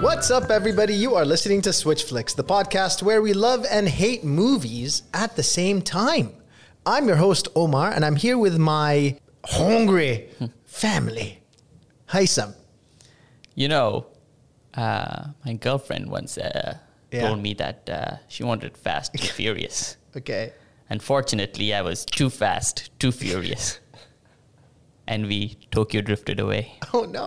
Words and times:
What's 0.00 0.30
up, 0.30 0.50
everybody? 0.50 0.94
You 0.94 1.14
are 1.16 1.26
listening 1.26 1.60
to 1.62 1.72
Switch 1.72 2.04
Flicks, 2.04 2.32
the 2.32 2.42
podcast 2.44 3.02
where 3.02 3.20
we 3.20 3.34
love 3.34 3.66
and 3.70 3.86
hate 3.86 4.24
movies 4.24 5.02
at 5.12 5.36
the 5.36 5.42
same 5.42 5.82
time. 5.82 6.32
I'm 6.86 7.06
your 7.06 7.16
host, 7.16 7.48
Omar, 7.54 7.90
and 7.92 8.02
I'm 8.04 8.16
here 8.16 8.38
with 8.38 8.56
my 8.56 9.18
hungry 9.44 10.30
family. 10.64 11.42
Hi, 12.06 12.24
Sam. 12.24 12.54
You 13.54 13.68
know, 13.68 14.06
uh, 14.74 15.26
my 15.44 15.52
girlfriend 15.54 16.10
once 16.10 16.38
uh, 16.38 16.78
Yeah. 17.12 17.28
told 17.28 17.42
me 17.42 17.52
that 17.54 17.88
uh, 17.90 18.16
she 18.28 18.42
wanted 18.44 18.78
Fast 18.78 19.12
and 19.12 19.20
Furious. 19.36 19.98
Okay. 20.16 20.52
Unfortunately, 20.88 21.74
I 21.74 21.82
was 21.82 22.04
too 22.04 22.30
fast, 22.30 22.90
too 22.98 23.12
furious. 23.12 23.80
And 25.06 25.26
we 25.26 25.58
Tokyo 25.70 26.00
drifted 26.00 26.40
away. 26.40 26.78
Oh, 26.92 27.04
no. 27.04 27.26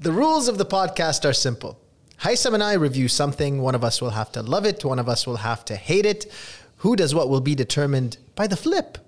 The 0.00 0.12
rules 0.12 0.48
of 0.48 0.58
the 0.58 0.66
podcast 0.66 1.24
are 1.24 1.32
simple. 1.32 1.80
Haisam 2.20 2.54
and 2.54 2.62
I 2.62 2.74
review 2.74 3.08
something. 3.08 3.60
One 3.60 3.74
of 3.74 3.84
us 3.84 4.00
will 4.00 4.10
have 4.10 4.32
to 4.32 4.42
love 4.42 4.64
it, 4.64 4.84
one 4.84 4.98
of 4.98 5.08
us 5.08 5.26
will 5.26 5.36
have 5.36 5.64
to 5.66 5.76
hate 5.76 6.06
it. 6.06 6.30
Who 6.78 6.96
does 6.96 7.14
what 7.14 7.28
will 7.28 7.40
be 7.40 7.54
determined 7.54 8.18
by 8.34 8.46
the 8.46 8.56
flip 8.56 8.98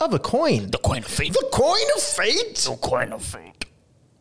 of 0.00 0.14
a 0.14 0.18
coin. 0.18 0.70
The 0.70 0.78
coin 0.78 0.98
of 0.98 1.06
fate. 1.06 1.32
The 1.32 1.48
coin 1.52 1.86
of 1.96 2.02
fate? 2.02 2.56
The 2.56 2.76
coin 2.76 3.12
of 3.12 3.24
fate. 3.24 3.64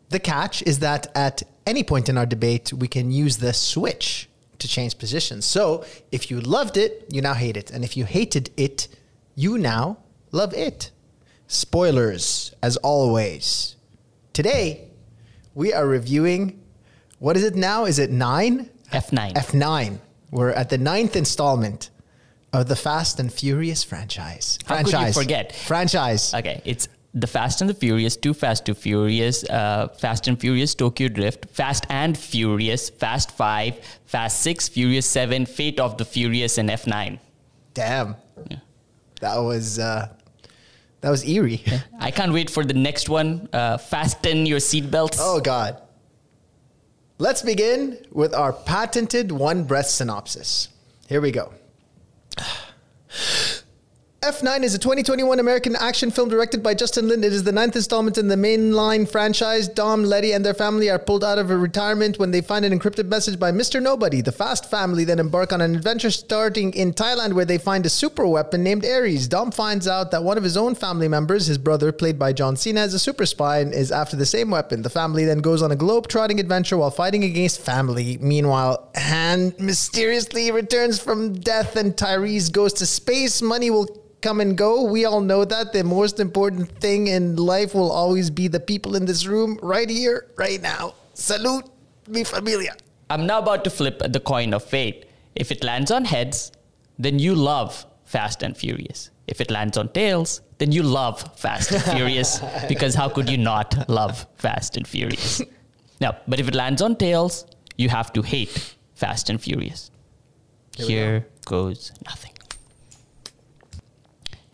The 0.10 0.20
catch 0.20 0.62
is 0.64 0.80
that 0.80 1.08
at 1.16 1.44
any 1.66 1.84
point 1.84 2.10
in 2.10 2.18
our 2.18 2.26
debate, 2.26 2.72
we 2.72 2.88
can 2.88 3.12
use 3.12 3.38
the 3.38 3.54
switch 3.54 4.30
to 4.60 4.68
change 4.68 4.98
positions. 4.98 5.46
So 5.46 5.86
if 6.12 6.30
you 6.32 6.42
loved 6.42 6.78
it, 6.78 7.06
you 7.10 7.22
now 7.22 7.34
hate 7.34 7.58
it. 7.58 7.72
And 7.72 7.84
if 7.84 7.96
you 7.98 8.06
hated 8.06 8.50
it, 8.58 8.88
you 9.36 9.58
now 9.58 9.98
love 10.32 10.54
it. 10.54 10.92
Spoilers, 11.48 12.54
as 12.62 12.78
always. 12.78 13.76
Today, 14.34 14.90
we 15.54 15.74
are 15.74 15.88
reviewing 15.88 16.62
what 17.20 17.38
is 17.38 17.44
it 17.44 17.56
now? 17.56 17.86
Is 17.86 18.00
it 18.00 18.12
nine? 18.12 18.70
F9. 18.92 19.34
F9. 19.34 20.00
We're 20.32 20.52
at 20.52 20.70
the 20.70 20.78
ninth 20.78 21.16
installment 21.16 21.90
of 22.52 22.68
the 22.68 22.76
Fast 22.76 23.20
and 23.20 23.32
Furious 23.32 23.84
franchise. 23.84 24.60
How 24.66 24.78
could 24.78 24.88
you 24.88 24.92
franchise. 24.92 25.16
forget? 25.16 25.56
Franchise. 25.56 26.34
Okay, 26.34 26.62
it's 26.66 26.88
the 27.16 27.28
Fast 27.28 27.62
and 27.62 27.70
the 27.70 27.74
Furious, 27.74 28.18
Too 28.18 28.34
Fast, 28.34 28.66
Too 28.66 28.74
Furious, 28.74 29.46
uh, 29.50 29.88
Fast 29.98 30.28
and 30.28 30.40
Furious, 30.40 30.76
Tokyo 30.76 31.08
Drift, 31.08 31.46
Fast 31.50 31.86
and 31.90 32.18
Furious, 32.18 32.90
Fast 32.90 33.32
5, 33.32 33.80
Fast 34.06 34.42
6, 34.42 34.68
Furious 34.68 35.10
7, 35.10 35.46
Fate 35.46 35.80
of 35.80 35.98
the 35.98 36.04
Furious, 36.04 36.58
and 36.58 36.70
F9. 36.70 37.20
Damn. 37.74 38.16
That 39.22 39.38
was 39.38 39.80
uh, 39.80 40.10
that 41.02 41.10
was 41.10 41.26
eerie. 41.28 41.64
I 42.00 42.12
can't 42.12 42.34
wait 42.34 42.50
for 42.50 42.66
the 42.66 42.74
next 42.74 43.08
one. 43.08 43.48
Uh, 43.54 43.78
fasten 43.78 44.46
your 44.46 44.60
seatbelts. 44.60 45.18
oh 45.20 45.40
god. 45.40 45.82
Let's 47.18 47.42
begin 47.42 47.98
with 48.12 48.34
our 48.34 48.52
patented 48.52 49.32
one 49.32 49.64
breath 49.64 49.88
synopsis. 49.88 50.68
Here 51.08 51.22
we 51.22 51.32
go. 51.32 51.54
F9 54.26 54.64
is 54.64 54.74
a 54.74 54.80
2021 54.80 55.38
American 55.38 55.76
action 55.76 56.10
film 56.10 56.30
directed 56.30 56.64
by 56.64 56.74
Justin 56.74 57.08
Lin. 57.08 57.24
It 57.24 57.32
is 57.32 57.44
the 57.44 57.52
ninth 57.52 57.76
installment 57.76 58.18
in 58.18 58.28
the 58.28 58.36
mainline 58.36 59.08
franchise. 59.08 59.68
Dom, 59.68 60.04
Letty, 60.04 60.32
and 60.32 60.44
their 60.44 60.56
family 60.56 60.90
are 60.90 60.98
pulled 60.98 61.24
out 61.24 61.38
of 61.38 61.52
a 61.52 61.58
retirement 61.58 62.18
when 62.18 62.32
they 62.32 62.42
find 62.42 62.66
an 62.66 62.74
encrypted 62.74 63.06
message 63.06 63.40
by 63.40 63.52
Mr. 63.52 63.80
Nobody. 63.80 64.22
The 64.22 64.32
Fast 64.32 64.68
family 64.68 65.04
then 65.04 65.20
embark 65.20 65.54
on 65.54 65.62
an 65.62 65.76
adventure 65.76 66.10
starting 66.10 66.74
in 66.74 66.92
Thailand 66.92 67.34
where 67.34 67.46
they 67.46 67.60
find 67.60 67.86
a 67.86 67.90
super 67.90 68.26
weapon 68.26 68.64
named 68.64 68.84
Ares. 68.84 69.28
Dom 69.28 69.52
finds 69.52 69.88
out 69.88 70.10
that 70.10 70.24
one 70.24 70.40
of 70.40 70.44
his 70.44 70.58
own 70.58 70.74
family 70.74 71.08
members, 71.08 71.46
his 71.46 71.60
brother, 71.60 71.92
played 71.92 72.18
by 72.18 72.34
John 72.34 72.58
Cena, 72.58 72.82
is 72.82 72.96
a 72.96 73.00
super 73.00 73.28
spy 73.28 73.60
and 73.60 73.76
is 73.76 73.92
after 73.92 74.18
the 74.18 74.26
same 74.26 74.50
weapon. 74.50 74.82
The 74.82 74.90
family 74.90 75.26
then 75.26 75.38
goes 75.38 75.62
on 75.62 75.72
a 75.72 75.76
globe-trotting 75.76 76.40
adventure 76.40 76.78
while 76.78 76.90
fighting 76.90 77.24
against 77.24 77.62
family. 77.62 78.18
Meanwhile, 78.20 78.90
Han 78.96 79.54
mysteriously 79.60 80.50
returns 80.50 81.00
from 81.00 81.34
death 81.34 81.76
and 81.76 81.96
Tyrese 81.96 82.52
goes 82.52 82.74
to 82.74 82.88
space. 82.88 83.44
Money 83.44 83.70
will 83.70 84.02
come 84.26 84.42
and 84.42 84.58
go. 84.58 84.84
We 84.84 85.06
all 85.06 85.22
know 85.22 85.46
that. 85.46 85.72
The 85.72 85.84
most 85.84 86.20
important 86.20 86.68
thing 86.80 87.08
in 87.08 87.36
life 87.36 87.76
will 87.76 87.92
always 87.92 88.32
be 88.32 88.48
the 88.48 88.60
people 88.60 88.96
in 88.96 89.06
this 89.06 89.28
room 89.28 89.60
right 89.62 89.90
here, 89.90 90.26
right 90.36 90.62
now. 90.62 90.96
Salute, 91.14 91.66
mi 92.08 92.24
familia. 92.24 92.74
I'm 93.12 93.28
now 93.28 93.40
about 93.40 93.64
to 93.66 93.70
flip 93.70 94.02
the 94.18 94.20
coin 94.20 94.54
of 94.56 94.64
fate. 94.64 95.06
If 95.36 95.52
it 95.52 95.64
lands 95.64 95.92
on 95.92 96.06
heads, 96.06 96.52
then 96.98 97.20
you 97.20 97.36
love 97.36 97.86
Fast 98.06 98.42
and 98.42 98.58
Furious. 98.58 99.12
If 99.28 99.42
it 99.42 99.52
lands 99.52 99.78
on 99.78 99.90
tails, 99.90 100.42
then 100.58 100.72
you 100.72 100.82
love 100.82 101.16
Fast 101.38 101.72
and 101.72 101.84
Furious 101.84 102.40
because 102.68 102.96
how 102.96 103.10
could 103.10 103.30
you 103.30 103.38
not 103.38 103.88
love 103.90 104.26
Fast 104.38 104.78
and 104.78 104.88
Furious? 104.88 105.42
No, 106.02 106.14
but 106.28 106.42
if 106.42 106.50
it 106.50 106.56
lands 106.56 106.82
on 106.82 106.98
tails, 106.98 107.46
you 107.78 107.88
have 107.88 108.12
to 108.12 108.22
hate 108.22 108.76
Fast 108.96 109.30
and 109.30 109.40
Furious. 109.40 109.92
Here 110.76 110.88
Here 110.88 111.28
goes 111.46 111.94
nothing. 112.06 112.35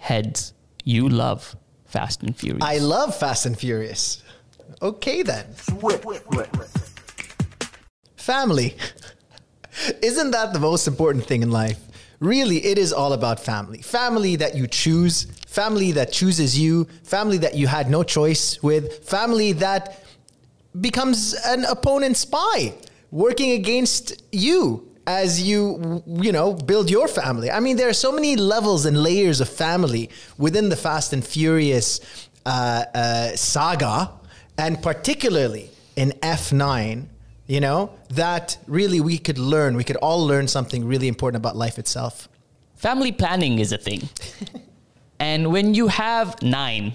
Heads, 0.02 0.54
you 0.84 1.08
love 1.08 1.56
Fast 1.86 2.24
and 2.24 2.36
Furious. 2.36 2.64
I 2.64 2.80
love 2.80 3.16
Fast 3.16 3.46
and 3.46 3.56
Furious. 3.58 4.24
Okay 4.82 5.22
then. 5.22 5.46
Family. 8.16 8.76
Isn't 10.02 10.32
that 10.32 10.54
the 10.54 10.60
most 10.60 10.88
important 10.88 11.26
thing 11.26 11.44
in 11.44 11.52
life? 11.52 11.80
Really, 12.20 12.66
it 12.66 12.80
is 12.80 12.92
all 12.92 13.14
about 13.14 13.40
family. 13.40 13.84
Family 13.84 14.36
that 14.38 14.56
you 14.56 14.66
choose, 14.66 15.26
family 15.46 15.92
that 15.92 16.12
chooses 16.12 16.58
you, 16.58 16.86
family 17.04 17.38
that 17.38 17.54
you 17.54 17.68
had 17.68 17.88
no 17.88 18.02
choice 18.02 18.62
with, 18.64 19.08
family 19.08 19.52
that 19.54 20.04
becomes 20.80 21.36
an 21.46 21.64
opponent 21.66 22.18
spy 22.18 22.74
working 23.12 23.52
against 23.52 24.24
you 24.32 24.91
as 25.20 25.42
you 25.42 26.02
you 26.28 26.32
know 26.32 26.54
build 26.54 26.90
your 26.90 27.08
family. 27.08 27.50
I 27.52 27.60
mean 27.60 27.76
there 27.78 27.90
are 27.90 28.00
so 28.08 28.12
many 28.12 28.36
levels 28.36 28.86
and 28.86 28.96
layers 29.10 29.40
of 29.42 29.50
family 29.50 30.10
within 30.38 30.70
the 30.70 30.80
fast 30.88 31.14
and 31.14 31.24
furious 31.24 31.90
uh, 32.46 32.86
uh, 33.04 33.36
saga 33.36 34.12
and 34.58 34.82
particularly 34.82 35.70
in 35.96 36.10
f9 36.22 37.08
you 37.48 37.60
know 37.60 37.80
that 38.22 38.58
really 38.68 39.02
we 39.02 39.18
could 39.18 39.38
learn. 39.38 39.76
We 39.76 39.84
could 39.84 39.98
all 39.98 40.26
learn 40.32 40.48
something 40.48 40.82
really 40.94 41.10
important 41.14 41.40
about 41.44 41.56
life 41.66 41.78
itself. 41.78 42.30
Family 42.76 43.12
planning 43.12 43.60
is 43.60 43.72
a 43.74 43.78
thing. 43.78 44.10
and 45.32 45.52
when 45.52 45.74
you 45.74 45.88
have 45.88 46.42
nine, 46.42 46.94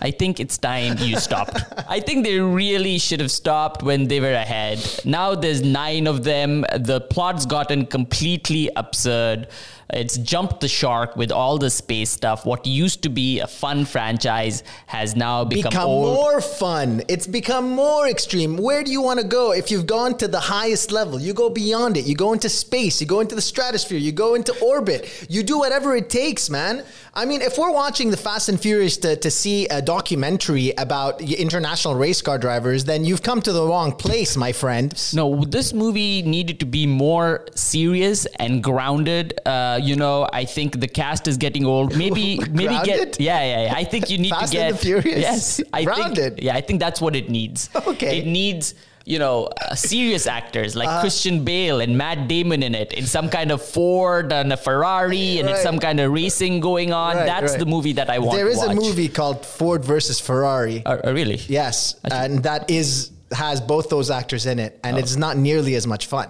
I 0.00 0.10
think 0.10 0.40
it's 0.40 0.58
time 0.58 0.96
you 0.98 1.16
stopped. 1.18 1.58
I 1.88 2.00
think 2.00 2.24
they 2.24 2.38
really 2.38 2.98
should 2.98 3.20
have 3.20 3.30
stopped 3.30 3.82
when 3.82 4.08
they 4.08 4.20
were 4.20 4.32
ahead. 4.32 4.78
Now 5.04 5.34
there's 5.34 5.62
nine 5.62 6.06
of 6.06 6.24
them. 6.24 6.64
The 6.76 7.00
plot's 7.00 7.46
gotten 7.46 7.86
completely 7.86 8.70
absurd. 8.76 9.48
It's 9.90 10.18
jumped 10.18 10.60
the 10.60 10.68
shark 10.68 11.16
with 11.16 11.32
all 11.32 11.56
the 11.56 11.70
space 11.70 12.10
stuff. 12.10 12.44
What 12.44 12.66
used 12.66 13.02
to 13.04 13.08
be 13.08 13.40
a 13.40 13.46
fun 13.46 13.86
franchise 13.86 14.62
has 14.86 15.16
now 15.16 15.44
become, 15.44 15.70
become 15.70 15.86
more 15.86 16.42
fun. 16.42 17.02
It's 17.08 17.26
become 17.26 17.70
more 17.70 18.06
extreme. 18.06 18.58
Where 18.58 18.84
do 18.84 18.90
you 18.90 19.00
want 19.00 19.18
to 19.20 19.26
go? 19.26 19.52
If 19.52 19.70
you've 19.70 19.86
gone 19.86 20.18
to 20.18 20.28
the 20.28 20.40
highest 20.40 20.92
level, 20.92 21.18
you 21.18 21.32
go 21.32 21.48
beyond 21.48 21.96
it. 21.96 22.04
You 22.04 22.14
go 22.14 22.34
into 22.34 22.50
space, 22.50 23.00
you 23.00 23.06
go 23.06 23.20
into 23.20 23.34
the 23.34 23.40
stratosphere, 23.40 23.98
you 23.98 24.12
go 24.12 24.34
into 24.34 24.54
orbit. 24.60 25.26
You 25.30 25.42
do 25.42 25.58
whatever 25.58 25.96
it 25.96 26.10
takes, 26.10 26.50
man. 26.50 26.84
I 27.14 27.24
mean, 27.24 27.40
if 27.40 27.56
we're 27.56 27.72
watching 27.72 28.10
the 28.10 28.16
Fast 28.18 28.50
and 28.50 28.60
Furious 28.60 28.98
to, 28.98 29.16
to 29.16 29.30
see 29.30 29.66
a 29.68 29.80
documentary 29.88 30.70
about 30.76 31.18
international 31.22 31.94
race 31.94 32.20
car 32.20 32.36
drivers, 32.36 32.84
then 32.84 33.06
you've 33.06 33.22
come 33.22 33.40
to 33.40 33.52
the 33.54 33.64
wrong 33.64 33.90
place, 33.90 34.36
my 34.36 34.52
friend. 34.52 34.92
No, 35.14 35.42
this 35.46 35.72
movie 35.72 36.20
needed 36.20 36.60
to 36.60 36.66
be 36.66 36.86
more 36.86 37.46
serious 37.54 38.26
and 38.36 38.62
grounded. 38.62 39.40
Uh, 39.46 39.80
you 39.82 39.96
know, 39.96 40.28
I 40.30 40.44
think 40.44 40.78
the 40.78 40.88
cast 40.88 41.26
is 41.26 41.38
getting 41.38 41.64
old. 41.64 41.96
Maybe, 41.96 42.38
maybe 42.50 42.78
get 42.84 43.18
yeah, 43.18 43.42
yeah, 43.42 43.64
yeah. 43.64 43.74
I 43.74 43.84
think 43.84 44.10
you 44.10 44.18
need 44.18 44.28
Fast 44.28 44.52
to 44.52 44.58
and 44.58 44.74
get 44.74 44.78
the 44.78 44.86
Furious? 44.86 45.20
Yes, 45.20 45.60
I 45.72 45.84
Grounded? 45.84 46.34
think 46.34 46.42
yeah, 46.42 46.54
I 46.54 46.60
think 46.60 46.80
that's 46.80 47.00
what 47.00 47.16
it 47.16 47.30
needs. 47.30 47.70
Okay. 47.74 48.18
it 48.18 48.26
needs. 48.26 48.74
You 49.08 49.18
know, 49.18 49.48
uh, 49.64 49.74
serious 49.74 50.26
actors 50.26 50.76
like 50.76 50.86
Uh-huh. 50.88 51.00
Christian 51.00 51.42
Bale 51.42 51.80
and 51.80 51.96
Matt 51.96 52.28
Damon 52.28 52.62
in 52.62 52.74
it, 52.74 52.92
in 52.92 53.06
some 53.06 53.30
kind 53.30 53.50
of 53.50 53.62
Ford 53.62 54.32
and 54.34 54.52
a 54.52 54.56
Ferrari, 54.58 55.38
and 55.38 55.48
it's 55.48 55.62
some 55.62 55.78
kind 55.78 55.98
of 55.98 56.12
racing 56.12 56.60
going 56.60 56.92
on. 56.92 57.16
Right, 57.16 57.24
That's 57.24 57.52
right. 57.52 57.58
the 57.58 57.64
movie 57.74 57.94
that 57.94 58.10
I 58.10 58.18
want. 58.18 58.36
There 58.36 58.48
is 58.48 58.62
a 58.62 58.74
movie 58.74 59.08
called 59.08 59.46
Ford 59.46 59.82
versus 59.82 60.20
Ferrari. 60.20 60.84
Uh, 60.84 60.98
uh, 61.06 61.14
really? 61.14 61.40
Yes, 61.48 61.96
and 62.04 62.42
that 62.42 62.70
is 62.70 63.10
has 63.32 63.62
both 63.62 63.88
those 63.88 64.10
actors 64.10 64.44
in 64.44 64.58
it, 64.58 64.78
and 64.84 64.98
it's 64.98 65.16
not 65.16 65.38
nearly 65.38 65.74
as 65.74 65.86
much 65.86 66.04
fun. 66.06 66.28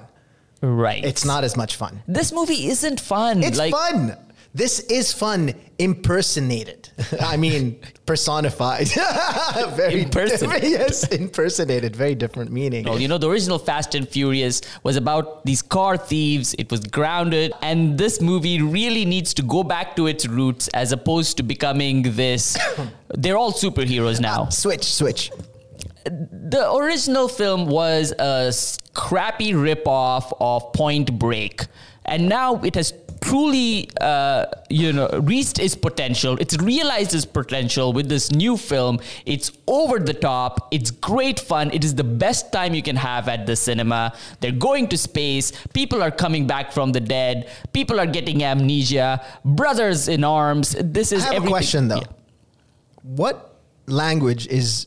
Right. 0.61 1.05
It's 1.05 1.25
not 1.25 1.43
as 1.45 1.57
much 1.57 1.77
fun. 1.77 2.03
This 2.07 2.33
movie 2.33 2.67
isn't 2.69 3.01
fun. 3.01 3.43
It's 3.43 3.59
like, 3.59 3.73
fun. 3.73 4.17
This 4.55 4.81
is 4.81 5.13
fun 5.13 5.55
impersonated. 5.79 6.91
I 7.21 7.37
mean, 7.37 7.79
personified. 8.07 8.89
very 9.77 10.03
Impersonate. 10.03 10.63
yes, 10.63 11.07
impersonated. 11.09 11.95
Very 11.95 12.15
different 12.15 12.51
meaning. 12.51 12.85
Well, 12.85 12.99
you 12.99 13.09
know, 13.09 13.19
the 13.19 13.29
original 13.29 13.59
Fast 13.59 13.95
and 13.95 14.09
Furious 14.09 14.61
was 14.83 14.97
about 14.97 15.45
these 15.45 15.63
car 15.63 15.97
thieves. 15.97 16.55
It 16.59 16.71
was 16.71 16.81
grounded. 16.81 17.53
And 17.63 17.99
this 17.99 18.21
movie 18.21 18.61
really 18.63 19.05
needs 19.05 19.35
to 19.35 19.43
go 19.43 19.63
back 19.63 19.95
to 19.97 20.07
its 20.07 20.27
roots 20.27 20.69
as 20.69 20.93
opposed 20.93 21.37
to 21.37 21.43
becoming 21.43 22.03
this. 22.03 22.57
they're 23.09 23.37
all 23.37 23.53
superheroes 23.53 24.21
now. 24.21 24.45
Uh, 24.45 24.51
switch, 24.51 24.85
switch. 24.85 25.31
The 26.05 26.73
original 26.75 27.29
film 27.29 27.67
was 27.67 28.13
a 28.19 28.53
crappy 28.95 29.53
ripoff 29.53 30.33
of 30.41 30.73
Point 30.73 31.19
Break. 31.19 31.67
And 32.07 32.29
now 32.29 32.57
it 32.63 32.75
has 32.75 32.95
truly, 33.29 33.91
uh, 34.01 34.47
you 34.71 34.93
know, 34.93 35.09
reached 35.23 35.59
its 35.59 35.75
potential. 35.75 36.37
It's 36.41 36.57
realized 36.59 37.15
its 37.15 37.27
potential 37.27 37.93
with 37.93 38.09
this 38.09 38.33
new 38.33 38.57
film. 38.57 39.01
It's 39.27 39.53
over 39.67 39.99
the 39.99 40.15
top. 40.15 40.69
It's 40.71 40.91
great 40.91 41.39
fun. 41.39 41.71
It 41.73 41.85
is 41.85 41.95
the 41.95 42.05
best 42.05 42.53
time 42.53 42.75
you 42.75 42.83
can 42.83 42.97
have 42.97 43.29
at 43.29 43.47
the 43.47 43.57
cinema. 43.57 44.15
They're 44.41 44.53
going 44.69 44.89
to 44.89 44.99
space. 44.99 45.53
People 45.75 46.03
are 46.03 46.11
coming 46.11 46.47
back 46.47 46.73
from 46.73 46.93
the 46.93 47.01
dead. 47.01 47.51
People 47.73 48.01
are 48.01 48.07
getting 48.07 48.43
amnesia. 48.43 49.25
Brothers 49.45 50.09
in 50.09 50.25
arms. 50.25 50.75
This 50.81 51.13
is 51.13 51.25
I 51.25 51.35
have 51.35 51.45
a 51.45 51.49
question 51.49 51.89
though. 51.89 52.01
Yeah. 52.01 52.07
What 53.03 53.57
language 53.87 54.47
is 54.49 54.87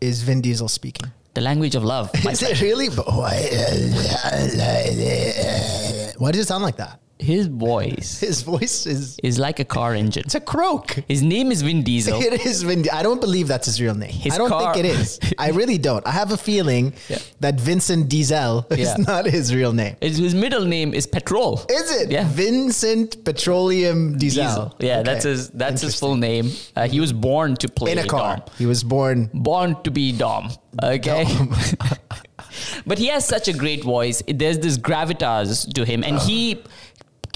is 0.00 0.22
Vin 0.22 0.40
Diesel 0.40 0.68
speaking? 0.68 1.10
The 1.34 1.40
language 1.42 1.74
of 1.74 1.84
love. 1.84 2.10
Is 2.32 2.42
it 2.42 2.62
really? 2.62 2.88
Why- 2.88 3.04
Why 6.18 6.32
does 6.32 6.40
it 6.40 6.48
sound 6.48 6.64
like 6.64 6.76
that? 6.76 6.98
His 7.18 7.46
voice 7.46 8.20
His 8.28 8.42
voice 8.42 8.86
is 8.86 9.18
is 9.22 9.38
like 9.38 9.58
a 9.58 9.64
car 9.64 9.94
engine. 9.94 10.22
it's 10.26 10.34
a 10.34 10.40
croak. 10.40 10.98
His 11.08 11.22
name 11.22 11.50
is 11.50 11.62
Vin 11.62 11.82
Diesel. 11.82 12.20
It 12.26 12.44
is 12.46 12.62
Vin. 12.62 12.84
I 12.92 13.02
don't 13.02 13.20
believe 13.20 13.48
that's 13.48 13.66
his 13.66 13.80
real 13.80 13.94
name. 13.94 14.10
His 14.10 14.34
I 14.34 14.38
don't 14.38 14.48
car- 14.50 14.74
think 14.74 14.84
it 14.84 14.88
is. 14.90 15.18
I 15.38 15.48
really 15.50 15.78
don't. 15.78 16.06
I 16.06 16.10
have 16.10 16.30
a 16.32 16.36
feeling 16.36 16.92
Yeah. 17.08 17.18
that 17.40 17.58
Vincent 17.60 18.08
Diesel 18.08 18.66
is 18.70 18.78
Yeah. 18.88 18.96
not 19.08 19.24
his 19.26 19.54
real 19.54 19.72
name. 19.72 19.96
His, 20.00 20.18
his 20.18 20.34
middle 20.34 20.64
name 20.66 20.92
is 20.94 21.06
Petrol. 21.06 21.64
Is 21.70 21.90
it? 22.02 22.10
Yeah. 22.10 22.28
Vincent 22.28 23.24
Petroleum 23.24 24.18
Diesel. 24.18 24.44
Diesel. 24.44 24.76
Yeah, 24.80 24.98
Okay. 24.98 25.02
that's 25.08 25.24
his. 25.24 25.48
That's 25.50 25.80
his 25.82 25.98
full 25.98 26.16
name. 26.16 26.50
Uh, 26.76 26.86
he 26.86 27.00
was 27.00 27.12
born 27.12 27.56
to 27.56 27.68
play 27.68 27.92
In 27.92 27.98
a 27.98 28.06
car. 28.06 28.36
Dom. 28.36 28.46
He 28.58 28.66
was 28.66 28.84
born. 28.84 29.30
Born 29.32 29.76
to 29.84 29.90
be 29.90 30.12
Dom. 30.12 30.50
Okay. 30.82 31.24
but 32.86 32.98
he 32.98 33.06
has 33.08 33.26
such 33.26 33.48
a 33.48 33.52
great 33.52 33.82
voice. 33.84 34.22
There's 34.28 34.58
this 34.58 34.76
gravitas 34.78 35.72
to 35.74 35.84
him, 35.84 36.04
and 36.04 36.18
he 36.18 36.62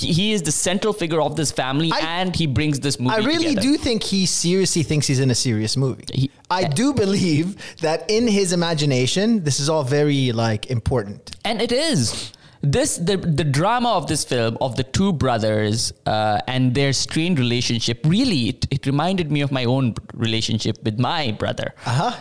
he 0.00 0.32
is 0.32 0.42
the 0.42 0.52
central 0.52 0.92
figure 0.92 1.20
of 1.20 1.36
this 1.36 1.50
family, 1.52 1.90
I- 1.92 2.00
and 2.20 2.34
he 2.34 2.46
brings 2.46 2.80
this 2.80 2.98
movie. 3.00 3.14
I 3.14 3.18
really 3.18 3.54
together. 3.54 3.60
do 3.62 3.76
think 3.76 4.02
he 4.02 4.26
seriously 4.26 4.82
thinks 4.82 5.06
he's 5.06 5.20
in 5.20 5.30
a 5.30 5.34
serious 5.34 5.76
movie. 5.76 6.04
He- 6.12 6.30
I 6.50 6.64
do 6.64 6.92
believe 6.92 7.56
that 7.80 8.10
in 8.10 8.26
his 8.26 8.52
imagination, 8.52 9.44
this 9.44 9.60
is 9.60 9.68
all 9.68 9.84
very 9.84 10.32
like 10.32 10.70
important. 10.70 11.36
and 11.44 11.60
it 11.62 11.72
is 11.72 12.32
this 12.62 12.98
the 12.98 13.16
the 13.16 13.44
drama 13.44 13.90
of 13.98 14.06
this 14.06 14.22
film 14.32 14.58
of 14.60 14.76
the 14.76 14.82
two 14.82 15.12
brothers 15.14 15.92
uh, 16.06 16.38
and 16.46 16.74
their 16.74 16.92
strained 16.92 17.38
relationship 17.38 17.98
really 18.04 18.50
it, 18.50 18.66
it 18.70 18.84
reminded 18.86 19.32
me 19.32 19.40
of 19.40 19.50
my 19.50 19.64
own 19.64 19.94
relationship 20.12 20.76
with 20.84 20.98
my 20.98 21.30
brother 21.42 21.72
uh-huh. 21.86 22.12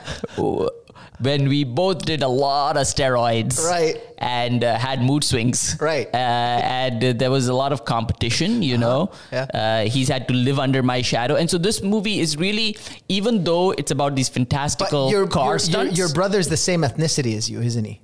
When 1.21 1.50
we 1.50 1.63
both 1.63 2.06
did 2.06 2.24
a 2.24 2.27
lot 2.27 2.77
of 2.77 2.83
steroids 2.88 3.60
Right. 3.63 3.98
and 4.18 4.63
uh, 4.63 4.77
had 4.77 5.01
mood 5.01 5.24
swings 5.24 5.75
Right. 5.80 6.07
uh, 6.13 6.18
and 6.18 7.04
uh, 7.04 7.13
there 7.13 7.30
was 7.31 7.48
a 7.48 7.54
lot 7.54 7.71
of 7.74 7.83
competition 7.86 8.62
you 8.63 8.77
know 8.77 9.12
Yeah. 9.31 9.48
uh, 9.54 9.89
he's 9.89 10.07
had 10.07 10.27
to 10.30 10.33
live 10.33 10.60
under 10.60 10.81
my 10.83 11.01
shadow 11.01 11.36
and 11.36 11.50
so 11.50 11.57
this 11.57 11.81
movie 11.83 12.19
is 12.19 12.38
really 12.38 12.77
even 13.10 13.44
though 13.44 13.71
it's 13.71 13.92
about 13.92 14.16
these 14.16 14.30
fantastical 14.30 15.10
your, 15.10 15.27
car 15.27 15.44
your, 15.45 15.51
your, 15.54 15.60
stunts 15.60 15.98
your 15.98 16.10
brother's 16.13 16.48
the 16.48 16.57
same 16.57 16.81
ethnicity 16.81 17.36
as 17.36 17.50
you, 17.50 17.62
isn't 17.62 17.86
he? 17.86 18.00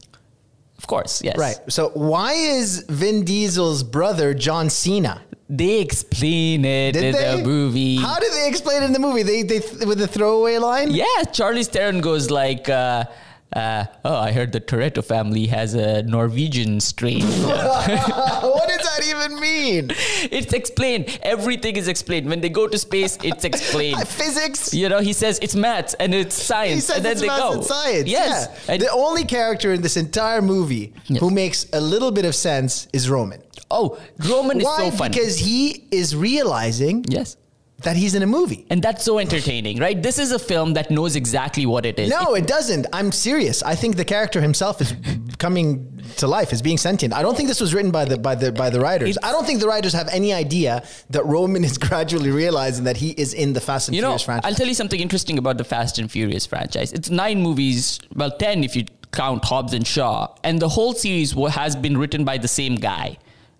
of 0.77 0.87
course 0.87 1.21
yes 1.23 1.37
Right. 1.37 1.57
So 1.69 1.89
why 1.93 2.33
is 2.33 2.85
Vin 2.89 3.23
Diesel's 3.23 3.81
brother 3.83 4.33
John 4.33 4.69
Cena? 4.69 5.21
They 5.47 5.79
explain 5.79 6.65
it 6.65 6.93
Did 6.93 7.03
in 7.03 7.13
they? 7.13 7.37
the 7.37 7.43
movie. 7.43 7.97
How 7.97 8.17
did 8.19 8.33
they 8.33 8.47
explain 8.47 8.81
it 8.81 8.85
in 8.87 8.93
the 8.93 8.99
movie? 8.99 9.21
They, 9.23 9.43
they 9.43 9.59
with 9.85 9.99
the 9.99 10.07
throwaway 10.07 10.57
line. 10.57 10.89
yeah, 10.91 11.05
Charlize 11.25 11.67
Theron 11.67 12.01
goes 12.01 12.31
like, 12.31 12.67
uh, 12.67 13.05
uh, 13.53 13.85
"Oh, 14.03 14.15
I 14.15 14.31
heard 14.31 14.51
the 14.51 14.59
Toretto 14.59 15.03
family 15.03 15.47
has 15.47 15.73
a 15.73 16.03
Norwegian 16.03 16.79
strain." 16.79 17.21
what 17.25 18.67
does 18.67 18.83
that 18.89 19.01
even 19.07 19.39
mean? 19.39 19.91
it's 20.31 20.53
explained. 20.53 21.17
Everything 21.21 21.75
is 21.77 21.87
explained. 21.87 22.27
When 22.27 22.41
they 22.41 22.49
go 22.49 22.67
to 22.67 22.77
space, 22.77 23.17
it's 23.23 23.43
explained. 23.45 24.07
Physics. 24.07 24.73
you 24.73 24.89
know, 24.89 24.99
he 24.99 25.13
says 25.13 25.39
it's 25.41 25.55
maths 25.55 25.93
and 25.95 26.13
it's 26.13 26.35
science, 26.35 26.75
He 26.75 26.81
says 26.81 26.97
and 26.97 27.05
then 27.05 27.11
it's 27.13 27.21
they 27.21 27.27
maths 27.27 27.41
go. 27.43 27.53
and 27.53 27.63
science. 27.63 28.07
Yes, 28.09 28.47
Yeah. 28.67 28.73
and- 28.73 28.81
the 28.81 28.91
only 28.91 29.23
character 29.25 29.73
in 29.73 29.81
this 29.81 29.97
entire 29.97 30.41
movie 30.41 30.93
Yes. 31.07 31.19
who 31.21 31.29
makes 31.29 31.65
a 31.73 31.79
little 31.81 32.11
bit 32.11 32.25
of 32.25 32.35
sense 32.35 32.87
is 32.93 33.09
Roman. 33.09 33.41
oh, 33.71 33.97
Roman 34.29 34.57
is 34.59 34.65
Why? 34.65 34.89
so 34.89 34.91
funny. 34.97 35.09
Because 35.13 35.37
he 35.39 35.85
is 35.91 36.15
realizing 36.15 37.05
yes. 37.09 37.37
That 37.79 37.95
he's 37.95 38.15
in 38.15 38.23
a 38.23 38.27
movie. 38.27 38.65
And 38.69 38.81
that's 38.81 39.03
so 39.03 39.19
entertaining, 39.19 39.79
right? 39.79 40.01
This 40.01 40.17
is 40.17 40.31
a 40.31 40.39
film 40.39 40.73
that 40.73 40.89
knows 40.89 41.15
exactly 41.15 41.65
what 41.65 41.85
it 41.85 41.99
is. 41.99 42.09
No, 42.09 42.33
it 42.33 42.47
doesn't. 42.47 42.87
I'm 42.93 43.11
serious. 43.11 43.61
I 43.63 43.75
think 43.75 43.97
the 43.97 44.05
character 44.05 44.41
himself 44.41 44.81
is 44.81 44.93
coming 45.37 46.01
to 46.17 46.27
life, 46.27 46.53
is 46.53 46.61
being 46.61 46.77
sentient. 46.77 47.13
I 47.13 47.21
don't 47.21 47.35
think 47.35 47.49
this 47.49 47.59
was 47.59 47.73
written 47.73 47.91
by 47.91 48.05
the 48.05 48.17
by 48.17 48.35
the 48.35 48.51
by 48.51 48.69
the 48.69 48.79
writers. 48.79 49.17
I 49.21 49.31
don't 49.31 49.45
think 49.45 49.59
the 49.59 49.67
writers 49.67 49.93
have 49.93 50.07
any 50.09 50.33
idea 50.33 50.83
that 51.09 51.25
Roman 51.25 51.63
is 51.63 51.77
gradually 51.89 52.31
realizing 52.31 52.85
that 52.85 52.97
he 52.97 53.11
is 53.11 53.33
in 53.33 53.53
the 53.53 53.61
Fast 53.61 53.89
and 53.89 53.95
you 53.95 54.01
know, 54.01 54.09
Furious 54.09 54.23
franchise. 54.23 54.51
I'll 54.51 54.57
tell 54.57 54.67
you 54.67 54.73
something 54.73 54.99
interesting 54.99 55.37
about 55.37 55.57
the 55.57 55.63
Fast 55.65 55.99
and 55.99 56.09
Furious 56.09 56.45
franchise. 56.45 56.93
It's 56.93 57.09
nine 57.09 57.41
movies, 57.41 57.99
well, 58.15 58.31
ten 58.31 58.63
if 58.63 58.75
you 58.75 58.85
count 59.11 59.45
Hobbs 59.45 59.73
and 59.73 59.85
Shaw, 59.85 60.33
and 60.43 60.59
the 60.59 60.69
whole 60.69 60.93
series 60.93 61.33
has 61.33 61.75
been 61.75 61.97
written 61.97 62.23
by 62.23 62.37
the 62.37 62.47
same 62.47 62.75
guy, 62.75 63.17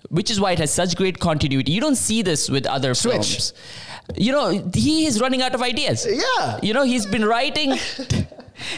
which 0.09 0.31
is 0.31 0.39
why 0.39 0.53
it 0.53 0.59
has 0.59 0.71
such 0.71 0.95
great 0.95 1.19
continuity. 1.19 1.71
You 1.71 1.81
don't 1.81 1.95
see 1.95 2.21
this 2.21 2.50
with 2.50 2.65
other 2.65 2.94
Switch. 2.94 3.13
films. 3.13 3.53
You 4.15 4.31
know, 4.31 4.69
he 4.73 5.05
is 5.05 5.19
running 5.19 5.41
out 5.41 5.55
of 5.55 5.61
ideas. 5.61 6.05
Yeah. 6.09 6.59
You 6.61 6.73
know, 6.73 6.83
he's 6.83 7.05
been 7.05 7.25
writing. 7.25 7.73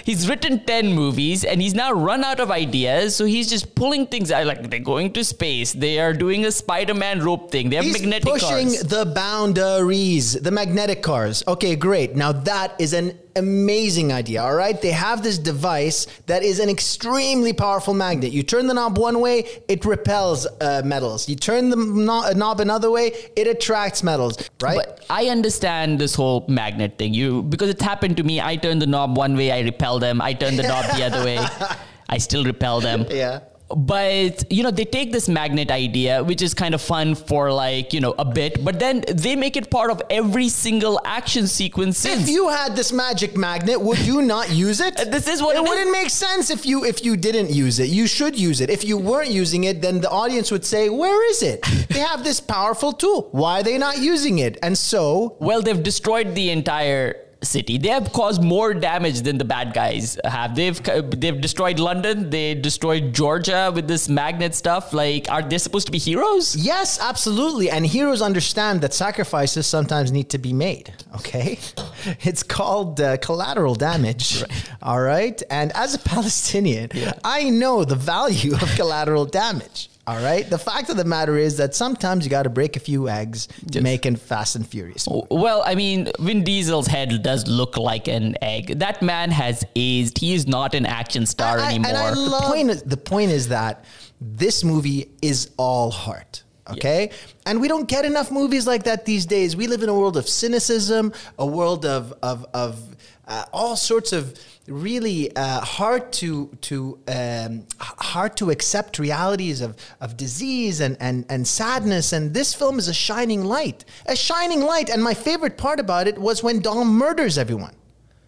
He's 0.04 0.28
written 0.28 0.66
10 0.66 0.94
movies 0.94 1.44
and 1.44 1.62
he's 1.62 1.76
now 1.76 1.92
run 1.92 2.24
out 2.24 2.40
of 2.40 2.50
ideas. 2.50 3.16
So 3.16 3.26
he's 3.26 3.48
just 3.48 3.76
pulling 3.76 4.08
things 4.08 4.32
out. 4.32 4.48
Like 4.48 4.72
they're 4.72 4.80
going 4.80 5.14
to 5.14 5.24
space. 5.24 5.72
They 5.72 6.00
are 6.00 6.14
doing 6.14 6.46
a 6.46 6.52
Spider 6.52 6.96
Man 6.96 7.22
rope 7.24 7.52
thing. 7.52 7.70
They 7.70 7.76
have 7.76 7.86
He's 7.86 8.02
magnetic 8.02 8.24
pushing 8.28 8.70
cars. 8.70 8.82
the 8.82 9.06
boundaries, 9.06 10.34
the 10.34 10.50
magnetic 10.50 11.04
cars. 11.04 11.44
Okay, 11.48 11.76
great. 11.76 12.16
Now 12.16 12.32
that 12.32 12.74
is 12.80 12.94
an 12.94 13.20
amazing 13.38 14.12
idea. 14.12 14.42
All 14.44 14.54
right, 14.56 14.80
they 14.82 14.92
have 14.92 15.24
this 15.24 15.38
device 15.38 16.08
that 16.26 16.44
is 16.44 16.60
an 16.60 16.70
extremely 16.70 17.54
powerful 17.54 17.94
magnet. 17.94 18.32
You 18.32 18.44
turn 18.44 18.68
the 18.68 18.74
knob 18.74 18.98
one 18.98 19.20
way, 19.20 19.46
it 19.68 19.86
repels 19.86 20.46
uh, 20.62 20.82
metals. 20.84 21.30
You 21.30 21.36
turn 21.36 21.70
the 21.70 21.76
no- 21.78 22.30
knob 22.32 22.60
another 22.60 22.92
way, 22.92 23.14
it 23.36 23.48
attracts 23.48 24.04
metals. 24.04 24.38
Right? 24.62 24.76
But 24.76 25.06
I 25.10 25.28
understand 25.28 26.00
this 26.00 26.16
whole 26.16 26.46
magnet 26.48 26.98
thing. 26.98 27.14
You 27.14 27.44
because 27.44 27.70
it 27.70 27.82
happened 27.82 28.18
to 28.18 28.24
me. 28.24 28.42
I 28.42 28.56
turn 28.56 28.80
the 28.80 28.88
knob 28.88 29.18
one 29.18 29.36
way, 29.38 29.52
I 29.52 29.62
repel 29.62 30.00
them. 30.00 30.22
I 30.22 30.34
turn 30.34 30.56
the 30.58 30.64
knob 30.64 30.86
the 30.96 31.04
other 31.06 31.24
way, 31.24 31.40
I 32.10 32.18
still 32.18 32.44
repel 32.44 32.82
them. 32.82 33.06
yeah. 33.10 33.40
But 33.70 34.50
you 34.50 34.64
know, 34.64 34.72
they 34.72 34.86
take 34.86 35.12
this 35.12 35.28
magnet 35.28 35.70
idea, 35.72 36.24
which 36.24 36.42
is 36.42 36.54
kind 36.54 36.74
of 36.74 36.82
fun 36.82 37.16
for 37.16 37.52
like 37.52 37.92
you 37.94 38.00
know 38.00 38.16
a 38.18 38.24
bit, 38.24 38.64
but 38.64 38.80
then 38.80 39.04
they 39.12 39.36
make 39.36 39.58
it 39.58 39.70
part 39.70 39.92
of 39.92 40.02
every 40.10 40.48
single 40.48 41.02
action 41.04 41.48
sequence. 41.48 42.06
If 42.06 42.30
you 42.30 42.48
had 42.48 42.78
this 42.78 42.94
magic 42.94 43.36
magnet, 43.36 43.82
would 43.82 44.00
you 44.00 44.22
not 44.22 44.50
use 44.52 44.80
it? 44.80 44.96
This 45.18 45.28
is 45.28 45.42
what 45.42 45.56
it 45.56 45.60
it 45.60 45.64
is. 45.64 45.70
wouldn't 45.70 45.92
make 45.92 46.10
sense 46.10 46.50
if 46.50 46.66
you 46.66 46.86
if 46.86 47.04
you 47.04 47.18
didn't 47.18 47.50
use 47.50 47.80
it. 47.80 47.90
You 47.90 48.08
should 48.08 48.40
use 48.40 48.62
it. 48.62 48.70
If 48.70 48.86
you 48.86 48.98
weren't 48.98 49.32
using 49.32 49.66
it, 49.66 49.82
then 49.82 50.00
the 50.00 50.10
audience 50.10 50.50
would 50.50 50.64
say, 50.66 50.90
"Where 50.90 51.30
is 51.32 51.44
it? 51.44 51.60
They 51.90 52.00
have 52.00 52.24
this 52.24 52.40
powerful 52.40 52.94
tool. 52.94 53.28
Why 53.32 53.60
are 53.60 53.64
they 53.64 53.78
not 53.78 53.98
using 54.00 54.40
it?" 54.40 54.58
And 54.64 54.78
so, 54.78 55.36
Well, 55.40 55.62
they've 55.62 55.84
destroyed 55.84 56.36
the 56.36 56.52
entire 56.52 57.27
city. 57.42 57.78
They 57.78 57.90
have 57.90 58.12
caused 58.14 58.44
more 58.44 58.74
damage 58.74 59.22
than 59.22 59.38
the 59.38 59.46
bad 59.46 59.74
guys 59.74 60.18
have. 60.24 60.56
They've 60.56 60.82
they've 60.84 61.40
destroyed 61.40 61.80
London. 61.80 62.30
They 62.30 62.56
destroyed 62.56 63.14
Georgia 63.14 63.72
with 63.74 63.88
this 63.88 64.10
magnet 64.10 64.56
stuff. 64.56 64.94
Like, 64.94 65.30
are 65.30 65.42
they 65.42 65.58
supposed 65.58 65.86
to 65.88 65.92
be 65.92 65.98
heroes? 65.98 66.56
yes, 66.56 67.00
absolutely. 67.00 67.70
And 67.70 67.86
heroes 67.86 68.22
understand 68.22 68.82
that 68.82 68.94
sacrifices 68.94 69.68
sometimes 69.68 70.12
need 70.12 70.30
to 70.30 70.38
be 70.38 70.54
made. 70.54 70.94
Okay, 71.16 71.60
it's 72.22 72.44
called 72.44 73.00
uh, 73.02 73.18
collateral 73.18 73.76
damage. 73.76 74.44
All 74.82 75.02
right, 75.02 75.42
and 75.50 75.72
as 75.74 75.94
a 75.94 76.00
Palestinian, 76.00 76.90
I 77.24 77.50
know 77.50 77.84
the 77.84 77.96
value 77.96 78.54
of 78.56 78.70
collateral 78.76 79.26
damage. 79.26 79.90
All 80.08 80.16
right. 80.24 80.50
The 80.50 80.58
fact 80.58 80.90
of 80.90 80.96
the 80.96 81.04
matter 81.04 81.36
is 81.38 81.58
that 81.58 81.76
sometimes 81.76 82.24
you 82.24 82.32
got 82.32 82.44
to 82.44 82.50
break 82.50 82.78
a 82.78 82.80
few 82.80 83.10
eggs 83.10 83.48
to 83.48 83.54
Yes. 83.74 83.84
make 83.84 84.06
it 84.06 84.18
Fast 84.18 84.56
and 84.56 84.66
Furious. 84.66 85.06
Well, 85.30 85.62
I 85.66 85.76
mean, 85.76 86.10
Vin 86.20 86.46
Diesel's 86.46 86.88
head 86.88 87.22
does 87.24 87.46
look 87.48 87.78
like 87.78 88.08
an 88.08 88.36
egg. 88.42 88.80
That 88.80 89.02
man 89.02 89.32
has 89.32 89.66
aged. 89.76 90.18
He 90.20 90.34
is 90.34 90.48
not 90.48 90.74
an 90.76 90.86
action 90.86 91.26
star 91.26 91.60
I- 91.60 91.64
I- 91.64 91.70
anymore. 91.72 91.90
And 91.90 91.98
I 91.98 92.10
love 92.14 92.42
the 92.42 92.48
point. 92.48 92.70
Is, 92.70 92.84
the 92.84 92.96
point 92.98 93.32
is 93.32 93.50
that 93.50 93.84
this 94.22 94.64
movie 94.64 95.10
is 95.22 95.50
all 95.58 95.92
heart. 95.92 96.44
Okay, 96.70 97.12
and 97.46 97.62
we 97.62 97.70
don't 97.70 97.88
get 97.88 98.04
enough 98.04 98.30
movies 98.30 98.68
like 98.68 98.84
that 98.84 99.06
these 99.06 99.26
days. 99.26 99.56
We 99.56 99.68
live 99.68 99.84
in 99.84 99.90
a 99.90 99.94
world 99.94 100.18
of 100.18 100.28
cynicism, 100.28 101.14
a 101.40 101.46
world 101.46 101.86
of 101.86 102.14
of 102.22 102.46
of 102.54 102.78
uh, 103.26 103.46
all 103.54 103.78
sorts 103.78 104.12
of 104.12 104.38
really 104.68 105.36
uh, 105.36 105.62
hard 105.62 106.12
to 106.14 106.48
to 106.62 107.00
um, 107.08 107.66
hard 107.80 108.38
to 108.38 108.52
accept 108.52 109.00
realities 109.00 109.62
of 109.62 109.76
of 110.02 110.18
disease 110.18 110.80
and 110.82 110.98
and 111.00 111.26
and 111.30 111.48
sadness. 111.48 112.14
And 112.14 112.34
this 112.34 112.54
film 112.54 112.80
is 112.80 112.88
a 112.88 112.94
shining 112.94 113.44
light, 113.44 113.86
a 114.06 114.16
shining 114.16 114.62
light. 114.62 114.90
And 114.90 115.04
my 115.04 115.14
favorite 115.14 115.58
part 115.58 115.80
about 115.80 116.08
it 116.08 116.18
was 116.18 116.44
when 116.44 116.60
Dom 116.60 116.88
murders 116.98 117.38
everyone. 117.38 117.76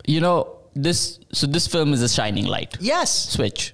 You 0.05 0.21
know 0.21 0.57
this. 0.75 1.19
So 1.33 1.47
this 1.47 1.67
film 1.67 1.93
is 1.93 2.01
a 2.01 2.09
shining 2.09 2.45
light. 2.45 2.77
Yes, 2.79 3.29
Switch. 3.29 3.73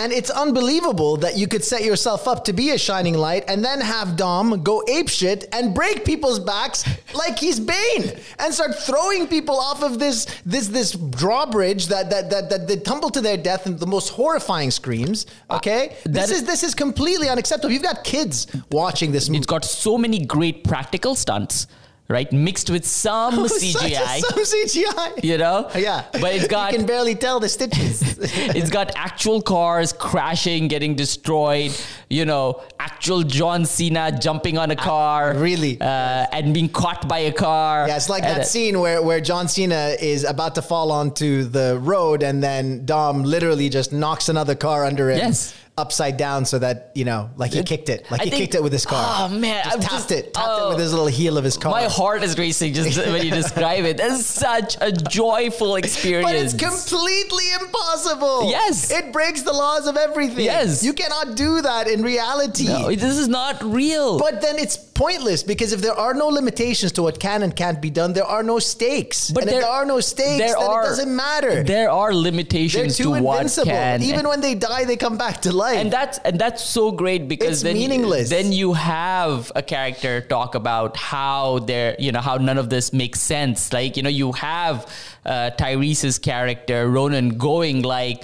And 0.00 0.12
it's 0.14 0.30
unbelievable 0.30 1.18
that 1.18 1.36
you 1.36 1.46
could 1.46 1.62
set 1.62 1.84
yourself 1.84 2.26
up 2.26 2.44
to 2.46 2.54
be 2.54 2.70
a 2.70 2.78
shining 2.78 3.12
light 3.18 3.44
and 3.48 3.62
then 3.62 3.82
have 3.82 4.16
Dom 4.16 4.62
go 4.62 4.82
apeshit 4.88 5.44
and 5.52 5.74
break 5.74 6.06
people's 6.06 6.38
backs 6.38 6.84
like 7.14 7.38
he's 7.38 7.60
Bane 7.60 8.04
and 8.38 8.54
start 8.54 8.74
throwing 8.78 9.28
people 9.28 9.56
off 9.60 9.82
of 9.82 9.98
this 9.98 10.24
this 10.46 10.68
this 10.68 10.92
drawbridge 10.92 11.88
that 11.88 12.08
that 12.08 12.30
that, 12.30 12.48
that 12.48 12.66
they 12.66 12.76
tumble 12.76 13.10
to 13.10 13.20
their 13.20 13.36
death 13.36 13.66
in 13.66 13.76
the 13.76 13.86
most 13.86 14.08
horrifying 14.08 14.70
screams. 14.70 15.26
Ah, 15.50 15.56
okay, 15.56 15.94
that 16.04 16.12
this 16.14 16.30
is- 16.30 16.38
is 16.38 16.44
this 16.44 16.62
is 16.62 16.74
completely 16.74 17.28
unacceptable. 17.28 17.70
You've 17.72 17.82
got 17.92 18.02
kids 18.02 18.46
watching 18.70 19.12
this 19.12 19.28
movie. 19.28 19.38
It's 19.38 19.46
got 19.46 19.66
so 19.66 19.98
many 19.98 20.24
great 20.24 20.64
practical 20.64 21.14
stunts, 21.14 21.66
right? 22.10 22.30
Mixed 22.32 22.68
with 22.68 22.84
some 22.84 23.34
CGI. 23.60 24.18
Some 24.20 24.38
CGI. 24.44 25.24
You 25.24 25.38
know, 25.38 25.70
Yeah, 25.74 26.04
but 26.12 26.34
it's 26.34 26.48
got 26.48 26.72
you 26.72 26.78
can 26.78 26.86
barely 26.86 27.14
tell 27.14 27.40
the 27.40 27.48
stitches. 27.48 28.02
it's 28.58 28.68
got 28.70 28.92
actual 28.96 29.40
cars 29.40 29.92
crashing, 29.92 30.68
getting 30.68 30.94
destroyed. 30.96 31.72
You 32.10 32.24
know, 32.24 32.62
actual 32.80 33.22
John 33.22 33.64
Cena 33.64 34.10
jumping 34.18 34.58
on 34.58 34.70
a 34.72 34.76
car, 34.76 35.34
really? 35.36 35.80
uh, 35.80 36.26
and 36.32 36.52
being 36.52 36.68
caught 36.68 37.08
by 37.08 37.20
a 37.20 37.32
car. 37.32 37.86
Yeah, 37.86 37.96
it's 37.96 38.08
like 38.08 38.24
And, 38.24 38.32
that 38.36 38.40
uh, 38.40 38.44
scene 38.44 38.80
where, 38.80 39.00
where 39.00 39.20
John 39.20 39.46
Cena 39.48 39.94
is 40.00 40.24
about 40.24 40.56
to 40.56 40.62
fall 40.62 40.90
onto 40.90 41.44
the 41.44 41.78
road 41.80 42.22
and 42.24 42.42
then 42.42 42.84
Dom 42.84 43.22
literally 43.22 43.68
just 43.68 43.92
knocks 43.92 44.28
another 44.28 44.56
car 44.56 44.84
under 44.84 45.10
him 45.10 45.18
Yes. 45.18 45.54
Upside 45.80 46.16
down 46.16 46.44
so 46.44 46.58
that, 46.58 46.92
you 46.94 47.04
know, 47.04 47.30
like 47.36 47.52
he 47.52 47.62
kicked 47.62 47.88
it. 47.88 48.08
Like 48.10 48.20
I 48.20 48.24
he 48.24 48.30
think- 48.30 48.42
kicked 48.42 48.54
it 48.54 48.62
with 48.62 48.72
his 48.72 48.86
car. 48.86 49.02
Oh, 49.02 49.28
man, 49.28 49.64
Just 49.64 49.76
I'm 49.76 49.80
tapped 49.80 49.92
just- 49.92 50.12
it. 50.12 50.34
Tapped 50.34 50.48
oh. 50.48 50.66
it 50.66 50.68
with 50.70 50.78
his 50.80 50.92
oh. 50.92 50.96
little 50.96 51.08
heel 51.08 51.38
of 51.38 51.44
his 51.44 51.56
car. 51.56 51.72
My 51.72 51.84
heart 51.84 52.22
is 52.22 52.38
racing 52.38 52.74
just 52.74 52.98
when 52.98 53.24
you 53.24 53.30
describe 53.30 53.84
it. 53.84 53.96
That's 53.96 54.24
such 54.26 54.76
a 54.80 54.92
joyful 54.92 55.76
experience. 55.76 56.26
but 56.30 56.36
it's 56.36 56.54
completely 56.54 57.44
impossible. 57.60 58.50
Yes. 58.50 58.90
It 58.90 59.12
breaks 59.12 59.42
the 59.42 59.52
laws 59.52 59.86
of 59.86 59.96
everything. 59.96 60.44
Yes. 60.44 60.84
You 60.84 60.92
cannot 60.92 61.36
do 61.36 61.62
that 61.62 61.88
in 61.88 62.02
reality. 62.02 62.66
No, 62.66 62.88
this 62.88 63.18
is 63.18 63.28
not 63.28 63.62
real. 63.62 64.18
But 64.18 64.42
then 64.42 64.58
it's 64.58 64.76
pointless 65.04 65.42
because 65.52 65.70
if 65.76 65.80
there 65.86 65.94
are 66.06 66.14
no 66.22 66.28
limitations 66.28 66.92
to 66.96 67.00
what 67.06 67.16
can 67.26 67.42
and 67.44 67.52
can't 67.62 67.80
be 67.86 67.90
done, 68.00 68.12
there 68.18 68.30
are 68.36 68.42
no 68.52 68.58
stakes. 68.58 69.18
But 69.30 69.42
and 69.44 69.50
if 69.50 69.54
there 69.60 69.70
are 69.76 69.86
no 69.94 69.98
stakes, 70.12 70.38
there 70.44 70.56
then 70.60 70.70
are- 70.72 70.82
it 70.84 70.88
doesn't 70.90 71.14
matter. 71.26 71.54
There 71.74 71.90
are 71.90 72.10
They're 72.12 72.22
limitations 72.30 72.96
too 72.98 73.04
to 73.14 73.22
what 73.28 73.36
invincible. 73.38 73.72
can. 73.72 74.02
Even 74.10 74.24
when 74.30 74.40
they 74.46 74.54
die, 74.54 74.84
they 74.90 74.98
come 75.06 75.16
back 75.24 75.36
to 75.46 75.50
life. 75.64 75.78
and 75.82 75.90
that's 75.98 76.16
and 76.26 76.34
that's 76.42 76.62
so 76.78 76.84
great 77.02 77.22
because 77.34 77.50
It's 77.56 77.62
then 77.68 77.76
meaningless. 77.82 78.26
then 78.36 78.48
you 78.60 78.68
have 78.74 79.50
a 79.62 79.62
character 79.74 80.12
talk 80.36 80.50
about 80.62 80.90
how 81.14 81.60
they're 81.68 81.94
you 81.98 82.10
know 82.14 82.20
how 82.28 82.36
none 82.48 82.58
of 82.64 82.68
this 82.74 82.86
makes 83.02 83.20
sense. 83.34 83.58
Like 83.78 83.92
you 83.96 84.02
know 84.06 84.14
you 84.22 84.28
have 84.50 84.76
uh, 85.24 85.50
Tyrese's 85.60 86.18
character 86.18 86.78
Roman 86.98 87.26
going 87.50 87.78
like. 87.98 88.18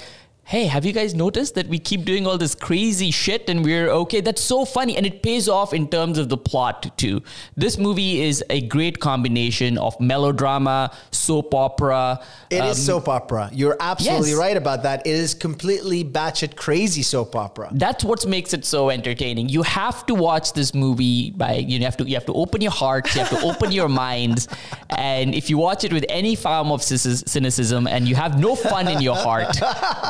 Hey, 0.47 0.67
have 0.67 0.85
you 0.85 0.93
guys 0.93 1.13
noticed 1.13 1.55
that 1.55 1.67
we 1.67 1.77
keep 1.77 2.05
doing 2.05 2.25
all 2.25 2.37
this 2.37 2.55
crazy 2.55 3.11
shit 3.11 3.49
and 3.49 3.65
we're 3.65 3.89
okay? 3.89 4.21
That's 4.21 4.41
so 4.41 4.63
funny. 4.63 4.95
And 4.95 5.05
it 5.05 5.21
pays 5.21 5.49
off 5.49 5.73
in 5.73 5.89
terms 5.89 6.17
of 6.17 6.29
the 6.29 6.37
plot, 6.37 6.97
too. 6.97 7.21
This 7.57 7.77
movie 7.77 8.21
is 8.21 8.41
a 8.49 8.61
great 8.61 9.01
combination 9.01 9.77
of 9.77 9.99
melodrama, 9.99 10.95
soap 11.11 11.53
opera. 11.53 12.21
It 12.49 12.63
is 12.63 12.79
um, 12.79 12.85
soap 12.85 13.09
opera. 13.09 13.49
You're 13.51 13.75
absolutely 13.81 14.29
yes. 14.29 14.39
right 14.39 14.55
about 14.55 14.83
that. 14.83 15.05
It 15.05 15.15
is 15.15 15.33
completely 15.33 16.05
batshit 16.05 16.55
crazy 16.55 17.01
soap 17.01 17.35
opera. 17.35 17.67
that's 17.73 18.05
what 18.05 18.25
makes 18.25 18.53
it 18.53 18.63
so 18.63 18.89
entertaining. 18.89 19.49
You 19.49 19.63
have 19.63 20.05
to 20.05 20.15
watch 20.15 20.53
this 20.53 20.73
movie 20.73 21.31
by 21.31 21.55
you 21.55 21.77
have 21.83 21.97
to 21.97 22.05
you 22.05 22.13
have 22.13 22.25
to 22.27 22.33
open 22.33 22.61
your 22.61 22.71
hearts, 22.71 23.13
you 23.15 23.21
have 23.21 23.37
to 23.37 23.45
open 23.45 23.73
your 23.73 23.89
minds, 24.05 24.47
and 24.91 25.35
if 25.35 25.49
you 25.49 25.57
watch 25.57 25.83
it 25.83 25.91
with 25.91 26.05
any 26.07 26.35
form 26.37 26.71
of 26.71 26.81
cynicism 26.81 27.85
and 27.85 28.07
you 28.07 28.15
have 28.15 28.39
no 28.39 28.55
fun 28.55 28.87
in 28.87 29.01
your 29.01 29.17
heart, 29.17 29.53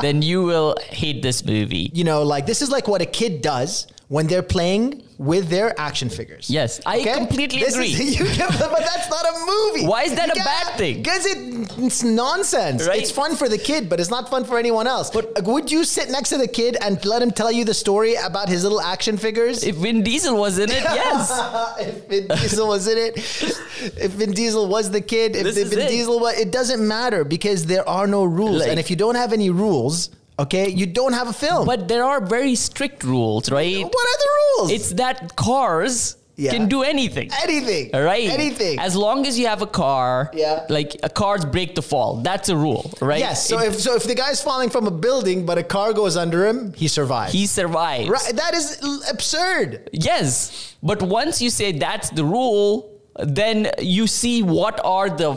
then 0.00 0.22
you 0.22 0.27
will 0.36 0.76
hate 0.82 1.22
this 1.22 1.44
movie. 1.44 1.90
You 1.94 2.04
know, 2.04 2.22
like 2.22 2.46
this 2.46 2.62
is 2.62 2.70
like 2.70 2.88
what 2.88 3.00
a 3.02 3.06
kid 3.06 3.42
does 3.42 3.86
when 4.08 4.26
they're 4.26 4.42
playing 4.42 5.02
with 5.18 5.48
their 5.48 5.78
action 5.78 6.08
figures. 6.08 6.48
Yes, 6.48 6.80
I 6.86 7.02
completely 7.02 7.58
This 7.60 7.74
agree. 7.74 7.88
Is, 7.88 8.18
you, 8.20 8.24
but 8.24 8.78
that's 8.78 9.10
not 9.10 9.24
a 9.26 9.46
movie. 9.46 9.86
Why 9.86 10.04
is 10.04 10.14
that 10.14 10.30
a 10.30 10.34
bad 10.34 10.78
thing? 10.78 11.02
Because 11.02 11.26
it, 11.26 11.36
it's 11.78 12.02
nonsense. 12.04 12.86
Right. 12.86 13.02
It's 13.02 13.10
fun 13.10 13.34
for 13.36 13.48
the 13.48 13.58
kid, 13.58 13.88
but 13.90 13.98
it's 14.00 14.10
not 14.10 14.30
fun 14.30 14.44
for 14.44 14.58
anyone 14.58 14.86
else. 14.86 15.10
But 15.10 15.44
would 15.44 15.70
you 15.70 15.84
sit 15.84 16.08
next 16.10 16.30
to 16.30 16.38
the 16.38 16.46
kid 16.48 16.76
and 16.80 17.04
let 17.04 17.20
him 17.20 17.32
tell 17.32 17.50
you 17.50 17.64
the 17.64 17.74
story 17.74 18.14
about 18.14 18.48
his 18.48 18.62
little 18.62 18.80
action 18.80 19.16
figures? 19.18 19.64
If 19.64 19.76
Vin 19.76 20.02
Diesel 20.04 20.36
was 20.38 20.58
in 20.58 20.70
it, 20.70 20.82
yes. 20.82 21.76
if 21.80 22.06
Vin 22.08 22.28
Diesel 22.28 22.68
was 22.68 22.86
in 22.86 22.96
it, 22.96 23.16
if 23.16 24.12
Vin 24.12 24.30
Diesel 24.32 24.68
was 24.68 24.90
the 24.90 25.00
kid, 25.00 25.34
if 25.36 25.42
This 25.42 25.68
Vin 25.68 25.80
it. 25.80 25.88
Diesel 25.88 26.20
was, 26.20 26.38
it 26.38 26.52
doesn't 26.52 26.86
matter 26.86 27.24
because 27.24 27.66
there 27.66 27.86
are 27.88 28.06
no 28.06 28.24
rules. 28.24 28.60
Like- 28.60 28.70
and 28.70 28.78
if 28.78 28.88
you 28.88 28.96
don't 28.96 29.16
have 29.16 29.32
any 29.32 29.50
rules, 29.50 30.10
okay, 30.38 30.68
you 30.70 30.86
don't 30.86 31.12
have 31.12 31.28
a 31.28 31.32
film. 31.32 31.66
But 31.66 31.88
there 31.88 32.04
are 32.04 32.20
very 32.24 32.54
strict 32.54 33.04
rules, 33.04 33.50
right? 33.50 33.82
what 33.84 34.06
are 34.12 34.18
the 34.24 34.30
rules? 34.58 34.70
It's 34.72 34.90
that 34.94 35.36
cars 35.36 36.16
Yeah. 36.40 36.52
can 36.52 36.68
do 36.68 36.82
anything. 36.84 37.30
anything. 37.42 37.90
All 37.94 38.02
right. 38.02 38.28
Anything. 38.30 38.78
As 38.78 38.94
long 38.94 39.26
as 39.26 39.36
you 39.40 39.46
have 39.48 39.60
a 39.60 39.66
car, 39.66 40.30
Yeah. 40.32 40.66
like 40.68 40.90
a 41.02 41.08
cars 41.08 41.44
break 41.44 41.74
the 41.74 41.82
fall. 41.82 42.10
That's 42.22 42.48
a 42.48 42.56
rule, 42.56 42.84
right? 43.00 43.18
Yes. 43.18 43.44
So 43.48 43.58
It- 43.58 43.68
if 43.68 43.80
so, 43.80 43.96
if 43.96 44.04
the 44.04 44.14
guy's 44.14 44.40
falling 44.40 44.70
from 44.70 44.86
a 44.86 44.94
building, 45.06 45.44
but 45.46 45.58
a 45.58 45.64
car 45.64 45.92
goes 45.92 46.16
under 46.16 46.46
him, 46.46 46.72
he 46.76 46.86
survives. 46.86 47.32
he 47.32 47.44
survives. 47.48 48.08
right. 48.08 48.36
That 48.36 48.54
is 48.54 48.66
absurd. 49.10 49.90
Yes. 49.92 50.30
But 50.80 51.02
once 51.02 51.42
you 51.42 51.50
say 51.50 51.72
that's 51.72 52.10
the 52.10 52.24
rule, 52.24 52.70
then 53.42 53.72
you 53.96 54.06
see 54.06 54.36
what 54.58 54.76
are 54.84 55.10
the 55.10 55.30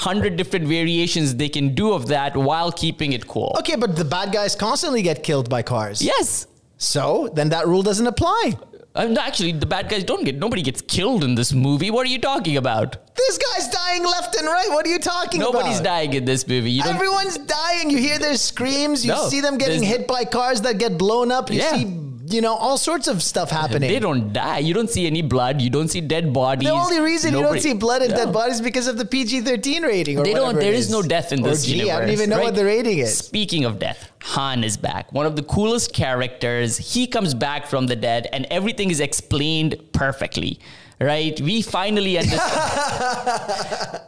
hundred 0.00 0.36
different 0.36 0.66
variations 0.66 1.34
they 1.36 1.48
can 1.48 1.74
do 1.74 1.92
of 1.92 2.06
that 2.08 2.36
while 2.36 2.72
keeping 2.72 3.12
it 3.12 3.26
cool. 3.26 3.54
Okay, 3.58 3.76
but 3.76 3.96
the 3.96 4.04
bad 4.04 4.32
guys 4.32 4.54
constantly 4.56 5.02
get 5.02 5.22
killed 5.22 5.48
by 5.48 5.62
cars. 5.62 6.02
Yes. 6.02 6.46
So 6.78 7.28
then 7.34 7.50
that 7.50 7.66
rule 7.66 7.82
doesn't 7.82 8.06
apply. 8.06 8.52
Uh, 8.92 9.04
no, 9.04 9.20
actually, 9.20 9.52
the 9.52 9.66
bad 9.66 9.88
guys 9.88 10.02
don't 10.02 10.24
get. 10.24 10.34
Nobody 10.36 10.62
gets 10.62 10.80
killed 10.82 11.22
in 11.22 11.36
this 11.36 11.52
movie. 11.52 11.90
What 11.92 12.06
are 12.06 12.10
you 12.10 12.18
talking 12.18 12.56
about? 12.56 12.96
This 13.16 13.38
guy's 13.38 13.68
dying 13.68 14.02
left 14.02 14.34
and 14.36 14.46
right. 14.48 14.68
What 14.70 14.84
are 14.84 14.88
you 14.90 14.98
talking 14.98 15.38
Nobody's 15.38 15.60
about? 15.60 15.60
Nobody's 15.68 15.80
dying 15.80 16.12
in 16.14 16.24
this 16.24 16.48
movie. 16.48 16.72
You. 16.72 16.82
Everyone's 16.84 17.38
dying. 17.38 17.90
You 17.90 17.98
hear 17.98 18.18
their 18.18 18.34
screams. 18.36 19.04
You 19.04 19.12
No, 19.12 19.28
see 19.28 19.40
them 19.40 19.58
getting 19.58 19.82
hit 19.82 20.08
by 20.08 20.24
cars 20.24 20.62
that 20.62 20.78
get 20.78 20.98
blown 20.98 21.30
up. 21.30 21.50
You 21.52 21.58
Yeah. 21.60 21.76
see, 21.76 21.84
you 22.32 22.40
know, 22.40 22.54
all 22.54 22.76
sorts 22.78 23.08
of 23.08 23.22
stuff 23.22 23.50
happening. 23.50 23.90
They 23.90 23.98
don't 23.98 24.32
die. 24.32 24.58
You 24.58 24.72
don't 24.74 24.88
see 24.90 25.06
any 25.06 25.22
blood. 25.22 25.60
You 25.60 25.70
don't 25.70 25.88
see 25.88 26.00
dead 26.00 26.32
bodies. 26.32 26.68
the 26.68 26.74
only 26.74 27.00
reason 27.00 27.34
you 27.34 27.42
don't 27.42 27.60
see 27.60 27.74
blood 27.74 28.02
and 28.02 28.10
No. 28.12 28.16
dead 28.16 28.32
bodies 28.32 28.56
is 28.56 28.60
because 28.60 28.86
of 28.86 28.96
the 28.98 29.04
PG-13 29.04 29.82
rating. 29.84 30.18
Or 30.18 30.24
They 30.24 30.34
don't. 30.34 30.54
There 30.54 30.72
it 30.72 30.74
is 30.74 30.90
no 30.90 31.02
death 31.02 31.32
in 31.32 31.40
Or 31.44 31.48
this 31.50 31.64
G, 31.66 31.78
universe. 31.78 31.96
I 31.96 32.00
don't 32.00 32.10
even 32.10 32.30
know 32.30 32.36
right? 32.36 32.44
what 32.44 32.54
the 32.54 32.64
rating 32.64 32.98
is. 32.98 33.16
Speaking 33.18 33.64
of 33.64 33.78
death, 33.78 34.10
Han 34.22 34.62
is 34.64 34.76
back. 34.76 35.12
One 35.12 35.26
of 35.26 35.36
the 35.36 35.42
coolest 35.42 35.92
characters. 35.92 36.76
He 36.78 37.06
comes 37.06 37.34
back 37.34 37.66
from 37.66 37.86
the 37.86 37.96
dead, 37.96 38.28
and 38.32 38.46
everything 38.50 38.90
is 38.90 39.00
explained 39.00 39.76
perfectly. 39.92 40.60
Right? 41.00 41.40
We 41.40 41.62
finally 41.62 42.18
understand. 42.22 44.00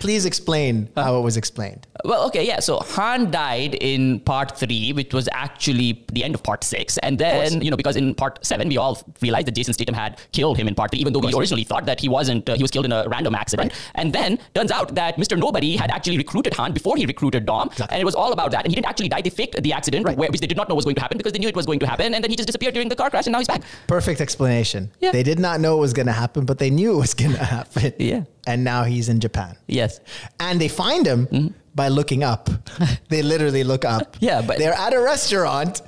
Please 0.00 0.24
explain 0.26 0.88
how 0.96 1.18
it 1.18 1.22
was 1.22 1.36
explained. 1.36 1.86
Well, 2.08 2.26
okay, 2.28 2.44
yeah. 2.46 2.58
So 2.60 2.78
Han 2.96 3.30
died 3.30 3.74
in 3.74 4.20
part 4.20 4.56
three, 4.56 4.94
which 4.94 5.12
was 5.12 5.28
actually 5.32 6.06
the 6.10 6.24
end 6.24 6.34
of 6.34 6.42
part 6.42 6.64
six, 6.64 6.96
and 6.98 7.18
then 7.18 7.60
you 7.60 7.70
know 7.70 7.76
because 7.76 7.96
in 7.96 8.14
part 8.14 8.44
seven 8.44 8.68
we 8.68 8.78
all 8.78 9.00
realized 9.20 9.46
that 9.46 9.54
Jason 9.54 9.74
Statham 9.74 9.94
had 9.94 10.18
killed 10.32 10.56
him 10.56 10.68
in 10.68 10.74
part 10.74 10.90
three, 10.90 11.00
even 11.00 11.12
though 11.12 11.20
we 11.20 11.34
originally 11.34 11.64
thought 11.64 11.84
that 11.84 12.00
he 12.00 12.08
wasn't. 12.08 12.48
Uh, 12.48 12.56
he 12.56 12.62
was 12.62 12.70
killed 12.70 12.86
in 12.86 12.92
a 12.92 13.06
random 13.08 13.34
accident, 13.34 13.74
and 13.94 14.12
then 14.12 14.38
turns 14.54 14.70
out 14.70 14.94
that 14.94 15.18
Mr. 15.18 15.38
Nobody 15.38 15.76
had 15.76 15.90
actually 15.90 16.16
recruited 16.16 16.54
Han 16.54 16.72
before 16.72 16.96
he 16.96 17.04
recruited 17.04 17.44
Dom, 17.44 17.70
and 17.90 18.00
it 18.00 18.06
was 18.06 18.14
all 18.14 18.32
about 18.32 18.52
that. 18.52 18.64
And 18.64 18.72
he 18.72 18.74
didn't 18.74 18.88
actually 18.88 19.10
die; 19.10 19.20
they 19.20 19.30
faked 19.30 19.62
the 19.62 19.74
accident, 19.74 20.06
right. 20.06 20.16
where, 20.16 20.30
which 20.30 20.40
they 20.40 20.46
did 20.46 20.56
not 20.56 20.70
know 20.70 20.74
was 20.74 20.86
going 20.86 20.96
to 20.96 21.02
happen 21.02 21.18
because 21.18 21.34
they 21.34 21.38
knew 21.38 21.48
it 21.48 21.56
was 21.56 21.66
going 21.66 21.80
to 21.80 21.86
happen, 21.86 22.14
and 22.14 22.24
then 22.24 22.30
he 22.30 22.36
just 22.36 22.46
disappeared 22.46 22.72
during 22.72 22.88
the 22.88 22.96
car 22.96 23.10
crash, 23.10 23.26
and 23.26 23.32
now 23.32 23.38
he's 23.38 23.48
back. 23.48 23.62
Perfect 23.86 24.22
explanation. 24.22 24.90
Yeah. 25.00 25.12
They 25.12 25.22
did 25.22 25.38
not 25.38 25.60
know 25.60 25.76
it 25.76 25.80
was 25.80 25.92
going 25.92 26.06
to 26.06 26.12
happen, 26.12 26.46
but 26.46 26.58
they 26.58 26.70
knew 26.70 26.92
it 26.94 27.00
was 27.00 27.12
going 27.12 27.32
to 27.42 27.44
happen. 27.44 27.92
Yeah. 27.98 28.22
And 28.46 28.64
now 28.64 28.84
he's 28.84 29.10
in 29.10 29.20
Japan. 29.20 29.58
Yes. 29.66 30.00
And 30.40 30.58
they 30.58 30.68
find 30.68 31.04
him 31.04 31.54
by 31.78 31.88
looking 31.88 32.24
up. 32.24 32.50
they 33.08 33.22
literally 33.22 33.62
look 33.64 33.84
up. 33.84 34.16
Yeah, 34.20 34.42
but- 34.42 34.58
they're 34.58 34.74
at 34.74 34.92
a 34.92 35.00
restaurant. 35.00 35.80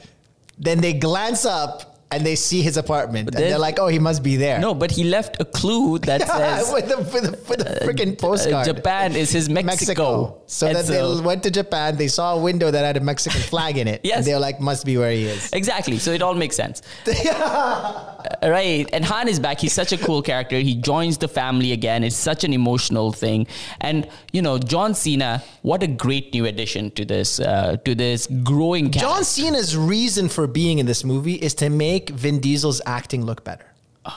Then 0.57 0.81
they 0.81 0.93
glance 0.93 1.45
up 1.45 1.90
and 2.13 2.27
they 2.27 2.35
see 2.35 2.61
his 2.63 2.77
apartment, 2.77 3.29
and 3.29 3.37
they're 3.37 3.59
like, 3.59 3.79
"Oh, 3.79 3.87
he 3.87 3.99
must 3.99 4.23
be 4.23 4.37
there." 4.37 4.59
No, 4.59 4.75
but 4.75 4.91
he 4.91 5.05
left 5.05 5.41
a 5.41 5.45
clue 5.45 5.99
that 6.01 6.23
says 6.27 6.73
with 6.73 6.89
the 6.89 6.97
with 6.99 7.25
the, 7.25 7.31
with 7.49 7.59
the 7.61 7.85
freaking 7.87 8.19
postcard. 8.19 8.67
uh, 8.69 8.73
Japan 8.73 9.15
is 9.15 9.31
his 9.31 9.49
Mexico. 9.49 10.43
So 10.47 10.67
And 10.67 10.77
then 10.77 10.87
they 10.87 11.21
went 11.23 11.43
to 11.45 11.51
Japan. 11.51 11.97
They 11.97 12.09
saw 12.09 12.35
a 12.35 12.41
window 12.41 12.71
that 12.71 12.85
had 12.85 12.97
a 12.97 13.01
Mexican 13.01 13.41
flag 13.41 13.79
in 13.79 13.87
it. 13.87 14.01
Yes. 14.03 14.19
And 14.19 14.27
they're 14.27 14.41
like, 14.41 14.61
"Must 14.61 14.85
be 14.85 14.97
where 14.99 15.13
he 15.13 15.25
is." 15.27 15.51
Exactly. 15.61 15.99
So 15.99 16.11
it 16.13 16.23
all 16.23 16.35
makes 16.35 16.57
sense. 16.57 16.83
right. 18.43 18.89
And 18.93 19.05
Han 19.05 19.29
is 19.29 19.39
back. 19.39 19.61
He's 19.61 19.73
such 19.73 19.93
a 19.93 19.99
cool 19.99 20.23
character. 20.23 20.59
He 20.59 20.75
joins 20.75 21.19
the 21.19 21.29
family 21.29 21.73
again. 21.73 22.03
It's 22.05 22.17
such 22.17 22.45
an 22.45 22.53
emotional 22.53 23.13
thing. 23.13 23.47
And 23.81 24.09
you 24.33 24.43
know, 24.43 24.59
John 24.59 24.95
Cena, 24.95 25.43
what 25.63 25.83
a 25.83 25.87
great 25.87 26.33
new 26.33 26.47
addition 26.47 26.91
to 26.93 27.05
this 27.05 27.41
uh, 27.41 27.77
to 27.85 27.95
this 27.95 28.27
growing 28.43 28.91
cast. 28.91 29.05
John 29.05 29.25
Cena's 29.25 29.77
reason 29.77 30.29
for 30.29 30.47
being 30.47 30.79
in 30.79 30.87
this 30.87 31.05
movie 31.05 31.35
is 31.35 31.55
to 31.55 31.69
make 31.71 32.00
Vin 32.09 32.41
Diesel's 32.41 32.81
acting 32.87 33.25
look 33.25 33.45
better. 33.45 33.67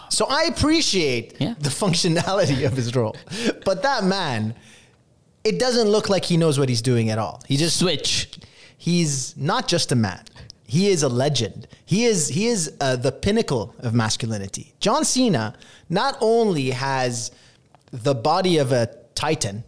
So 0.10 0.25
I 0.30 0.44
appreciate 0.44 1.36
Yeah. 1.40 1.56
the 1.60 1.70
functionality 1.70 2.66
of 2.66 2.74
his 2.74 2.96
role. 2.96 3.16
But 3.66 3.84
that 3.84 4.04
man, 4.06 4.56
it 5.44 5.60
doesn't 5.60 5.90
look 5.90 6.10
like 6.10 6.24
he 6.25 6.38
knows 6.38 6.58
what 6.58 6.70
he's 6.70 6.82
doing 6.82 7.10
at 7.10 7.18
all. 7.20 7.42
He 7.48 7.58
just 7.58 7.78
switch. 7.78 8.30
he's 8.78 9.36
not 9.38 9.68
just 9.68 9.92
a 9.92 9.96
man. 9.96 10.24
He 10.66 10.88
is 10.90 11.04
a 11.04 11.10
legend. 11.10 11.68
He 11.86 12.06
is 12.06 12.30
he 12.30 12.48
is 12.48 12.72
uh, 12.82 12.96
the 12.96 13.12
pinnacle 13.12 13.75
of 13.80 13.94
masculinity. 13.94 14.74
John 14.80 15.06
Cena 15.06 15.54
not 15.90 16.18
only 16.22 16.72
has 16.72 17.32
the 17.92 18.16
body 18.16 18.58
of 18.58 18.72
a 18.72 18.88
titan, 19.16 19.63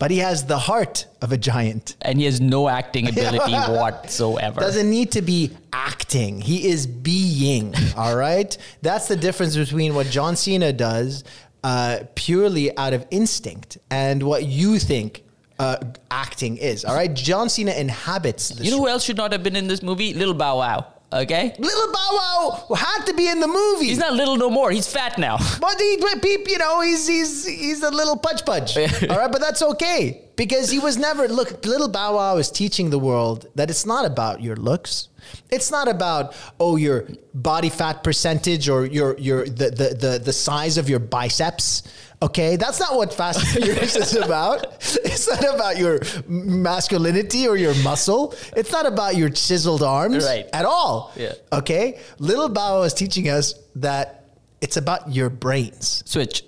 but 0.00 0.10
he 0.10 0.16
has 0.16 0.46
the 0.46 0.58
heart 0.58 1.06
of 1.20 1.30
a 1.30 1.36
giant. 1.36 1.94
And 2.00 2.18
he 2.18 2.24
has 2.24 2.40
no 2.40 2.70
acting 2.70 3.06
ability 3.10 3.52
whatsoever. 3.52 4.58
Doesn't 4.58 4.88
need 4.90 5.12
to 5.12 5.22
be 5.22 5.50
acting. 5.74 6.40
He 6.40 6.68
is 6.68 6.86
being. 6.86 7.74
all 7.96 8.16
right. 8.16 8.56
That's 8.80 9.08
the 9.08 9.16
difference 9.16 9.56
between 9.56 9.94
what 9.94 10.06
John 10.06 10.36
Cena 10.36 10.72
does 10.72 11.22
uh, 11.62 11.98
purely 12.14 12.76
out 12.78 12.94
of 12.94 13.06
instinct 13.10 13.76
and 13.90 14.22
what 14.22 14.46
you 14.46 14.78
think 14.78 15.22
uh, 15.58 15.76
acting 16.10 16.56
is. 16.56 16.86
All 16.86 16.94
right. 16.94 17.12
John 17.12 17.50
Cena 17.50 17.72
inhabits. 17.72 18.48
The 18.48 18.64
you 18.64 18.70
know 18.70 18.78
who 18.78 18.88
else 18.88 19.04
should 19.04 19.18
not 19.18 19.32
have 19.32 19.42
been 19.42 19.54
in 19.54 19.68
this 19.68 19.82
movie? 19.82 20.14
Little 20.14 20.34
Bow 20.34 20.58
Wow. 20.58 20.94
Okay? 21.12 21.54
Little 21.58 21.92
Bow 21.92 22.08
Wow 22.12 22.74
had 22.76 23.04
to 23.06 23.14
be 23.14 23.28
in 23.28 23.40
the 23.40 23.48
movie. 23.48 23.86
He's 23.86 23.98
not 23.98 24.12
little 24.12 24.36
no 24.36 24.48
more. 24.48 24.70
He's 24.70 24.90
fat 24.90 25.18
now. 25.18 25.38
But 25.60 25.80
he, 25.80 25.98
but 26.00 26.22
peep, 26.22 26.48
you 26.48 26.58
know, 26.58 26.80
he's 26.80 27.06
he's 27.06 27.46
he's 27.46 27.82
a 27.82 27.90
little 27.90 28.16
pudge 28.16 28.44
pudge. 28.44 28.76
All 29.10 29.18
right, 29.18 29.30
but 29.30 29.40
that's 29.40 29.62
okay 29.62 30.29
because 30.36 30.70
he 30.70 30.78
was 30.78 30.96
never 30.96 31.28
look. 31.28 31.64
Little 31.66 31.88
Bow 31.88 32.16
Wow 32.16 32.36
is 32.38 32.50
teaching 32.50 32.90
the 32.90 32.98
world 32.98 33.46
that 33.54 33.70
it's 33.70 33.84
not 33.86 34.04
about 34.06 34.42
your 34.42 34.56
looks. 34.56 35.08
It's 35.50 35.70
not 35.70 35.86
about 35.88 36.34
oh 36.58 36.76
your 36.76 37.06
body 37.34 37.68
fat 37.68 38.02
percentage 38.02 38.68
or 38.68 38.86
your 38.86 39.16
your 39.18 39.44
the 39.44 39.70
the 39.70 39.94
the, 39.94 40.18
the 40.24 40.32
size 40.32 40.78
of 40.78 40.88
your 40.88 40.98
biceps. 40.98 41.82
Okay, 42.22 42.56
that's 42.56 42.78
not 42.80 42.96
what 42.96 43.14
Fast 43.14 43.38
and 43.56 43.64
Furious 43.64 43.96
is 43.96 44.14
about. 44.14 44.64
It's 45.04 45.26
not 45.28 45.54
about 45.54 45.78
your 45.78 46.00
masculinity 46.28 47.48
or 47.48 47.56
your 47.56 47.74
muscle. 47.82 48.34
It's 48.56 48.70
not 48.72 48.86
about 48.86 49.16
your 49.16 49.30
chiseled 49.30 49.82
arms 49.82 50.24
Right. 50.24 50.46
at 50.52 50.64
all. 50.64 51.12
Yeah. 51.16 51.32
Okay, 51.52 51.98
Little 52.18 52.48
Bow 52.48 52.78
Wow 52.80 52.82
is 52.82 52.94
teaching 52.94 53.28
us 53.28 53.54
that 53.76 54.24
it's 54.60 54.76
about 54.76 55.12
your 55.14 55.30
brains. 55.30 56.02
Switch. 56.06 56.44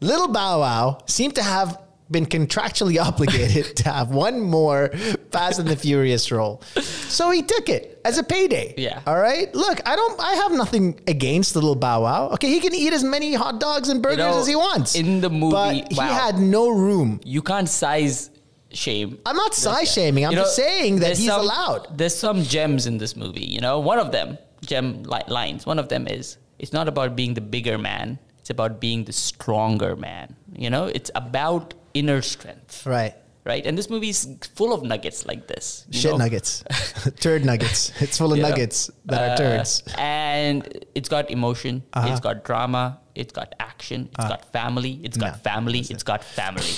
Little 0.00 0.28
Bow 0.28 0.60
Wow 0.60 0.98
seemed 1.06 1.34
to 1.36 1.42
have 1.42 1.80
been 2.10 2.26
contractually 2.26 3.02
obligated 3.08 3.76
to 3.76 3.90
have 3.90 4.10
one 4.10 4.40
more 4.40 4.88
Fast 5.32 5.58
and 5.58 5.68
the 5.68 5.76
Furious 5.76 6.30
role. 6.30 6.62
So 6.80 7.30
he 7.30 7.42
took 7.42 7.68
it 7.68 8.00
as 8.04 8.18
a 8.18 8.22
payday. 8.22 8.74
Yeah. 8.76 9.00
All 9.06 9.18
right. 9.18 9.52
Look, 9.54 9.80
I 9.88 9.96
don't 9.96 10.20
I 10.20 10.34
have 10.34 10.52
nothing 10.52 11.00
against 11.06 11.54
Little 11.56 11.74
Bow 11.74 12.02
Wow. 12.02 12.28
Okay, 12.30 12.48
he 12.48 12.60
can 12.60 12.74
eat 12.74 12.92
as 12.92 13.02
many 13.02 13.34
hot 13.34 13.58
dogs 13.60 13.88
and 13.88 14.00
burgers 14.02 14.18
know, 14.18 14.38
as 14.40 14.46
he 14.46 14.54
wants. 14.56 14.94
in 14.94 15.20
the 15.20 15.30
movie- 15.30 15.54
But 15.54 15.92
he 15.92 15.96
had 16.00 16.38
no 16.38 16.68
room. 16.70 17.20
You 17.24 17.42
can't 17.42 17.68
size 17.68 18.30
shame. 18.70 19.18
I'm 19.26 19.36
not 19.36 19.54
size 19.54 19.92
shaming. 19.92 20.24
I'm 20.24 20.32
You 20.32 20.36
know, 20.38 20.42
just 20.44 20.56
saying 20.56 21.00
that 21.00 21.16
he's 21.16 21.26
some- 21.26 21.40
allowed. 21.40 21.96
There's 21.98 22.14
some 22.16 22.42
gems 22.42 22.86
in 22.86 22.98
this 22.98 23.16
movie. 23.16 23.44
You 23.46 23.60
know, 23.60 23.80
one 23.80 23.98
of 23.98 24.12
them, 24.12 24.38
gem 24.64 25.02
li- 25.04 25.22
lines. 25.28 25.66
One 25.66 25.78
of 25.78 25.88
them 25.88 26.06
is, 26.06 26.36
"It's 26.58 26.72
not 26.72 26.86
about 26.88 27.16
being 27.16 27.34
the 27.34 27.40
bigger 27.40 27.78
man. 27.78 28.18
It's 28.40 28.50
about 28.50 28.80
being 28.80 29.04
the 29.04 29.12
stronger 29.12 29.96
man." 29.96 30.36
You 30.54 30.70
know, 30.70 30.84
it's 30.86 31.10
about 31.14 31.74
inner 31.98 32.20
strength, 32.22 32.84
Right. 32.86 33.14
right? 33.44 33.64
And 33.66 33.76
this 33.78 33.88
movie 33.90 34.10
is 34.10 34.26
full 34.54 34.72
of 34.72 34.82
nuggets 34.82 35.24
like 35.26 35.46
this. 35.48 35.86
Shit 35.90 36.10
know? 36.12 36.16
nuggets. 36.18 36.62
Turd 37.20 37.44
nuggets. 37.44 37.90
It's 38.00 38.18
full 38.18 38.32
of 38.32 38.38
nuggets 38.38 38.90
that 39.06 39.20
are 39.22 39.32
Uh, 39.34 39.36
turds. 39.36 39.82
and 39.98 40.66
it's 40.94 41.08
got 41.08 41.30
emotion. 41.30 41.82
Uh-huh. 41.92 42.08
It's 42.10 42.20
got 42.20 42.44
drama. 42.44 42.98
It's 43.14 43.32
got 43.32 43.54
action. 43.60 44.08
It's 44.12 44.28
got 44.28 44.52
family. 44.52 45.00
It's 45.02 45.16
got 45.16 45.42
family. 45.42 45.80
It's 45.88 46.02
got 46.02 46.22
family. 46.22 46.74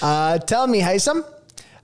Uh, 0.00 0.38
tell 0.38 0.66
me, 0.66 0.80
Haysam, 0.80 1.24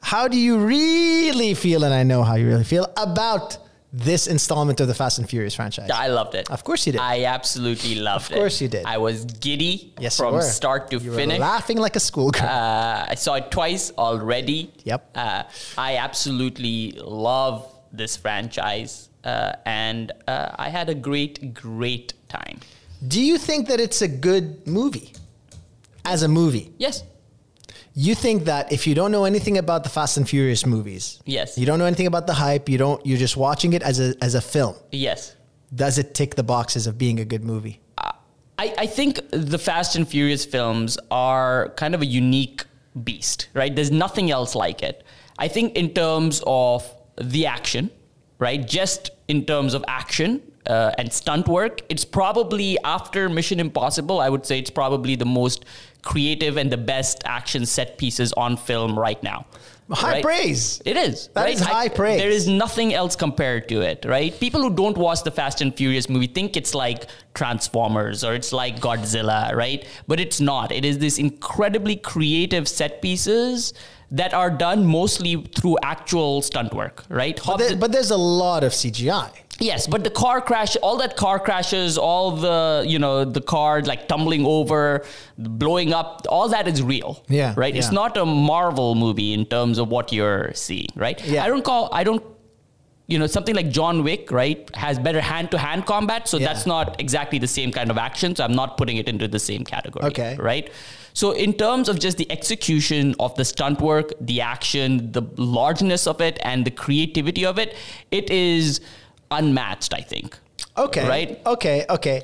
how 0.00 0.28
do 0.28 0.36
you 0.36 0.58
really 0.58 1.54
feel, 1.54 1.84
and 1.84 1.92
I 1.92 2.02
know 2.04 2.22
how 2.22 2.34
you 2.36 2.46
really 2.46 2.64
feel, 2.64 2.86
about 2.96 3.58
this 3.96 4.26
installment 4.26 4.80
of 4.80 4.88
the 4.88 4.94
Fast 4.94 5.18
and 5.18 5.28
Furious 5.28 5.54
franchise? 5.54 5.88
I 5.90 6.08
loved 6.08 6.34
it. 6.34 6.50
Of 6.50 6.64
course 6.64 6.84
you 6.86 6.92
did. 6.92 7.00
I 7.00 7.24
absolutely 7.24 7.94
loved 7.94 8.30
it. 8.30 8.34
Of 8.34 8.38
course 8.40 8.60
you 8.60 8.68
did. 8.68 8.84
I 8.86 8.98
was 8.98 9.24
giddy 9.24 9.94
yes, 10.00 10.16
from 10.16 10.40
start 10.42 10.90
to 10.90 10.98
you 10.98 11.10
were 11.12 11.16
finish. 11.16 11.38
laughing 11.38 11.78
like 11.78 11.94
a 11.96 12.00
schoolgirl. 12.00 12.48
Uh, 12.48 13.06
I 13.08 13.14
saw 13.14 13.34
it 13.34 13.50
twice 13.52 13.92
already. 13.96 14.72
Yep. 14.84 15.10
Uh, 15.14 15.42
I 15.78 15.96
absolutely 15.98 16.92
love 17.00 17.70
this 17.92 18.16
franchise, 18.16 19.08
uh, 19.22 19.52
and 19.64 20.10
uh, 20.26 20.50
I 20.58 20.68
had 20.70 20.88
a 20.88 20.94
great, 20.94 21.54
great 21.54 22.14
time. 22.28 22.58
do 23.06 23.20
you 23.22 23.38
think 23.38 23.68
that 23.68 23.78
it's 23.80 24.02
a 24.02 24.08
good 24.08 24.66
movie? 24.66 25.12
As 26.04 26.22
a 26.22 26.28
movie, 26.28 26.72
Yes. 26.78 27.02
You 27.94 28.14
think 28.14 28.44
that 28.44 28.72
if 28.72 28.86
you 28.86 28.94
don't 28.94 29.12
know 29.12 29.24
anything 29.24 29.56
about 29.58 29.84
the 29.84 29.88
Fast 29.90 30.16
and 30.16 30.28
Furious 30.28 30.66
movies, 30.66 31.20
Yes. 31.24 31.56
you 31.56 31.64
don't 31.66 31.78
know 31.78 31.84
anything 31.86 32.06
about 32.08 32.26
the 32.26 32.34
hype, 32.34 32.68
you 32.68 32.76
don't, 32.78 33.04
you're 33.06 33.18
just 33.18 33.36
watching 33.36 33.72
it 33.72 33.82
as 33.82 34.00
a 34.00 34.14
as 34.20 34.34
a 34.34 34.40
film. 34.40 34.74
Yes. 34.90 35.36
Does 35.74 35.98
it 35.98 36.14
tick 36.14 36.34
the 36.34 36.42
boxes 36.42 36.86
of 36.86 36.98
being 36.98 37.18
a 37.20 37.24
good 37.24 37.44
movie? 37.44 37.80
I, 38.56 38.72
I 38.78 38.86
think 38.86 39.18
the 39.30 39.58
Fast 39.58 39.96
and 39.96 40.06
Furious 40.06 40.44
films 40.44 40.96
are 41.10 41.70
kind 41.76 41.94
of 41.94 42.02
a 42.02 42.06
unique 42.06 42.64
beast, 43.02 43.48
right? 43.54 43.74
There's 43.74 43.90
nothing 43.90 44.30
else 44.30 44.54
like 44.54 44.82
it. 44.84 45.02
I 45.38 45.48
think 45.48 45.74
in 45.74 45.90
terms 45.92 46.40
of 46.46 46.88
the 47.20 47.46
action, 47.46 47.90
right? 48.38 48.64
Just 48.64 49.10
in 49.26 49.44
terms 49.44 49.74
of 49.74 49.84
action 49.88 50.40
uh, 50.66 50.92
and 50.98 51.12
stunt 51.12 51.48
work, 51.48 51.82
it's 51.88 52.04
probably 52.04 52.78
after 52.84 53.28
Mission 53.28 53.60
Impossible, 53.60 54.20
I 54.20 54.28
would 54.28 54.46
say 54.46 54.58
it's 54.58 54.70
probably 54.70 55.16
the 55.16 55.26
most 55.26 55.64
creative 56.02 56.56
and 56.56 56.70
the 56.70 56.76
best 56.76 57.22
action 57.24 57.66
set 57.66 57.98
pieces 57.98 58.32
on 58.34 58.56
film 58.56 58.98
right 58.98 59.22
now. 59.22 59.46
High 59.90 60.12
right? 60.12 60.24
praise. 60.24 60.80
It 60.86 60.96
is. 60.96 61.28
That 61.34 61.44
right? 61.44 61.54
is 61.54 61.60
high 61.60 61.88
praise. 61.88 62.18
There 62.18 62.30
is 62.30 62.48
nothing 62.48 62.94
else 62.94 63.16
compared 63.16 63.68
to 63.68 63.82
it, 63.82 64.06
right? 64.06 64.38
People 64.40 64.62
who 64.62 64.74
don't 64.74 64.96
watch 64.96 65.22
the 65.24 65.30
Fast 65.30 65.60
and 65.60 65.74
Furious 65.76 66.08
movie 66.08 66.26
think 66.26 66.56
it's 66.56 66.74
like 66.74 67.06
Transformers 67.34 68.24
or 68.24 68.34
it's 68.34 68.50
like 68.50 68.80
Godzilla, 68.80 69.54
right? 69.54 69.86
But 70.08 70.20
it's 70.20 70.40
not. 70.40 70.72
It 70.72 70.86
is 70.86 70.98
this 70.98 71.18
incredibly 71.18 71.96
creative 71.96 72.66
set 72.66 73.02
pieces 73.02 73.74
that 74.10 74.32
are 74.34 74.50
done 74.50 74.84
mostly 74.86 75.36
through 75.56 75.76
actual 75.82 76.42
stunt 76.42 76.72
work, 76.74 77.04
right? 77.08 77.40
But, 77.46 77.56
there- 77.58 77.76
but 77.76 77.92
there's 77.92 78.10
a 78.10 78.16
lot 78.16 78.64
of 78.64 78.72
CGI. 78.72 79.30
Yes, 79.60 79.86
but 79.86 80.02
the 80.02 80.10
car 80.10 80.40
crash, 80.40 80.74
all 80.82 80.96
that 80.96 81.16
car 81.16 81.38
crashes, 81.38 81.96
all 81.96 82.32
the, 82.32 82.84
you 82.88 82.98
know, 82.98 83.24
the 83.24 83.40
car 83.40 83.82
like 83.82 84.08
tumbling 84.08 84.44
over, 84.44 85.04
blowing 85.38 85.92
up, 85.92 86.26
all 86.28 86.48
that 86.48 86.66
is 86.66 86.82
real. 86.82 87.22
Yeah, 87.28 87.54
Right? 87.56 87.74
It's 87.76 87.92
not 87.92 88.16
a 88.16 88.26
Marvel 88.26 88.96
movie 88.96 89.32
in 89.32 89.46
terms 89.46 89.78
of 89.78 89.88
what 89.90 90.12
you're 90.12 90.52
seeing, 90.54 90.88
right? 90.96 91.24
Yeah. 91.24 91.44
I 91.44 91.46
don't 91.46 91.64
call, 91.64 91.88
I 91.92 92.02
don't, 92.02 92.20
you 93.06 93.16
know, 93.18 93.28
something 93.28 93.54
like 93.54 93.68
John 93.70 94.02
Wick, 94.02 94.32
right, 94.32 94.68
has 94.74 94.98
better 94.98 95.20
hand 95.20 95.52
to 95.52 95.58
hand 95.58 95.86
combat. 95.86 96.26
So 96.26 96.38
Yeah. 96.38 96.48
that's 96.48 96.66
not 96.66 97.00
exactly 97.00 97.38
the 97.38 97.46
same 97.46 97.70
kind 97.70 97.92
of 97.92 97.98
action. 97.98 98.34
So 98.34 98.42
I'm 98.44 98.54
not 98.56 98.76
putting 98.76 98.96
it 98.96 99.08
into 99.08 99.28
the 99.28 99.38
same 99.38 99.62
category. 99.62 100.06
Okay. 100.06 100.36
Right? 100.36 100.68
So 101.14 101.30
in 101.30 101.54
terms 101.54 101.88
of 101.88 101.98
just 102.00 102.18
the 102.18 102.30
execution 102.30 103.14
of 103.20 103.34
the 103.36 103.44
stunt 103.44 103.80
work, 103.80 104.12
the 104.20 104.40
action, 104.40 105.12
the 105.12 105.22
largeness 105.36 106.06
of 106.06 106.20
it, 106.20 106.38
and 106.42 106.64
the 106.64 106.72
creativity 106.72 107.46
of 107.46 107.58
it, 107.58 107.74
it 108.10 108.30
is 108.30 108.80
unmatched, 109.30 109.94
I 109.94 110.00
think. 110.00 110.36
Okay. 110.76 111.08
Right? 111.08 111.40
Okay. 111.46 111.86
Okay. 111.88 112.22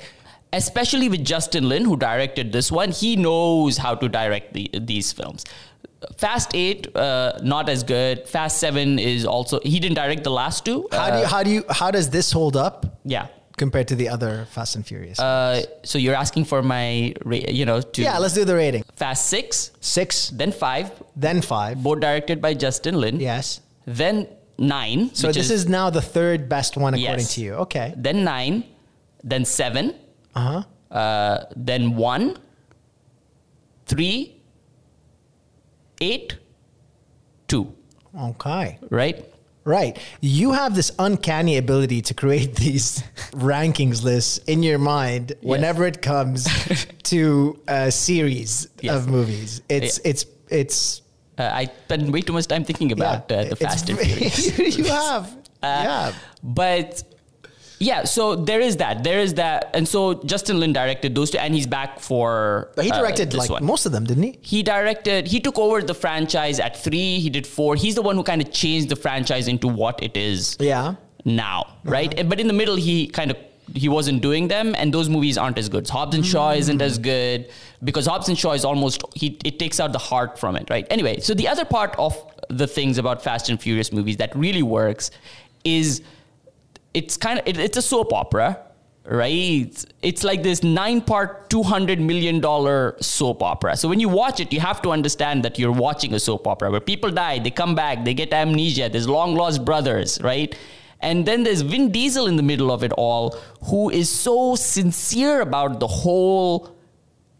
Especially 0.53 1.09
with 1.09 1.25
Justin 1.25 1.69
Lin, 1.69 1.85
who 1.85 1.97
directed 1.97 2.53
this 2.53 2.73
one, 2.73 2.91
he 2.91 3.15
knows 3.15 3.77
how 3.77 3.95
to 3.95 4.09
direct 4.09 4.53
the, 4.53 4.69
these 4.81 5.13
films. 5.13 5.45
Fast 6.17 6.51
Eight, 6.55 6.95
uh, 6.97 7.39
not 7.43 7.69
as 7.69 7.85
good. 7.85 8.27
Fast 8.27 8.59
Seven 8.59 8.99
is 8.99 9.25
also 9.25 9.61
he 9.61 9.79
didn't 9.79 9.97
direct 9.97 10.25
the 10.25 10.31
last 10.31 10.65
two. 10.65 10.89
How 10.91 11.11
do 11.11 11.19
you, 11.19 11.27
how 11.27 11.43
do 11.43 11.51
you 11.51 11.65
how 11.69 11.91
does 11.91 12.11
this 12.11 12.33
hold 12.33 12.57
up 12.57 12.99
yeah. 13.05 13.27
Compared 13.61 13.87
to 13.93 13.97
the 14.03 14.09
other 14.15 14.33
Fast 14.55 14.75
and 14.77 14.85
Furious? 14.91 15.19
Uh, 15.21 15.63
so 15.91 15.97
you're 16.03 16.17
asking 16.25 16.45
for 16.51 16.61
my, 16.63 17.15
ra- 17.31 17.47
you 17.61 17.65
know, 17.69 17.81
to 17.95 18.01
yeah, 18.03 18.19
let's 18.19 18.35
do 18.35 18.45
the 18.45 18.57
rating. 18.57 18.83
Fast 18.97 19.23
Six, 19.35 19.71
Six, 19.81 20.31
then 20.41 20.51
Five, 20.53 20.87
then 21.15 21.43
five. 21.43 21.75
both 21.87 22.01
directed 22.01 22.41
by 22.41 22.55
Justin 22.55 22.95
Lin. 23.03 23.21
Yes. 23.21 23.61
Then 23.87 24.27
Nine. 24.59 25.15
So 25.15 25.29
which 25.29 25.37
this 25.37 25.51
is, 25.51 25.69
now 25.69 25.89
the 25.91 26.03
third 26.03 26.49
best 26.49 26.77
one 26.77 26.93
according 26.95 27.27
Yes. 27.29 27.35
to 27.35 27.41
you. 27.41 27.53
Okay. 27.65 27.95
then 27.97 28.25
Nine, 28.25 28.65
then 29.25 29.45
Seven, 29.45 29.95
Uh 30.35 30.41
huh. 30.91 30.97
uh, 31.03 31.45
then 31.57 31.97
One, 31.97 32.37
Three, 33.87 34.37
Eight, 36.01 36.37
Two. 37.49 37.75
Okay. 38.17 38.79
Right. 38.91 39.25
Right. 39.65 39.99
You 40.21 40.53
have 40.53 40.75
this 40.75 40.91
uncanny 40.99 41.57
ability 41.59 42.01
to 42.03 42.15
create 42.15 42.55
these 42.65 43.03
rankings 43.33 44.03
lists 44.03 44.39
in 44.47 44.63
your 44.63 44.79
mind 44.79 45.33
whenever 45.43 45.87
it 45.87 46.01
comes 46.03 46.47
to 47.05 47.59
a 47.69 47.91
series 47.93 48.69
Yes. 48.81 48.95
of 48.97 49.09
movies. 49.09 49.61
It's 49.69 49.99
it's 50.05 50.25
it's 50.49 51.03
Uh, 51.39 51.49
I 51.63 51.65
spend 51.85 52.13
way 52.13 52.21
too 52.23 52.33
much 52.35 52.47
time 52.47 52.65
thinking 52.65 52.93
about 52.93 53.31
uh, 53.33 53.45
the 53.45 53.57
Fast 53.57 53.89
and 53.89 53.99
Furious. 54.05 54.59
you 54.79 54.85
have. 54.85 55.25
Uh, 55.63 55.85
yeah. 55.89 56.13
But 56.43 57.03
yeah, 57.81 58.05
so 58.05 58.37
there 58.37 58.61
is 58.61 58.77
that. 58.77 59.03
There 59.05 59.19
is 59.21 59.35
that. 59.35 59.71
And 59.75 59.89
so 59.89 60.23
Justin 60.25 60.61
Lin 60.61 60.73
directed 60.73 61.15
those 61.15 61.31
two, 61.31 61.39
and 61.39 61.55
he's 61.55 61.67
back 61.67 61.99
for. 61.99 62.71
But 62.77 62.85
he 62.85 62.91
uh, 62.93 62.99
directed 63.01 63.31
this 63.31 63.41
like 63.41 63.51
one. 63.51 63.65
most 63.65 63.87
of 63.87 63.93
them, 63.93 64.05
didn't 64.05 64.23
he? 64.23 64.39
He 64.43 64.63
directed, 64.63 65.27
he 65.27 65.41
took 65.41 65.59
over 65.59 65.81
the 65.83 65.95
franchise 65.95 66.61
at 66.61 66.77
three, 66.77 67.19
he 67.21 67.31
did 67.31 67.47
four. 67.47 67.77
He's 67.77 67.95
the 67.95 68.03
one 68.03 68.17
who 68.17 68.23
kind 68.23 68.43
of 68.43 68.53
changed 68.53 68.91
the 68.91 68.97
franchise 68.97 69.49
into 69.49 69.67
what 69.67 70.03
it 70.03 70.15
is 70.17 70.57
Yeah. 70.61 70.95
now, 71.25 71.67
right? 71.85 72.13
And- 72.19 72.29
But 72.29 72.39
in 72.39 72.47
the 72.47 72.53
middle, 72.53 72.77
he 72.77 73.07
kind 73.09 73.31
of 73.31 73.37
he 73.73 73.89
wasn't 73.89 74.21
doing 74.21 74.49
them, 74.49 74.75
and 74.77 74.93
those 74.93 75.09
movies 75.09 75.39
aren't 75.39 75.57
as 75.57 75.69
good. 75.69 75.89
Hobbs 75.89 76.17
and 76.17 76.27
Shaw 76.27 76.51
isn't 76.51 76.83
as 76.83 76.99
good 76.99 77.49
because 77.85 78.05
Hobbs 78.05 78.29
and 78.29 78.37
Shaw 78.37 78.53
is 78.53 78.65
almost 78.65 79.03
he 79.15 79.39
it 79.45 79.61
takes 79.61 79.79
out 79.79 79.93
the 79.93 79.99
heart 80.11 80.39
from 80.41 80.57
it, 80.57 80.69
right? 80.69 80.85
Anyway, 80.91 81.21
so 81.21 81.35
the 81.35 81.47
other 81.47 81.65
part 81.65 81.95
of 81.97 82.17
the 82.49 82.67
things 82.67 82.99
about 82.99 83.23
Fast 83.23 83.49
and 83.49 83.63
Furious 83.63 83.93
movies 83.93 84.17
that 84.17 84.35
really 84.35 84.65
works 84.65 85.13
is 85.63 86.03
it's 86.95 87.17
kind 87.17 87.39
of 87.39 87.47
it, 87.47 87.59
it's 87.59 87.77
a 87.77 87.83
soap 87.83 88.13
opera 88.13 88.59
right? 89.07 89.85
It's 90.03 90.25
like 90.25 90.43
this 90.43 90.63
nine 90.63 91.01
part 91.01 91.51
200 91.51 92.01
million 92.01 92.39
dollar 92.39 92.97
soap 93.01 93.43
opera. 93.43 93.77
So 93.77 93.89
when 93.89 93.99
you 93.99 94.09
watch 94.09 94.41
it 94.41 94.53
you 94.53 94.61
have 94.61 94.83
to 94.83 94.91
understand 94.91 95.43
that 95.45 95.59
you're 95.59 95.73
watching 95.73 96.15
a 96.15 96.21
soap 96.21 96.47
opera. 96.47 96.71
Where 96.71 96.81
people 96.81 97.11
die 97.11 97.39
they 97.39 97.51
come 97.51 97.75
back 97.75 98.05
they 98.05 98.15
get 98.15 98.33
amnesia 98.33 98.89
there's 98.89 99.09
long 99.09 99.35
lost 99.35 99.65
brothers 99.65 100.21
right? 100.23 100.55
And 101.03 101.25
then 101.25 101.45
there's 101.45 101.63
Vin 101.63 101.91
Diesel 101.91 102.27
in 102.27 102.37
the 102.37 102.43
middle 102.43 102.71
of 102.71 102.85
it 102.85 102.93
all 102.93 103.37
who 103.65 103.89
is 103.89 104.11
so 104.11 104.55
sincere 104.55 105.41
about 105.41 105.81
the 105.81 105.87
whole 105.87 106.77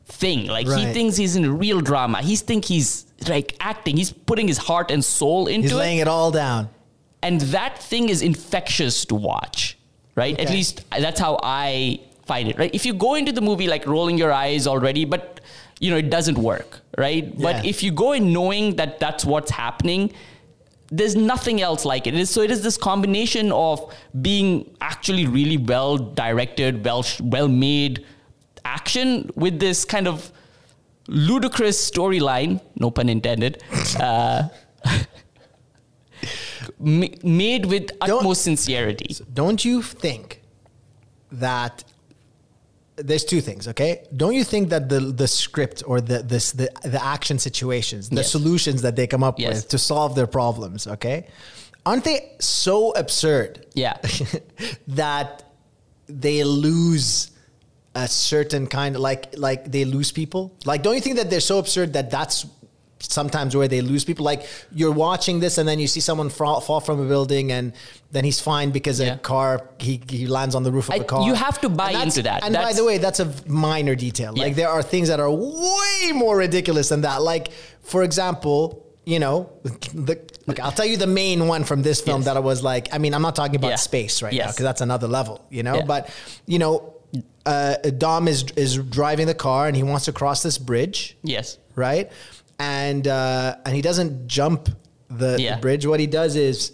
thing. 0.07 0.47
Like 0.47 0.67
he 0.67 0.93
thinks 0.93 1.17
he's 1.17 1.37
in 1.37 1.45
a 1.45 1.53
real 1.53 1.81
drama. 1.81 2.23
He's 2.23 2.41
thinks 2.41 2.69
he's 2.69 3.07
like 3.29 3.57
acting. 3.61 3.99
He's 3.99 4.13
putting 4.13 4.49
his 4.49 4.57
heart 4.57 4.91
and 4.91 5.05
soul 5.05 5.47
into 5.47 5.59
it. 5.59 5.63
He's 5.63 5.73
it. 5.73 5.77
laying 5.77 5.99
it 5.99 6.09
all 6.09 6.31
down. 6.31 6.71
And 7.23 7.41
that 7.43 7.83
thing 7.83 8.09
is 8.09 8.23
infectious 8.23 9.05
to 9.07 9.15
watch 9.15 9.77
right? 10.17 10.39
At 10.39 10.51
least 10.51 10.85
that's 10.91 11.21
how 11.21 11.39
i 11.43 12.01
find 12.27 12.49
it 12.49 12.59
right? 12.59 12.75
If 12.75 12.87
you 12.87 12.95
go 12.95 13.15
into 13.15 13.33
the 13.33 13.41
movie 13.41 13.67
like 13.67 13.87
rolling 13.87 14.19
your 14.19 14.33
eyes 14.33 14.67
already 14.67 15.05
but 15.05 15.41
you 15.81 15.91
know 15.91 15.97
it 15.97 16.11
doesn't 16.11 16.39
work 16.39 16.81
right? 16.99 17.37
But 17.39 17.65
if 17.65 17.83
you 17.83 17.93
go 17.93 18.13
in 18.13 18.33
knowing 18.33 18.77
that 18.77 19.01
that's 19.01 19.25
what's 19.25 19.51
happening 19.51 20.13
there's 20.93 21.15
nothing 21.15 21.61
else 21.61 21.85
like 21.85 22.09
it. 22.09 22.15
it 22.15 22.21
is, 22.21 22.31
so 22.31 22.41
it 22.43 22.51
is 22.51 22.63
this 22.63 22.77
combination 22.77 23.53
of 23.53 23.95
being 24.21 24.69
actually 24.81 25.27
really 25.27 25.57
well 25.57 25.97
directed 25.97 26.85
well 26.85 27.05
well 27.23 27.49
made 27.49 28.05
action 28.65 29.31
with 29.37 29.61
this 29.61 29.85
kind 29.85 30.09
of 30.09 30.33
ludicrous 31.07 31.91
storyline 31.91 32.61
no 32.77 32.91
pun 32.91 33.09
intended 33.09 33.63
uh, 34.01 34.49
ma- 36.81 37.07
made 37.23 37.67
with 37.67 37.91
utmost 38.01 38.43
sincerity. 38.43 39.15
Don't 39.33 39.65
you 39.65 39.83
think 39.83 40.43
that 41.33 41.85
there's 42.97 43.25
two 43.25 43.41
things, 43.41 43.67
okay? 43.69 44.07
Don't 44.15 44.35
you 44.35 44.45
think 44.45 44.69
that 44.71 44.89
the 44.89 45.01
the 45.01 45.29
script 45.29 45.83
or 45.87 46.01
the 46.01 46.19
this 46.23 46.53
the 46.53 46.69
the 46.85 47.03
action 47.03 47.39
situations, 47.39 48.09
the 48.11 48.17
Yes. 48.17 48.31
solutions 48.31 48.83
that 48.83 48.95
they 48.97 49.07
come 49.07 49.23
up 49.23 49.39
Yes. 49.39 49.55
with 49.55 49.69
to 49.69 49.79
solve 49.79 50.15
their 50.15 50.27
problems, 50.27 50.87
okay? 50.87 51.27
Aren't 51.87 52.05
they 52.05 52.33
so 52.41 52.91
absurd 52.93 53.67
Yeah. 53.75 53.97
that 54.89 55.45
they 56.09 56.45
lose 56.45 57.31
a 57.95 58.07
certain 58.07 58.67
kind 58.67 58.97
of 58.97 59.01
like 59.01 59.35
like 59.39 59.71
they 59.73 59.85
lose 59.87 60.13
people? 60.13 60.53
Like 60.67 60.83
don't 60.83 60.95
you 60.95 61.01
think 61.01 61.17
that 61.17 61.31
they're 61.31 61.41
so 61.41 61.59
absurd 61.59 61.93
that 61.95 62.11
that's 62.11 62.45
sometimes 63.01 63.57
where 63.57 63.67
they 63.69 63.81
lose 63.81 64.05
people 64.05 64.25
like 64.25 64.47
you're 64.73 64.93
watching 64.93 65.41
this 65.41 65.57
and 65.59 65.67
then 65.69 65.79
you 65.79 65.87
see 65.87 66.01
someone 66.01 66.29
fall, 66.29 66.61
fall 66.61 66.81
from 66.81 67.01
a 67.01 67.09
building 67.09 67.51
and 67.51 67.73
then 68.13 68.25
he's 68.25 68.41
fine 68.41 68.71
because 68.71 69.01
Yeah. 69.01 69.15
a 69.15 69.19
car 69.19 69.69
he, 69.79 70.01
he 70.09 70.27
lands 70.27 70.55
on 70.55 70.63
the 70.65 70.71
roof 70.73 70.89
of 70.89 70.95
I- 70.95 70.97
a 70.99 71.05
car 71.05 71.27
you 71.27 71.35
have 71.35 71.61
to 71.63 71.69
buy 71.69 71.93
into 71.93 72.23
that. 72.23 72.45
and 72.45 72.55
by 72.55 72.73
the 72.75 72.85
way 72.85 72.99
that's 72.99 73.21
a 73.21 73.33
minor 73.47 73.95
detail 73.95 74.33
Yeah. 74.37 74.45
like 74.45 74.55
there 74.55 74.69
are 74.69 74.83
things 74.83 75.09
that 75.09 75.19
are 75.21 75.31
way 75.31 76.13
more 76.13 76.37
ridiculous 76.37 76.91
than 76.91 77.01
that 77.03 77.23
like 77.23 77.51
for 77.81 78.03
example 78.03 78.87
you 79.07 79.19
know 79.19 79.51
the 79.95 80.21
look 80.47 80.61
i'll 80.61 80.71
tell 80.73 80.85
you 80.85 80.99
the 80.99 81.07
main 81.07 81.47
one 81.49 81.65
from 81.65 81.83
this 81.83 82.01
film 82.03 82.21
Yes. 82.21 82.27
that 82.27 82.37
i 82.37 82.41
was 82.41 82.63
like 82.63 82.93
i 82.93 82.99
mean 82.99 83.15
i'm 83.15 83.23
not 83.23 83.35
talking 83.35 83.57
about 83.57 83.69
Yeah. 83.69 83.77
space 83.77 84.23
right 84.23 84.35
now 84.35 84.49
because 84.49 84.57
that's 84.71 84.83
another 84.83 85.09
level 85.09 85.45
you 85.49 85.63
know 85.63 85.83
but 85.83 86.11
you 86.47 86.59
know 86.59 86.95
uh, 87.47 87.77
dom 87.97 88.29
is 88.29 88.45
is 88.57 88.77
driving 88.77 89.27
the 89.27 89.35
car 89.35 89.67
and 89.69 89.75
he 89.75 89.83
wants 89.83 90.05
to 90.05 90.13
cross 90.13 90.43
this 90.43 90.59
bridge 90.59 91.17
yes. 91.23 91.57
right 91.75 92.13
and 92.61 93.09
uh, 93.09 93.57
and 93.65 93.75
he 93.75 93.83
doesn't 93.83 94.29
jump 94.29 94.69
the, 95.09 95.37
Yeah. 95.41 95.57
the 95.57 95.61
bridge 95.63 95.87
what 95.87 95.99
he 95.99 96.07
does 96.07 96.37
is 96.37 96.73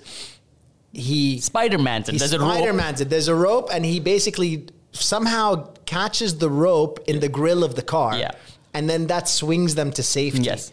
he 0.92 1.38
Spider 1.40 1.78
Man's 1.78 2.08
he 2.08 2.18
There's 2.18 2.32
a 2.32 2.38
rope. 2.38 2.52
Spider-Man's 2.52 3.00
it. 3.00 3.08
There's 3.10 3.28
a 3.28 3.34
rope, 3.34 3.68
and 3.72 3.84
he 3.84 4.00
basically 4.00 4.66
somehow 4.92 5.68
catches 5.86 6.38
the 6.38 6.50
rope 6.50 6.98
in 7.06 7.20
the 7.20 7.28
grill 7.28 7.62
of 7.64 7.74
the 7.76 7.82
car. 7.82 8.16
Yeah. 8.16 8.32
And 8.74 8.88
then 8.90 9.06
that 9.06 9.28
swings 9.28 9.74
them 9.74 9.90
to 9.92 10.02
safety. 10.02 10.42
Yes. 10.42 10.72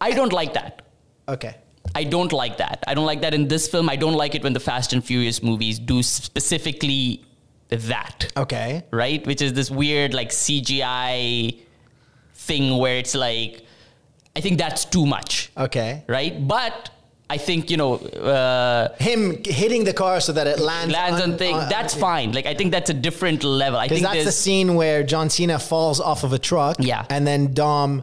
I 0.00 0.10
don't 0.12 0.32
like 0.32 0.54
that. 0.54 0.82
Okay. 1.28 1.54
I 1.94 2.04
don't 2.04 2.32
like 2.32 2.58
that. 2.58 2.84
I 2.86 2.94
don't 2.94 3.06
like 3.06 3.20
that 3.22 3.34
in 3.34 3.48
this 3.48 3.66
film. 3.68 3.88
I 3.88 3.96
don't 3.96 4.14
like 4.14 4.34
it 4.34 4.42
when 4.44 4.52
the 4.52 4.60
Fast 4.60 4.92
and 4.92 5.04
Furious 5.04 5.42
movies 5.42 5.78
do 5.78 6.02
specifically 6.02 7.24
that. 7.68 8.32
Okay. 8.36 8.84
right? 8.90 9.24
Which 9.26 9.42
is 9.42 9.52
this 9.54 9.70
weird 9.70 10.12
like 10.14 10.30
CGI 10.30 11.58
thing 12.34 12.76
where 12.78 12.96
it's 12.96 13.14
like, 13.14 13.64
I 14.36 14.40
think 14.40 14.58
that's 14.58 14.84
too 14.84 15.06
much, 15.06 15.50
Okay. 15.56 16.04
right? 16.06 16.46
But 16.46 16.90
I 17.28 17.36
think 17.38 17.70
you 17.70 17.76
know, 17.76 17.94
uh, 17.96 18.94
Him 18.98 19.42
hitting 19.44 19.84
the 19.84 19.92
car 19.92 20.20
so 20.20 20.32
that 20.32 20.46
it 20.46 20.58
lands 20.58 20.92
lands 20.92 21.20
on 21.20 21.36
thing. 21.38 21.56
that's 21.68 21.94
fine. 21.94 22.32
Like 22.32 22.46
I 22.46 22.54
think 22.54 22.70
that's 22.72 22.90
a 22.90 22.94
different 22.94 23.44
level. 23.44 23.78
I 23.78 23.86
Because 23.86 24.00
think 24.02 24.12
that's 24.12 24.24
the 24.24 24.32
scene 24.32 24.74
where 24.74 25.02
John 25.04 25.30
Cena 25.30 25.58
falls 25.58 26.00
off 26.00 26.24
of 26.24 26.32
a 26.32 26.38
truck. 26.38 26.76
Yeah. 26.80 27.04
And 27.10 27.26
then 27.26 27.54
Dom 27.54 28.02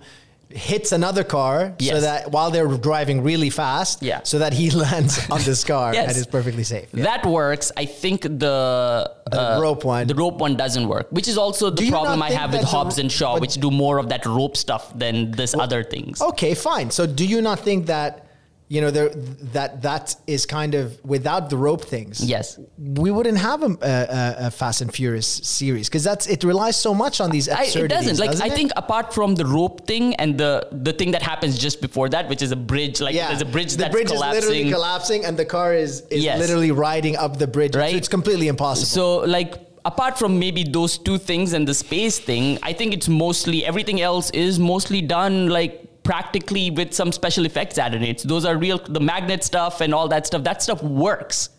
hits 0.49 0.91
another 0.93 1.23
car 1.23 1.73
so 1.79 1.99
that 2.01 2.31
while 2.31 2.51
they're 2.51 2.67
driving 2.77 3.21
really 3.23 3.49
fast. 3.49 4.01
Yeah. 4.01 4.21
So 4.23 4.39
that 4.39 4.53
he 4.53 4.69
lands 4.86 5.19
on 5.29 5.41
this 5.41 5.63
car 5.63 5.93
Yes. 5.93 6.07
and 6.10 6.17
is 6.17 6.27
perfectly 6.27 6.63
safe. 6.63 6.88
Yeah. 6.93 7.03
that 7.03 7.25
works. 7.25 7.71
I 7.75 7.86
think 7.86 8.21
the 8.21 9.12
The 9.31 9.41
uh, 9.41 9.60
rope 9.62 9.83
one. 9.83 10.07
the 10.07 10.15
rope 10.15 10.38
one 10.39 10.55
doesn't 10.55 10.88
work, 10.88 11.07
which 11.12 11.27
is 11.27 11.38
also 11.38 11.69
the 11.69 11.89
problem 11.89 12.21
I 12.21 12.31
have 12.31 12.53
with 12.53 12.63
Hobbs 12.63 12.97
and 12.97 13.12
Shaw, 13.12 13.39
which 13.39 13.55
do 13.55 13.69
more 13.71 13.97
of 13.97 14.07
that 14.10 14.25
rope 14.25 14.55
stuff 14.55 14.91
than 14.97 15.31
this 15.31 15.53
oh, 15.53 15.60
other 15.60 15.83
things. 15.83 16.21
Okay, 16.21 16.53
fine. 16.55 16.91
So 16.91 17.05
do 17.05 17.25
you 17.25 17.41
not 17.41 17.60
think 17.60 17.88
that 17.88 18.26
you 18.69 18.82
know 18.82 18.91
there 18.91 19.10
that 19.56 19.82
that 19.84 20.15
is 20.27 20.45
kind 20.45 20.73
of 20.75 20.99
without 21.06 21.49
the 21.49 21.58
rope 21.58 21.84
things? 21.86 22.19
Yes. 22.21 22.60
we 22.77 23.12
wouldn't 23.12 23.38
have 23.38 23.63
a, 23.63 23.71
a, 23.82 24.47
a 24.47 24.51
Fast 24.51 24.82
and 24.82 24.93
Furious 24.93 25.25
series 25.27 25.88
because 25.88 26.03
that's 26.03 26.27
it 26.27 26.43
relies 26.43 26.75
so 26.75 26.93
much 26.93 27.21
on 27.21 27.30
these 27.30 27.47
I, 27.47 27.63
it 27.63 27.88
doesn't. 27.88 28.19
Like 28.19 28.41
I 28.41 28.47
it? 28.47 28.53
think 28.53 28.71
apart 28.75 29.13
from 29.13 29.36
the 29.36 29.45
rope 29.45 29.88
thing 29.88 30.15
and 30.15 30.38
the 30.38 30.67
the 30.71 30.91
thing 30.91 31.12
that 31.12 31.21
happens 31.21 31.58
just 31.58 31.80
before 31.82 32.10
that, 32.10 32.27
which 32.27 32.41
is 32.41 32.51
a 32.51 32.58
bridge. 32.58 32.99
Like 32.99 33.15
yeah, 33.15 33.30
there's 33.30 33.41
a 33.41 33.45
bridge 33.45 33.71
the 33.71 33.77
that's 33.77 33.93
bridge 33.93 34.08
collapsing. 34.08 34.38
is 34.38 34.45
literally 34.49 34.71
collapsing 34.71 35.25
and 35.25 35.38
the 35.38 35.45
car 35.45 35.73
is 35.73 36.01
is 36.10 36.23
Yes. 36.23 36.38
literally 36.39 36.71
riding 36.71 37.15
up 37.15 37.38
the 37.39 37.47
bridge. 37.47 37.73
Right. 37.75 37.91
So 37.91 37.97
it's 37.97 38.10
completely 38.10 38.49
impossible. 38.49 38.88
So 38.88 39.17
like 39.19 39.53
apart 39.86 40.19
from 40.19 40.38
maybe 40.39 40.63
those 40.65 40.97
two 40.97 41.17
things 41.17 41.53
and 41.53 41.65
the 41.65 41.73
space 41.73 42.19
thing, 42.19 42.60
I 42.63 42.73
think 42.73 42.93
it's 42.93 43.08
mostly 43.08 43.63
everything 43.65 44.01
else 44.01 44.30
is 44.32 44.60
mostly 44.60 45.01
done 45.01 45.47
like 45.47 45.87
practically 46.12 46.65
with 46.80 46.93
some 47.00 47.12
special 47.12 47.46
effects 47.46 47.78
added. 47.86 48.02
It's 48.12 48.24
those 48.24 48.46
are 48.50 48.58
real. 48.58 48.78
The 48.98 49.04
magnet 49.13 49.41
stuff 49.43 49.82
and 49.84 49.93
all 49.98 50.08
that 50.13 50.24
stuff. 50.30 50.41
That 50.50 50.60
stuff 50.67 50.82
works, 50.82 51.50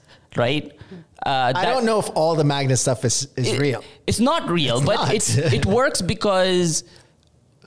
right? 0.45 0.65
Uh, 1.27 1.53
I 1.63 1.65
don't 1.73 1.85
know 1.91 1.99
if 2.05 2.09
all 2.21 2.35
the 2.43 2.45
magnet 2.55 2.79
stuff 2.79 3.05
is, 3.05 3.17
is 3.37 3.49
it- 3.53 3.61
real. 3.61 3.81
It's 4.07 4.21
not 4.21 4.43
real, 4.61 4.77
It's 4.79 4.87
but 4.91 4.97
not. 4.97 5.15
it's 5.17 5.31
it 5.59 5.67
works 5.81 6.01
because 6.15 6.85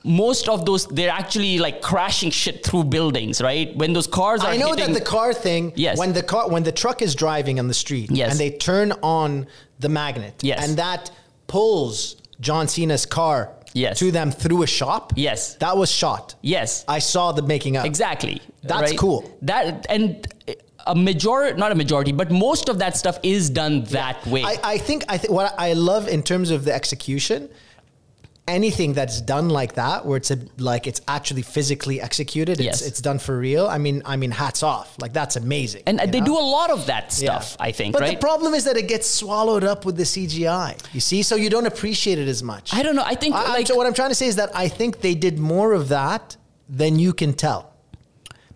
most 0.04 0.48
of 0.48 0.66
those 0.66 0.82
they're 0.96 1.16
actually 1.22 1.58
like 1.66 1.76
crashing 1.90 2.30
shit 2.30 2.56
through 2.66 2.84
buildings, 2.84 3.40
right? 3.40 3.68
When 3.76 3.92
those 3.92 4.08
cars 4.08 4.40
are 4.42 4.50
I 4.52 4.56
know 4.56 4.70
hitting, 4.72 4.92
that 4.94 4.98
the 4.98 5.04
car 5.16 5.32
thing. 5.32 5.72
Yes. 5.76 5.96
When 5.98 6.12
the 6.12 6.22
car 6.32 6.48
when 6.54 6.64
the 6.64 6.72
truck 6.72 7.02
is 7.02 7.14
driving 7.14 7.60
on 7.60 7.68
the 7.68 7.78
street 7.84 8.10
Yes. 8.10 8.30
and 8.32 8.40
they 8.40 8.50
turn 8.50 8.88
on 9.02 9.46
the 9.78 9.88
magnet. 9.88 10.34
Yes. 10.42 10.58
And 10.66 10.76
that 10.78 11.02
pulls 11.46 12.16
John 12.40 12.66
Cena's 12.66 13.06
car 13.06 13.38
Yes. 13.74 13.98
to 13.98 14.10
them 14.10 14.30
through 14.30 14.62
a 14.62 14.66
shop. 14.66 15.12
Yes. 15.16 15.54
That 15.56 15.76
was 15.76 15.90
shot. 15.90 16.34
yes, 16.42 16.84
I 16.88 16.98
saw 16.98 17.32
the 17.32 17.42
making 17.42 17.76
up. 17.76 17.86
exactly. 17.86 18.40
That's 18.62 18.90
right? 18.90 18.98
cool. 18.98 19.30
That 19.42 19.86
and 19.88 20.26
a 20.86 20.94
majority, 20.94 21.58
not 21.58 21.72
a 21.72 21.74
majority, 21.74 22.12
but 22.12 22.30
most 22.30 22.68
of 22.68 22.78
that 22.78 22.96
stuff 22.96 23.18
is 23.22 23.50
done 23.50 23.84
that 23.84 24.24
way. 24.26 24.42
I, 24.42 24.58
I 24.62 24.78
think 24.78 25.04
I 25.08 25.18
think 25.18 25.32
what 25.32 25.54
I 25.58 25.72
love 25.74 26.08
in 26.08 26.22
terms 26.22 26.50
of 26.50 26.64
the 26.64 26.74
execution 26.74 27.48
anything 28.48 28.92
that's 28.92 29.20
done 29.20 29.48
like 29.48 29.74
that, 29.74 30.04
where 30.04 30.16
it's 30.16 30.30
a, 30.30 30.38
like 30.58 30.86
it's 30.86 31.00
actually 31.06 31.42
physically 31.42 32.00
executed, 32.00 32.54
it's, 32.58 32.64
Yes. 32.64 32.82
it's 32.82 33.00
done 33.00 33.18
for 33.18 33.38
real. 33.38 33.66
I 33.68 33.78
mean, 33.78 34.02
I 34.04 34.16
mean, 34.16 34.30
hats 34.32 34.62
off. 34.62 34.96
Like 35.00 35.12
that's 35.12 35.36
amazing. 35.36 35.82
And 35.86 36.00
uh, 36.00 36.06
they 36.06 36.20
know? 36.20 36.26
do 36.26 36.38
a 36.38 36.40
lot 36.58 36.70
of 36.70 36.86
that 36.86 37.04
Yeah. 37.18 37.38
stuff, 37.38 37.56
I 37.60 37.72
think, 37.72 37.92
But 37.92 38.02
right? 38.02 38.10
the 38.18 38.20
problem 38.20 38.54
is 38.54 38.64
that 38.64 38.76
it 38.76 38.88
gets 38.88 39.08
swallowed 39.08 39.64
up 39.64 39.84
with 39.84 39.96
the 39.96 40.04
CGI. 40.04 40.76
You 40.92 41.00
see, 41.00 41.22
so 41.22 41.36
you 41.36 41.50
don't 41.50 41.66
appreciate 41.66 42.18
it 42.18 42.28
as 42.28 42.42
much. 42.42 42.74
I 42.74 42.82
don't 42.82 42.96
know. 42.96 43.04
I 43.04 43.14
think 43.14 43.34
I- 43.34 43.48
like 43.52 43.66
so 43.68 43.76
what 43.76 43.86
I'm 43.86 43.94
trying 43.94 44.10
to 44.10 44.14
say 44.16 44.26
is 44.26 44.36
that 44.36 44.50
I 44.54 44.68
think 44.68 45.00
they 45.00 45.14
did 45.14 45.38
more 45.38 45.72
of 45.72 45.88
that 45.88 46.36
than 46.68 46.98
you 46.98 47.12
can 47.12 47.34
tell. 47.34 47.71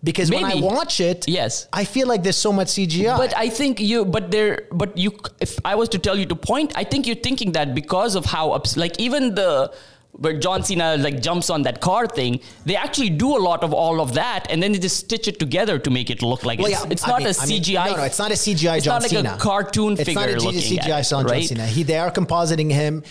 Because 0.03 0.29
when 0.29 0.45
I 0.45 0.55
watch 0.55 0.99
it, 0.99 1.27
Yes. 1.27 1.67
I 1.73 1.83
feel 1.85 2.07
like 2.07 2.23
there's 2.23 2.37
so 2.37 2.53
much 2.53 2.67
CGI. 2.67 3.17
But 3.17 3.35
I 3.35 3.49
think 3.49 3.79
you, 3.79 4.05
but 4.05 4.31
there, 4.31 4.67
but 4.71 4.97
you, 4.97 5.17
if 5.41 5.57
I 5.65 5.75
was 5.75 5.89
to 5.89 5.99
tell 5.99 6.17
you 6.17 6.25
to 6.27 6.35
point, 6.35 6.73
I 6.75 6.83
think 6.83 7.07
you're 7.07 7.15
thinking 7.15 7.51
that 7.53 7.73
because 7.75 8.15
of 8.15 8.25
how, 8.25 8.51
ups, 8.51 8.77
like 8.77 8.99
even 8.99 9.35
the, 9.35 9.73
where 10.13 10.39
John 10.39 10.63
Cena 10.63 10.97
like 10.97 11.21
jumps 11.21 11.49
on 11.49 11.61
that 11.63 11.79
car 11.81 12.07
thing, 12.07 12.39
they 12.65 12.75
actually 12.75 13.09
do 13.11 13.35
a 13.37 13.41
lot 13.49 13.63
of 13.63 13.71
all 13.73 14.01
of 14.01 14.13
that, 14.15 14.47
and 14.49 14.63
then 14.63 14.71
they 14.71 14.79
just 14.79 14.97
stitch 14.97 15.27
it 15.27 15.39
together 15.39 15.77
to 15.77 15.89
make 15.91 16.09
it 16.09 16.21
look 16.23 16.43
like 16.43 16.57
Well, 16.59 16.71
it's, 16.71 16.81
yeah, 16.83 16.87
it's 16.91 17.03
I 17.03 17.09
not 17.09 17.19
mean- 17.19 17.27
a 17.27 17.33
I 17.39 17.45
mean, 17.45 17.61
CGI. 17.63 17.87
no, 17.91 17.95
no, 17.97 18.03
it's 18.03 18.17
not 18.19 18.31
a 18.31 18.35
CGI 18.35 18.77
It's 18.77 18.85
John 18.85 18.95
not 18.95 19.01
like 19.03 19.11
Cena. 19.11 19.33
a 19.35 19.37
cartoon 19.37 19.93
it's 19.93 20.03
figure 20.03 20.21
It's 20.23 20.43
not 20.43 20.53
a 20.53 20.55
looking 20.57 20.77
CGI 20.79 20.89
at 21.01 21.07
John 21.09 21.25
right? 21.25 21.43
Cena. 21.45 21.65
He, 21.67 21.83
they 21.83 21.97
are 21.99 22.09
compositing 22.11 22.71
him. 22.71 23.03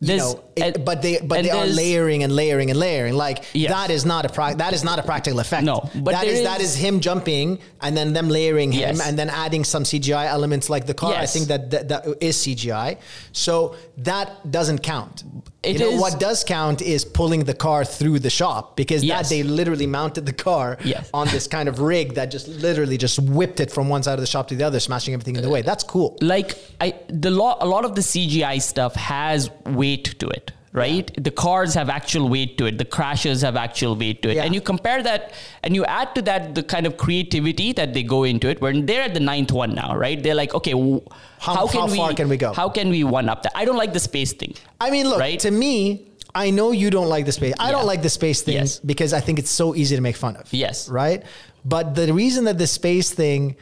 You 0.00 0.16
know, 0.16 0.44
it- 0.54 0.84
but 0.84 1.02
they 1.02 1.18
but 1.18 1.42
they 1.42 1.50
are 1.50 1.66
layering 1.66 2.22
and 2.22 2.32
layering 2.32 2.70
and 2.70 2.78
layering. 2.78 3.14
Like 3.14 3.44
Yes. 3.52 3.72
that 3.72 3.90
is 3.90 4.04
not 4.06 4.24
a 4.24 4.28
pra- 4.28 4.54
that 4.56 4.72
is 4.72 4.84
not 4.84 5.00
a 5.00 5.02
practical 5.02 5.40
effect. 5.40 5.64
No, 5.64 5.80
but 5.96 6.12
that 6.12 6.24
there 6.24 6.34
is, 6.34 6.42
that 6.44 6.60
is- 6.60 6.74
is 6.74 6.76
him 6.76 7.00
jumping 7.00 7.58
and 7.80 7.96
then 7.96 8.12
them 8.12 8.28
layering 8.28 8.70
him 8.70 8.80
Yes. 8.96 9.00
and 9.06 9.18
then 9.18 9.28
adding 9.28 9.64
some 9.64 9.84
CGI 9.84 10.26
elements 10.26 10.70
like 10.70 10.86
the 10.86 10.94
car. 10.94 11.14
I 11.14 11.26
think 11.26 11.48
that, 11.48 11.70
that 11.72 11.88
that 11.88 12.06
is 12.20 12.36
CGI. 12.36 12.98
So 13.32 13.74
that 13.98 14.28
doesn't 14.50 14.84
count. 14.84 15.24
It 15.62 15.72
you 15.72 15.78
know 15.80 15.90
is- 15.90 16.00
what 16.00 16.20
does 16.20 16.44
count 16.44 16.80
is 16.80 17.04
pulling 17.04 17.42
the 17.44 17.54
car 17.54 17.84
through 17.84 18.20
the 18.20 18.30
shop 18.30 18.76
because 18.76 19.02
Yes. 19.02 19.28
that 19.28 19.34
they 19.34 19.42
literally 19.42 19.88
mounted 19.88 20.24
the 20.24 20.32
car 20.32 20.78
Yes. 20.84 21.10
on 21.12 21.26
this 21.28 21.48
kind 21.48 21.68
of 21.68 21.80
rig 21.80 22.14
that 22.14 22.30
just 22.30 22.46
literally 22.46 22.96
just 22.96 23.18
whipped 23.18 23.58
it 23.58 23.70
from 23.72 23.88
one 23.88 24.02
side 24.04 24.14
of 24.14 24.20
the 24.20 24.26
shop 24.26 24.46
to 24.48 24.54
the 24.54 24.62
other, 24.64 24.78
smashing 24.78 25.14
everything 25.14 25.34
in 25.36 25.42
the 25.42 25.50
way. 25.50 25.62
That's 25.62 25.82
cool. 25.82 26.16
like 26.20 26.56
I 26.80 26.94
the 27.08 27.30
lot 27.30 27.58
a 27.60 27.66
lot 27.66 27.84
of 27.84 27.96
the 27.96 28.02
CGI 28.02 28.58
stuff 28.60 28.94
has 28.94 29.50
weight 29.66 30.16
to 30.20 30.28
it, 30.28 30.52
right? 30.72 31.10
The 31.22 31.30
cars 31.30 31.74
have 31.74 31.88
actual 31.88 32.28
weight 32.28 32.58
to 32.58 32.66
it. 32.66 32.78
The 32.78 32.84
crashes 32.84 33.42
have 33.42 33.56
actual 33.56 33.96
weight 33.96 34.22
to 34.22 34.30
it. 34.30 34.36
Yeah. 34.36 34.44
And 34.44 34.54
you 34.54 34.60
compare 34.60 35.02
that 35.02 35.32
and 35.62 35.74
you 35.74 35.84
add 35.84 36.14
to 36.14 36.22
that 36.22 36.54
the 36.54 36.62
kind 36.62 36.86
of 36.86 36.96
creativity 36.96 37.72
that 37.72 37.94
they 37.94 38.02
go 38.02 38.24
into 38.24 38.48
it. 38.48 38.60
Where 38.60 38.72
they're 38.80 39.02
at 39.02 39.14
the 39.14 39.20
ninth 39.20 39.50
one 39.52 39.74
now, 39.74 39.96
right? 39.96 40.22
They're 40.22 40.34
like, 40.34 40.54
okay, 40.54 40.72
w- 40.72 41.00
How- 41.38 41.54
how, 41.54 41.66
can 41.66 41.80
how 41.80 41.86
we 41.86 41.96
far 41.96 42.12
can 42.14 42.28
we 42.28 42.36
go? 42.36 42.52
How 42.52 42.68
can 42.68 42.90
we 42.90 43.04
one 43.04 43.28
up 43.28 43.42
that? 43.44 43.52
I 43.56 43.64
don't 43.64 43.76
like 43.76 43.92
the 43.92 44.00
space 44.00 44.32
thing. 44.32 44.54
I 44.80 44.90
mean, 44.90 45.08
look, 45.08 45.20
Right? 45.20 45.38
to 45.40 45.50
me, 45.50 46.04
I 46.34 46.50
know 46.50 46.72
you 46.72 46.90
don't 46.90 47.08
like 47.08 47.24
the 47.24 47.32
space. 47.32 47.54
I 47.58 47.66
Yeah. 47.66 47.72
don't 47.72 47.86
like 47.86 48.02
the 48.02 48.10
space 48.10 48.42
thing 48.42 48.54
Yes. 48.54 48.78
because 48.80 49.12
I 49.12 49.20
think 49.20 49.38
it's 49.38 49.50
so 49.50 49.74
easy 49.74 49.96
to 49.96 50.02
make 50.02 50.16
fun 50.16 50.36
of. 50.36 50.52
Yes. 50.52 50.88
Right? 50.88 51.22
But 51.64 51.94
the 51.94 52.12
reason 52.12 52.44
that 52.44 52.58
the 52.58 52.66
space 52.66 53.10
thing 53.10 53.56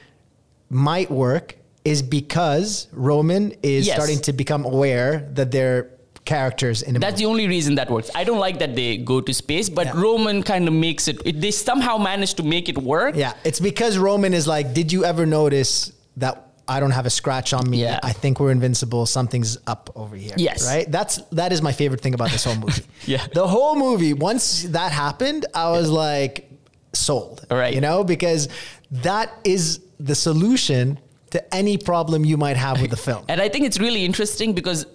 might 0.68 1.10
work 1.10 1.56
is 1.84 2.02
because 2.02 2.88
Roman 2.92 3.52
is 3.62 3.86
Yes. 3.86 3.94
starting 3.96 4.18
to 4.20 4.32
become 4.32 4.64
aware 4.64 5.28
that 5.34 5.52
they're 5.52 5.90
characters 6.26 6.82
in 6.82 6.96
a 6.96 6.98
That's 6.98 7.12
movie. 7.14 7.24
the 7.24 7.30
only 7.30 7.48
reason 7.48 7.76
that 7.76 7.88
works. 7.90 8.10
I 8.14 8.24
don't 8.24 8.38
like 8.38 8.58
that 8.58 8.74
they 8.76 8.98
go 8.98 9.20
to 9.22 9.32
space, 9.32 9.68
but 9.70 9.86
Yeah. 9.86 9.92
Roman 10.02 10.42
kind 10.42 10.68
of 10.68 10.74
makes 10.74 11.08
it, 11.08 11.22
it. 11.24 11.40
They 11.40 11.50
somehow 11.52 11.96
manage 11.96 12.34
to 12.34 12.42
make 12.42 12.68
it 12.68 12.76
work. 12.76 13.16
Yeah, 13.16 13.32
it's 13.44 13.60
because 13.60 13.96
Roman 13.96 14.34
is 14.34 14.46
like, 14.46 14.74
did 14.74 14.92
you 14.92 15.04
ever 15.04 15.24
notice 15.24 15.92
that 16.18 16.42
I 16.68 16.80
don't 16.80 16.90
have 16.90 17.06
a 17.06 17.10
scratch 17.10 17.52
on 17.52 17.70
me? 17.70 17.80
Yeah. 17.82 18.00
I 18.02 18.12
think 18.12 18.40
we're 18.40 18.50
invincible. 18.50 19.06
Something's 19.06 19.56
up 19.66 19.88
over 19.94 20.16
here. 20.16 20.34
Yes. 20.36 20.66
Right? 20.66 20.90
That's 20.90 21.18
that 21.32 21.52
is 21.52 21.62
my 21.62 21.72
favorite 21.72 22.00
thing 22.00 22.12
about 22.14 22.30
this 22.30 22.44
whole 22.44 22.56
movie. 22.56 22.82
Yeah. 23.06 23.24
The 23.32 23.46
whole 23.46 23.76
movie, 23.76 24.12
once 24.12 24.64
that 24.64 24.90
happened, 24.92 25.46
I 25.54 25.70
was 25.70 25.88
like 25.90 26.50
sold. 26.92 27.46
Right. 27.50 27.72
You 27.72 27.80
know, 27.80 28.02
because 28.02 28.48
that 28.90 29.32
is 29.44 29.80
the 30.00 30.14
solution 30.14 30.98
to 31.30 31.54
any 31.54 31.76
problem 31.78 32.24
you 32.24 32.36
might 32.36 32.56
have 32.56 32.80
with 32.80 32.90
the 32.90 32.96
film. 32.96 33.24
And 33.28 33.40
I 33.40 33.48
think 33.48 33.64
it's 33.66 33.78
really 33.78 34.04
interesting 34.04 34.52
because, 34.52 34.86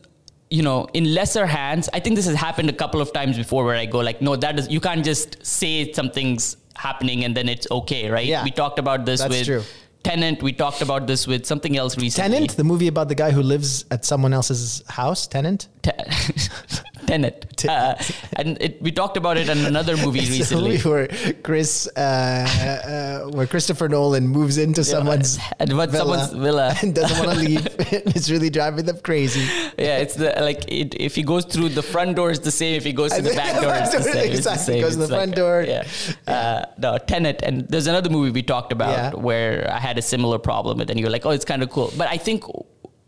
you 0.51 0.61
know, 0.61 0.85
in 0.93 1.13
lesser 1.13 1.45
hands, 1.45 1.89
I 1.93 2.01
think 2.01 2.17
this 2.17 2.25
has 2.27 2.35
happened 2.35 2.69
a 2.69 2.73
couple 2.73 2.99
of 3.01 3.13
times 3.13 3.37
before 3.37 3.63
where 3.63 3.77
I 3.77 3.85
go 3.85 3.99
like, 3.99 4.21
no, 4.21 4.35
that 4.35 4.59
is, 4.59 4.69
you 4.69 4.81
can't 4.81 5.03
just 5.03 5.43
say 5.45 5.91
something's 5.93 6.57
happening 6.75 7.23
and 7.23 7.35
then 7.35 7.47
it's 7.47 7.71
okay, 7.71 8.09
right? 8.09 8.25
Yeah. 8.25 8.43
We 8.43 8.51
talked 8.51 8.77
about 8.77 9.05
this 9.05 9.21
That's 9.21 9.33
with 9.33 9.45
true. 9.45 9.63
Tenant. 10.03 10.43
We 10.43 10.51
talked 10.51 10.81
about 10.81 11.07
this 11.07 11.25
with 11.25 11.45
something 11.45 11.77
else 11.77 11.97
recently. 11.97 12.33
Tenant, 12.33 12.57
the 12.57 12.65
movie 12.65 12.87
about 12.87 13.07
the 13.07 13.15
guy 13.15 13.31
who 13.31 13.41
lives 13.41 13.85
at 13.91 14.03
someone 14.03 14.33
else's 14.33 14.83
house, 14.89 15.25
Tenant. 15.25 15.69
Te- 15.83 15.91
Tenet. 17.11 17.65
Uh, 17.67 17.95
and 18.37 18.57
it, 18.61 18.81
we 18.81 18.91
talked 18.91 19.17
about 19.17 19.37
it 19.37 19.49
in 19.49 19.65
another 19.65 19.97
movie 19.97 20.19
It's 20.25 20.29
recently. 20.31 20.77
where 20.79 21.07
Chris, 21.43 21.87
uh, 21.95 21.99
uh, 21.99 23.31
where 23.31 23.45
Christopher 23.47 23.87
Nolan 23.89 24.27
moves 24.27 24.57
into 24.57 24.83
someone's 24.83 25.37
and 25.59 25.75
what 25.77 25.89
villa 25.91 26.19
someone's 26.19 26.43
villa. 26.45 26.75
and 26.81 26.95
doesn't 26.95 27.19
want 27.25 27.37
to 27.37 27.43
leave. 27.45 27.67
it's 28.15 28.29
really 28.29 28.49
driving 28.49 28.85
them 28.85 28.99
crazy. 29.03 29.41
Yeah, 29.77 29.97
it's 30.03 30.15
the 30.15 30.33
like 30.39 30.63
it, 30.71 30.95
if 30.99 31.15
he 31.15 31.23
goes 31.23 31.45
through 31.45 31.69
the 31.69 31.83
front 31.83 32.15
door, 32.15 32.31
it's 32.31 32.39
the 32.39 32.51
same. 32.51 32.75
If 32.75 32.85
he 32.85 32.93
goes 32.93 33.13
through 33.13 33.29
the 33.29 33.35
back 33.35 33.61
door, 33.61 33.73
it's 33.75 33.91
the 33.95 34.01
same. 34.03 34.29
It's 34.31 34.39
Exactly, 34.41 34.73
same. 34.75 34.81
goes 34.81 34.93
to 34.93 34.99
the 34.99 35.03
It's 35.05 35.13
front 35.13 35.35
door. 35.35 35.63
Yeah. 35.67 35.83
Uh, 36.27 36.65
no, 36.77 36.97
Tenet, 36.97 37.41
and 37.43 37.67
there's 37.67 37.87
another 37.87 38.09
movie 38.09 38.31
we 38.31 38.43
talked 38.43 38.71
about 38.71 38.91
Yeah. 38.91 39.19
where 39.19 39.69
I 39.71 39.79
had 39.79 39.97
a 39.97 40.01
similar 40.01 40.39
problem 40.39 40.79
and 40.81 40.99
you're 40.99 41.09
like, 41.09 41.25
oh, 41.25 41.31
it's 41.31 41.45
kind 41.45 41.61
of 41.63 41.69
cool. 41.69 41.91
But 41.97 42.07
I 42.09 42.17
think 42.17 42.43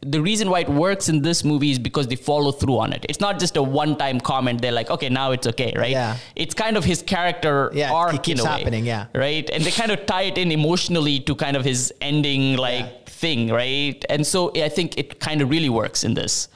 the 0.06 0.22
reason 0.22 0.50
why 0.50 0.60
it 0.62 0.70
works 0.70 1.10
in 1.10 1.22
this 1.22 1.44
movie 1.44 1.72
is 1.72 1.80
because 1.80 2.08
they 2.08 2.16
follow 2.16 2.52
through 2.52 2.78
on 2.80 2.94
it. 2.94 3.06
It's 3.10 3.20
not 3.20 3.40
just 3.40 3.58
a 3.58 3.64
one-time 3.64 4.20
comment. 4.20 4.62
They're 4.62 4.72
like, 4.72 4.90
okay, 4.90 5.10
now 5.10 5.32
it's 5.32 5.48
okay, 5.48 5.74
right? 5.76 5.92
Yeah. 5.92 6.18
It's 6.36 6.54
kind 6.54 6.78
of 6.78 6.84
his 6.84 7.02
character 7.02 7.72
Yeah, 7.74 7.90
it 7.90 7.94
arc 7.94 8.24
keeps 8.24 8.42
in 8.42 8.46
a 8.48 8.50
way, 8.50 8.58
happening, 8.58 8.86
yeah. 8.86 9.06
right? 9.16 9.50
And 9.50 9.64
they 9.64 9.72
kind 9.72 9.92
of 9.92 10.06
tie 10.06 10.24
it 10.24 10.38
in 10.38 10.52
emotionally 10.52 11.20
to 11.22 11.36
kind 11.36 11.56
of 11.58 11.64
his 11.66 11.94
ending, 12.02 12.58
like 12.58 12.86
Yeah. 12.86 12.92
thing, 13.08 13.50
right? 13.50 14.04
And 14.10 14.26
so 14.28 14.52
I 14.56 14.70
think 14.70 14.98
it 14.98 15.20
kind 15.20 15.42
of 15.42 15.50
really 15.50 15.70
works 15.70 16.04
in 16.04 16.14
this 16.14 16.48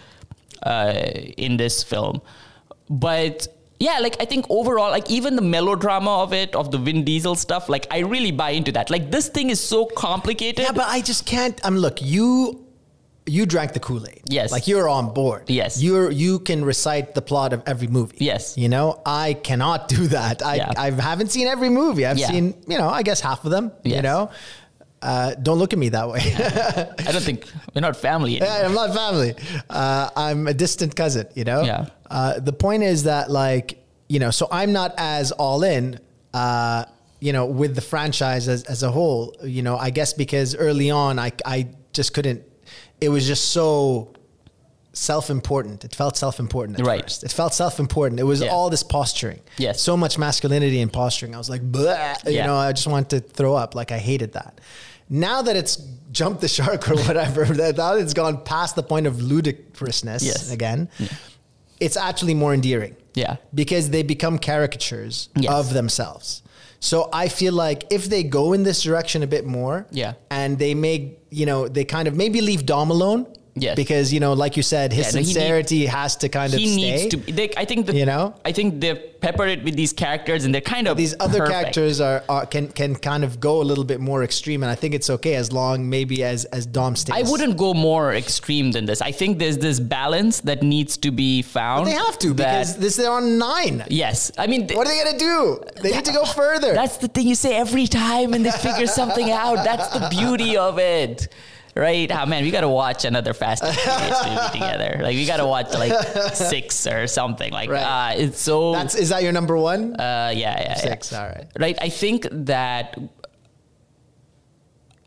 uh, 0.63 0.93
in 1.37 1.57
this 1.57 1.83
film. 1.83 2.21
But 2.89 3.47
yeah, 3.79 3.99
like 3.99 4.15
I 4.19 4.25
think 4.25 4.45
overall, 4.49 4.89
like 4.89 5.09
even 5.09 5.35
the 5.35 5.41
melodrama 5.41 6.23
of 6.23 6.33
it, 6.33 6.55
of 6.55 6.71
the 6.71 6.77
Vin 6.79 7.03
Diesel 7.03 7.35
stuff, 7.35 7.69
like 7.69 7.85
I 7.91 7.99
really 7.99 8.31
buy 8.31 8.51
into 8.51 8.71
that. 8.71 8.89
Like 8.89 9.11
this 9.11 9.29
thing 9.29 9.49
is 9.51 9.61
so 9.61 9.85
complicated. 9.85 10.65
Yeah, 10.65 10.71
but 10.71 10.87
I 10.87 11.01
just 11.01 11.25
can't. 11.25 11.59
I'm 11.63 11.77
look 11.77 12.01
you. 12.01 12.63
You 13.27 13.45
drank 13.45 13.73
the 13.73 13.79
Kool 13.79 14.05
Aid. 14.07 14.21
Yes. 14.29 14.51
like 14.51 14.67
you're 14.67 14.87
on 14.89 15.13
board. 15.13 15.43
Yes. 15.49 15.81
you're 15.81 16.09
you 16.11 16.39
can 16.39 16.63
recite 16.65 17.13
the 17.13 17.21
plot 17.21 17.53
of 17.53 17.61
every 17.67 17.87
movie. 17.87 18.17
Yes. 18.19 18.57
you 18.57 18.69
know 18.69 19.01
I 19.05 19.33
cannot 19.33 19.87
do 19.89 20.07
that. 20.07 20.41
I 20.41 20.55
Yeah. 20.55 20.71
I 20.77 20.91
haven't 20.91 21.31
seen 21.31 21.47
every 21.47 21.69
movie. 21.69 22.05
I've 22.05 22.17
Yeah. 22.17 22.27
seen 22.31 22.45
you 22.67 22.77
know 22.77 22.89
I 22.89 23.03
guess 23.03 23.19
half 23.21 23.43
of 23.45 23.51
them. 23.51 23.71
You 23.83 24.01
know, 24.01 24.29
uh, 25.01 25.35
don't 25.35 25.59
look 25.59 25.73
at 25.73 25.79
me 25.79 25.89
that 25.89 26.07
way. 26.09 26.21
I 27.07 27.11
don't 27.11 27.21
think 27.23 27.45
we're 27.73 27.81
not 27.81 27.95
family. 27.95 28.37
Anymore. 28.37 28.57
Yeah, 28.59 28.65
I'm 28.67 28.73
not 28.73 28.93
family. 28.95 29.35
Uh, 29.69 30.09
I'm 30.15 30.47
a 30.47 30.53
distant 30.53 30.95
cousin, 30.95 31.27
you 31.35 31.43
know? 31.43 31.61
Yeah. 31.61 31.85
Uh, 32.09 32.39
the 32.39 32.51
point 32.53 32.81
is 32.83 33.03
that, 33.03 33.29
like, 33.29 33.83
you 34.09 34.19
know, 34.19 34.31
so 34.31 34.47
I'm 34.51 34.71
not 34.73 34.95
as 34.97 35.31
all 35.33 35.61
in, 35.63 35.99
uh, 36.33 36.85
you 37.19 37.31
know, 37.31 37.45
with 37.45 37.75
the 37.75 37.81
franchise 37.81 38.47
as, 38.47 38.63
as 38.63 38.81
a 38.81 38.89
whole, 38.89 39.35
you 39.43 39.61
know, 39.61 39.77
I 39.77 39.91
guess 39.91 40.13
because 40.13 40.55
early 40.55 40.89
on 40.89 41.19
I, 41.19 41.31
I 41.45 41.67
just 41.93 42.13
couldn't, 42.15 42.41
it 43.01 43.09
was 43.09 43.25
just 43.27 43.49
so 43.49 44.13
self 44.93 45.29
important. 45.29 45.85
It 45.85 45.93
felt 45.93 46.17
self 46.17 46.39
important 46.39 46.79
at 46.79 46.85
Right. 46.85 47.03
first. 47.03 47.23
It 47.23 47.31
felt 47.31 47.53
self 47.53 47.79
important. 47.79 48.19
It 48.19 48.23
was 48.23 48.41
Yeah. 48.41 48.47
all 48.49 48.69
this 48.69 48.81
posturing. 48.83 49.41
Yes. 49.57 49.81
So 49.81 49.95
much 49.95 50.17
masculinity 50.17 50.81
and 50.81 50.91
posturing. 50.91 51.35
I 51.35 51.37
was 51.37 51.49
like, 51.49 51.61
Bleh, 51.71 52.15
you 52.25 52.31
Yeah. 52.33 52.47
know, 52.47 52.57
I 52.57 52.71
just 52.71 52.87
wanted 52.87 53.09
to 53.09 53.19
throw 53.33 53.53
up. 53.55 53.75
Like, 53.75 53.91
I 53.91 53.99
hated 53.99 54.33
that. 54.33 54.59
Now 55.09 55.41
that 55.43 55.55
it's 55.55 55.77
jumped 56.11 56.41
the 56.41 56.47
shark 56.47 56.89
or 56.89 56.95
whatever, 57.07 57.45
that 57.45 57.77
now 57.77 57.93
it's 57.93 58.13
gone 58.13 58.43
past 58.43 58.75
the 58.75 58.83
point 58.83 59.05
of 59.07 59.21
ludicrousness 59.21 60.23
Yes. 60.23 60.49
again, 60.51 60.89
it's 61.79 61.95
actually 61.95 62.33
more 62.33 62.53
endearing 62.53 62.95
Yeah. 63.13 63.35
because 63.53 63.91
they 63.91 64.01
become 64.03 64.39
caricatures 64.39 65.29
Yes. 65.37 65.51
of 65.51 65.73
themselves. 65.73 66.41
So 66.79 67.09
I 67.11 67.27
feel 67.27 67.53
like 67.53 67.85
if 67.91 68.05
they 68.05 68.23
go 68.23 68.53
in 68.53 68.63
this 68.63 68.81
direction 68.83 69.23
a 69.23 69.27
bit 69.27 69.45
more, 69.45 69.85
Yeah. 69.91 70.13
and 70.29 70.57
they 70.59 70.73
make 70.73 71.19
you 71.29 71.45
know 71.45 71.67
they 71.67 71.83
kind 71.85 72.07
of 72.07 72.15
maybe 72.15 72.39
leave 72.41 72.65
Dom 72.65 72.91
alone, 72.91 73.25
Yes. 73.61 73.75
because 73.75 74.11
you 74.13 74.19
know 74.19 74.33
like 74.33 74.57
you 74.57 74.63
said, 74.63 74.91
his 74.93 75.07
Yeah, 75.07 75.11
no, 75.11 75.19
he 75.19 75.25
need- 75.25 75.33
sincerity 75.33 75.85
has 75.87 76.15
to 76.17 76.29
kind 76.29 76.53
of 76.53 76.59
he 76.59 76.67
stay. 76.67 76.75
needs 76.75 77.15
to. 77.15 77.17
They, 77.31 77.49
I 77.57 77.65
think 77.65 77.85
the, 77.87 77.95
You 77.95 78.05
know? 78.05 78.33
I 78.45 78.51
think 78.51 78.79
they 78.81 78.95
pepper 78.95 79.47
it 79.47 79.63
with 79.63 79.75
these 79.75 79.93
characters, 79.93 80.45
and 80.45 80.53
they're 80.53 80.61
kind 80.61 80.87
of 80.87 80.95
These 80.97 81.15
other 81.19 81.39
perfect. 81.39 81.53
characters 81.59 81.99
are, 82.01 82.23
are 82.29 82.45
can 82.45 82.67
can 82.69 82.95
kind 82.95 83.23
of 83.23 83.39
go 83.39 83.61
a 83.61 83.65
little 83.71 83.83
bit 83.83 83.99
more 83.99 84.23
extreme, 84.23 84.63
and 84.63 84.71
I 84.71 84.75
think 84.75 84.93
it's 84.93 85.09
okay 85.09 85.35
as 85.35 85.51
long 85.51 85.89
maybe 85.89 86.23
as 86.23 86.45
as 86.45 86.65
Dom 86.65 86.95
stays. 86.95 87.15
I 87.15 87.29
wouldn't 87.31 87.57
go 87.57 87.73
more 87.73 88.13
extreme 88.13 88.71
than 88.71 88.85
this. 88.85 89.01
I 89.01 89.11
think 89.11 89.39
there's 89.39 89.57
this 89.57 89.79
balance 89.79 90.41
that 90.41 90.61
needs 90.63 90.97
to 90.97 91.09
be 91.11 91.41
found. 91.41 91.87
They 91.87 91.91
have 92.07 92.17
to 92.19 92.33
that- 92.33 92.51
because 92.51 92.77
this 92.77 92.95
they're 92.97 93.11
on 93.11 93.37
nine. 93.37 93.83
yes, 93.89 94.31
I 94.37 94.45
mean 94.47 94.61
What 94.77 94.85
are 94.87 94.91
they 94.91 95.03
gonna 95.03 95.17
do? 95.19 95.61
They 95.81 95.91
need 95.91 96.05
to 96.05 96.13
go 96.13 96.25
further. 96.25 96.73
That's 96.73 96.97
the 96.97 97.07
thing 97.07 97.27
you 97.27 97.35
say 97.35 97.55
every 97.57 97.87
time, 97.87 98.33
and 98.33 98.45
they 98.45 98.51
figure 98.51 98.87
something 98.87 99.31
out. 99.31 99.63
That's 99.63 99.87
the 99.97 100.07
beauty 100.09 100.57
of 100.57 100.77
it, 100.79 101.27
right? 101.77 102.11
Ah, 102.11 102.25
man, 102.25 102.43
we 102.43 102.51
got 102.51 102.61
to 102.61 102.69
watch 102.69 103.05
another 103.05 103.33
Fast 103.33 103.63
and 103.63 103.75
Furious 103.75 104.25
movie 104.25 104.49
together. 104.53 104.99
Like, 105.01 105.15
we 105.15 105.25
got 105.25 105.37
to 105.37 105.45
watch 105.47 105.71
like 105.73 105.93
six 106.35 106.85
or 106.87 107.07
something. 107.07 107.51
Like, 107.53 107.69
Right. 107.69 107.83
ah, 107.85 108.11
it's 108.15 108.39
so. 108.39 108.73
That's 108.73 108.95
is 108.95 109.09
that 109.09 109.23
your 109.23 109.31
number 109.31 109.55
one? 109.57 109.93
uh, 109.99 110.31
yeah, 110.35 110.59
yeah, 110.61 110.75
Six. 110.75 111.11
yeah. 111.11 111.19
All 111.21 111.27
right. 111.29 111.47
Right. 111.59 111.77
I 111.81 111.89
think 111.89 112.27
that. 112.31 112.97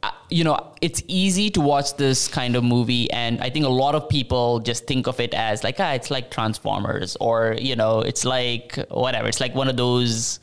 uh, 0.02 0.11
You 0.30 0.44
know, 0.44 0.56
it's 0.80 1.02
easy 1.09 1.50
to 1.50 1.61
watch 1.61 1.96
this 1.96 2.28
kind 2.28 2.54
of 2.56 2.62
movie, 2.64 3.11
and 3.11 3.40
I 3.42 3.50
think 3.50 3.66
a 3.66 3.74
lot 3.85 3.94
of 3.94 4.09
people 4.09 4.61
just 4.61 4.87
think 4.87 5.06
of 5.09 5.18
it 5.20 5.35
as 5.35 5.62
like, 5.64 5.76
ah, 5.80 5.92
it's 5.92 6.11
like 6.11 6.30
Transformers, 6.30 7.16
or 7.20 7.56
you 7.61 7.76
know, 7.76 8.00
it's 8.00 8.24
like 8.24 8.78
whatever. 8.90 9.28
It's 9.28 9.40
like 9.40 9.54
one 9.54 9.68
of 9.68 9.76
those, 9.76 10.38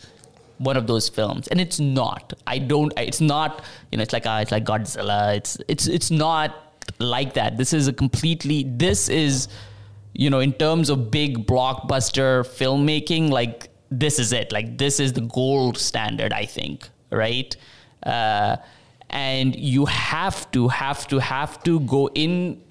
one 0.57 0.77
of 0.77 0.87
those 0.87 1.09
films, 1.09 1.47
and 1.47 1.59
it's 1.59 1.79
not. 1.79 2.33
I 2.45 2.59
don't. 2.59 2.93
It's 2.97 3.21
not. 3.21 3.63
You 3.91 3.97
know, 3.97 4.03
it's 4.03 4.13
like 4.13 4.25
ah, 4.25 4.39
it's 4.39 4.51
like 4.51 4.65
Godzilla. 4.65 5.35
It's 5.35 5.57
it's 5.67 5.87
it's 5.87 6.11
not 6.11 6.85
like 6.99 7.33
that. 7.33 7.57
This 7.57 7.73
is 7.73 7.87
a 7.87 7.93
completely. 7.93 8.63
This 8.67 9.09
is, 9.09 9.47
you 10.13 10.29
know, 10.29 10.39
in 10.39 10.53
terms 10.53 10.89
of 10.89 11.11
big 11.11 11.45
blockbuster 11.47 12.45
filmmaking, 12.45 13.29
like 13.29 13.69
this 13.91 14.19
is 14.19 14.33
it. 14.33 14.51
Like 14.51 14.77
this 14.77 14.99
is 14.99 15.13
the 15.13 15.21
gold 15.21 15.77
standard. 15.77 16.33
I 16.33 16.45
think. 16.45 16.89
Right. 17.09 17.55
Uh, 18.03 18.57
and 19.09 19.55
you 19.55 19.85
have 19.85 20.49
to 20.51 20.67
have 20.67 21.07
to 21.07 21.19
have 21.19 21.63
to 21.63 21.79
go 21.81 22.09
in 22.13 22.61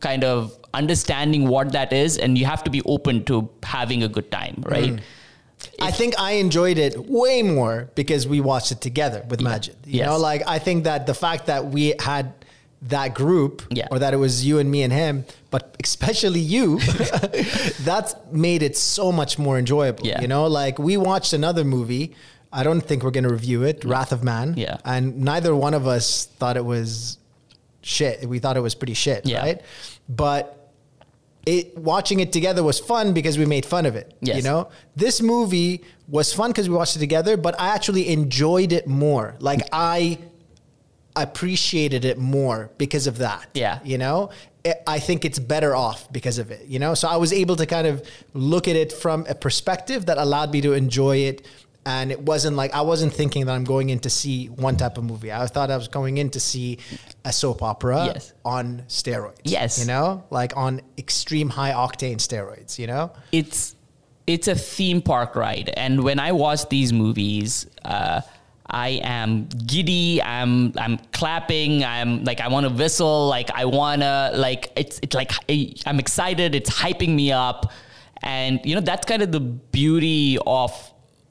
kind 0.00 0.24
of 0.24 0.56
understanding 0.74 1.48
what 1.48 1.72
that 1.72 1.92
is 1.92 2.16
and 2.18 2.38
you 2.38 2.44
have 2.44 2.62
to 2.64 2.70
be 2.70 2.80
open 2.82 3.24
to 3.24 3.48
having 3.62 4.02
a 4.02 4.08
good 4.08 4.30
time 4.30 4.62
right 4.66 5.00
I 5.80 5.90
think 5.90 6.14
I 6.18 6.32
enjoyed 6.32 6.78
it 6.78 6.96
way 7.08 7.42
more 7.42 7.90
because 7.94 8.26
we 8.26 8.40
watched 8.40 8.70
it 8.72 8.80
together 8.80 9.24
with 9.28 9.40
Majid. 9.40 9.76
You 9.86 9.98
Yes. 9.98 10.06
know, 10.06 10.18
like 10.18 10.42
I 10.46 10.58
think 10.58 10.84
that 10.84 11.06
the 11.06 11.14
fact 11.14 11.46
that 11.46 11.66
we 11.70 11.94
had 11.98 12.32
that 12.82 13.14
group 13.14 13.62
Yeah. 13.70 13.88
or 13.90 13.98
that 13.98 14.14
it 14.14 14.16
was 14.16 14.44
you 14.46 14.58
and 14.58 14.70
me 14.70 14.82
and 14.82 14.92
him, 14.92 15.24
but 15.50 15.76
especially 15.84 16.40
you, 16.40 16.78
that's 17.80 18.14
made 18.32 18.62
it 18.62 18.76
so 18.76 19.12
much 19.12 19.38
more 19.38 19.58
enjoyable. 19.58 20.06
Yeah. 20.06 20.20
You 20.20 20.28
know, 20.28 20.46
like 20.46 20.78
we 20.78 20.96
watched 20.96 21.32
another 21.32 21.64
movie. 21.64 22.14
I 22.52 22.62
don't 22.64 22.80
think 22.80 23.02
we're 23.04 23.12
going 23.12 23.24
to 23.24 23.32
review 23.32 23.62
it, 23.62 23.84
Wrath 23.84 24.12
of 24.12 24.24
Man. 24.24 24.54
Yeah. 24.56 24.78
And 24.84 25.20
neither 25.20 25.54
one 25.54 25.72
of 25.74 25.86
us 25.86 26.26
thought 26.26 26.56
it 26.56 26.64
was 26.64 27.16
shit. 27.82 28.28
We 28.28 28.38
thought 28.40 28.56
it 28.56 28.60
was 28.60 28.74
pretty 28.74 28.94
shit, 28.94 29.24
Yeah. 29.26 29.38
right? 29.40 29.60
But 30.08 30.59
it 31.46 31.76
watching 31.78 32.20
it 32.20 32.32
together 32.32 32.62
was 32.62 32.78
fun 32.78 33.12
because 33.14 33.38
we 33.38 33.46
made 33.46 33.64
fun 33.64 33.86
of 33.86 33.96
it. 33.96 34.14
Yes. 34.20 34.36
You 34.36 34.42
know, 34.42 34.68
this 34.96 35.22
movie 35.22 35.82
was 36.08 36.32
fun 36.32 36.50
because 36.50 36.68
we 36.68 36.74
watched 36.76 36.96
it 36.96 36.98
together, 37.00 37.36
but 37.36 37.58
I 37.60 37.68
actually 37.74 38.08
enjoyed 38.08 38.72
it 38.72 38.86
more. 38.86 39.36
Like 39.40 39.62
I 39.72 40.18
appreciated 41.16 42.04
it 42.04 42.18
more 42.18 42.70
because 42.78 43.06
of 43.06 43.18
that. 43.18 43.48
Yeah. 43.54 43.78
You 43.84 43.98
know, 43.98 44.30
It- 44.62 44.82
I 44.86 44.98
think 44.98 45.24
it's 45.24 45.38
better 45.38 45.74
off 45.74 46.12
because 46.12 46.36
of 46.38 46.50
it. 46.50 46.66
You 46.68 46.78
know, 46.78 46.92
so 46.94 47.08
I 47.08 47.16
was 47.16 47.32
able 47.32 47.56
to 47.56 47.64
kind 47.64 47.86
of 47.86 48.02
look 48.34 48.68
at 48.68 48.76
it 48.76 48.92
from 48.92 49.24
a 49.26 49.34
perspective 49.34 50.04
that 50.06 50.18
allowed 50.18 50.52
me 50.52 50.60
to 50.60 50.74
enjoy 50.74 51.16
it. 51.18 51.46
And 51.86 52.12
it 52.12 52.20
wasn't 52.20 52.56
like 52.56 52.74
I 52.74 52.82
wasn't 52.82 53.12
thinking 53.14 53.46
that 53.46 53.52
I'm 53.52 53.64
going 53.64 53.88
in 53.88 54.00
to 54.00 54.10
see 54.10 54.46
one 54.48 54.76
type 54.76 54.98
of 54.98 55.04
movie. 55.04 55.32
I 55.32 55.46
thought 55.46 55.70
I 55.70 55.76
was 55.76 55.88
going 55.88 56.18
in 56.18 56.28
to 56.30 56.40
see 56.40 56.78
a 57.24 57.32
soap 57.32 57.62
opera 57.62 58.04
Yes. 58.06 58.34
on 58.44 58.84
steroids. 58.86 59.38
Yes. 59.44 59.78
You 59.80 59.86
know, 59.86 60.22
like 60.30 60.56
on 60.56 60.82
extreme 60.98 61.48
high 61.48 61.72
octane 61.72 62.16
steroids, 62.16 62.78
you 62.78 62.86
know? 62.86 63.12
it's 63.32 63.76
it's 64.26 64.46
a 64.46 64.54
theme 64.54 65.00
park 65.02 65.34
ride 65.34 65.70
and 65.76 66.04
when 66.04 66.20
i 66.20 66.30
watch 66.30 66.68
these 66.68 66.92
movies 66.92 67.66
uh, 67.84 68.20
i 68.66 68.90
am 69.02 69.48
giddy 69.66 70.22
i'm 70.22 70.72
i'm 70.78 70.98
clapping 71.12 71.82
i'm 71.84 72.22
like 72.24 72.40
i 72.40 72.46
want 72.46 72.68
to 72.68 72.72
whistle 72.72 73.26
like 73.28 73.50
i 73.52 73.64
want 73.64 74.02
to 74.02 74.30
like 74.34 74.70
it's 74.76 75.00
it's 75.02 75.16
like 75.16 75.32
i'm 75.86 75.98
excited 75.98 76.54
it's 76.54 76.70
hyping 76.70 77.08
me 77.14 77.32
up 77.32 77.72
and 78.22 78.60
you 78.62 78.74
know 78.74 78.80
that's 78.82 79.04
kind 79.06 79.22
of 79.22 79.32
the 79.32 79.40
beauty 79.40 80.38
of 80.46 80.70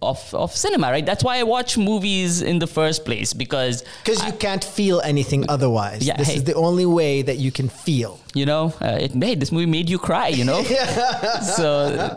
of, 0.01 0.33
of 0.33 0.55
cinema 0.55 0.89
right 0.91 1.05
that's 1.05 1.23
why 1.23 1.37
i 1.37 1.43
watch 1.43 1.77
movies 1.77 2.41
in 2.41 2.59
the 2.59 2.67
first 2.67 3.03
place 3.05 3.33
because 3.33 3.83
Because 4.03 4.25
you 4.25 4.33
can't 4.33 4.63
feel 4.63 5.01
anything 5.01 5.45
otherwise. 5.49 6.05
Yeah, 6.05 6.17
this 6.17 6.29
hey. 6.29 6.35
is 6.35 6.43
the 6.43 6.55
only 6.55 6.85
way 6.85 7.21
that 7.21 7.37
you 7.37 7.51
can 7.51 7.69
feel. 7.69 8.19
You 8.35 8.45
know 8.45 8.73
uh, 8.81 8.97
it 8.99 9.15
made 9.15 9.39
this 9.39 9.51
movie 9.51 9.65
made 9.65 9.89
you 9.89 9.97
cry 9.97 10.27
you 10.27 10.43
know 10.45 10.61
so 11.57 11.67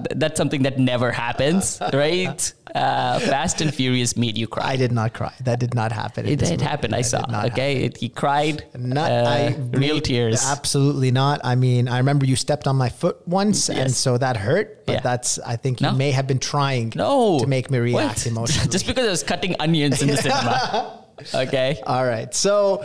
th- 0.05 0.19
that's 0.21 0.37
something 0.37 0.63
that 0.63 0.79
never 0.79 1.11
happens 1.11 1.81
right 1.93 2.53
uh, 2.75 3.19
fast 3.19 3.61
and 3.61 3.73
furious 3.75 4.17
made 4.17 4.37
you 4.37 4.47
cry 4.47 4.73
I 4.73 4.77
did 4.77 4.93
not 4.93 5.13
cry. 5.15 5.33
That 5.45 5.59
did 5.61 5.75
not 5.75 5.93
happen. 5.93 6.27
it, 6.27 6.43
it 6.43 6.61
happened 6.61 6.95
i 6.95 6.99
That 7.03 7.05
saw 7.05 7.21
not 7.31 7.53
okay 7.53 7.85
it, 7.85 7.97
he 7.99 8.09
cried 8.09 8.65
Not, 8.75 9.11
uh, 9.11 9.25
I 9.29 9.57
real 9.71 10.01
tears 10.01 10.45
Absolutely 10.45 11.11
not. 11.11 11.41
I 11.45 11.55
mean, 11.55 11.89
I 11.89 11.99
remember 11.99 12.25
you 12.27 12.37
stepped 12.37 12.67
on 12.67 12.77
my 12.77 12.89
foot 12.89 13.17
once, 13.27 13.69
and 13.69 13.91
so 13.93 14.17
that 14.19 14.37
hurt. 14.37 14.87
But 14.87 14.93
Yeah. 14.95 15.01
that's. 15.01 15.39
I 15.41 15.57
think 15.57 15.81
you 15.81 15.87
No. 15.89 15.93
may 15.95 16.11
have 16.13 16.27
been 16.27 16.39
trying 16.39 16.93
no 16.97 17.39
to 17.41 17.47
make 17.47 17.71
me 17.71 17.79
react 17.79 18.19
What? 18.21 18.27
emotionally. 18.33 18.69
just 18.71 18.87
because 18.87 19.07
i 19.07 19.11
was 19.11 19.23
cutting 19.23 19.55
onions 19.61 20.01
in 20.03 20.09
the 20.09 20.17
cinema 20.17 21.05
okay 21.35 21.81
All 21.87 22.05
right. 22.05 22.33
So, 22.35 22.83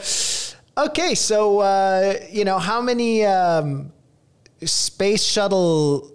okay. 0.77 1.15
So, 1.15 1.59
uh, 1.59 2.15
you 2.31 2.45
know, 2.45 2.59
how 2.59 2.81
many 2.81 3.25
um, 3.25 3.91
space 4.63 5.23
shuttle, 5.23 6.11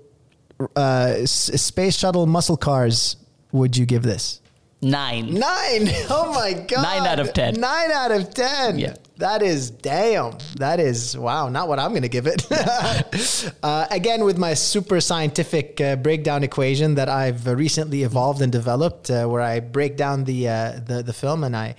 uh, 0.77 1.15
s- 1.19 1.61
space 1.61 1.97
shuttle 1.97 2.27
muscle 2.27 2.57
cars 2.57 3.17
would 3.53 3.77
you 3.77 3.87
give 3.87 4.03
this? 4.03 4.41
nine 4.85 5.33
Nine. 5.35 5.89
Oh 6.11 6.33
my 6.35 6.53
god. 6.55 6.83
Nine 6.83 7.07
out 7.07 7.21
of 7.21 7.33
10. 7.33 7.55
Nine 7.55 7.93
out 7.93 8.11
of 8.11 8.35
ten. 8.35 8.79
Yeah. 8.81 8.97
That 9.19 9.41
is 9.43 9.71
damn. 9.71 10.39
That 10.57 10.81
is 10.81 11.17
wow. 11.17 11.49
Not 11.49 11.69
what 11.69 11.79
I'm 11.79 11.91
going 11.91 12.03
to 12.03 12.09
give 12.09 12.27
it. 12.27 12.45
uh, 13.63 13.87
again, 13.93 14.25
with 14.25 14.37
my 14.39 14.55
super 14.55 15.01
scientific 15.01 15.81
uh, 15.81 15.95
breakdown 15.95 16.43
equation 16.43 16.97
that 16.97 17.09
I've 17.09 17.47
recently 17.47 18.03
evolved 18.03 18.43
and 18.43 18.51
developed, 18.51 19.11
uh, 19.11 19.27
where 19.27 19.41
I 19.43 19.61
break 19.61 19.97
down 19.97 20.25
the 20.25 20.49
uh, 20.49 20.81
the 20.85 21.03
the 21.05 21.13
film 21.13 21.45
and 21.45 21.55
I. 21.57 21.77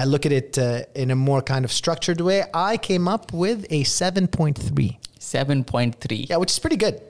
I 0.00 0.04
look 0.04 0.24
at 0.24 0.32
it 0.32 0.56
uh, 0.56 0.84
in 0.94 1.10
a 1.10 1.14
more 1.14 1.42
kind 1.42 1.62
of 1.62 1.70
structured 1.70 2.22
way. 2.22 2.44
I 2.54 2.78
came 2.78 3.06
up 3.06 3.34
with 3.34 3.66
a 3.68 3.84
7.3. 3.84 4.96
7.3 5.18 6.30
Yeah, 6.30 6.36
which 6.38 6.50
is 6.52 6.58
pretty 6.58 6.76
good. 6.76 7.02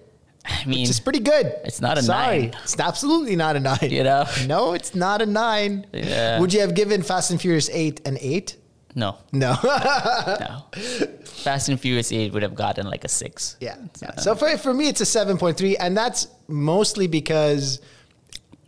i 0.45 0.65
mean 0.67 0.89
is 0.89 0.99
pretty 0.99 1.21
good. 1.21 1.55
It's 1.65 1.81
not 1.81 1.99
a 1.99 2.03
Sorry, 2.03 2.39
nine. 2.39 2.53
It's 2.65 2.81
absolutely 2.81 3.37
not 3.37 3.55
a 3.55 3.61
nine. 3.61 3.79
You 3.91 4.03
know? 4.03 4.25
No, 4.49 4.73
it's 4.73 4.93
not 4.97 5.23
a 5.23 5.27
nine. 5.27 5.87
Yeah. 5.93 6.41
Would 6.41 6.53
you 6.53 6.61
have 6.63 6.75
given 6.75 7.03
Fast 7.03 7.31
and 7.31 7.41
Furious 7.41 7.71
8 7.71 8.09
an 8.09 8.19
8? 8.21 8.57
no 8.97 9.19
No. 9.31 9.57
no 9.63 10.65
fast 11.45 11.69
and 11.69 11.79
furious 11.79 12.11
8 12.11 12.33
would 12.33 12.43
have 12.43 12.57
gotten 12.57 12.89
like 12.89 13.05
a 13.05 13.09
6 13.09 13.57
yeah. 13.61 13.77
yeah. 14.03 14.17
So 14.17 14.35
for, 14.35 14.59
for 14.59 14.75
me, 14.75 14.89
it's 14.89 15.01
a 15.01 15.05
7.3. 15.05 15.77
And 15.79 15.97
that's 15.97 16.27
mostly 16.49 17.07
because 17.07 17.81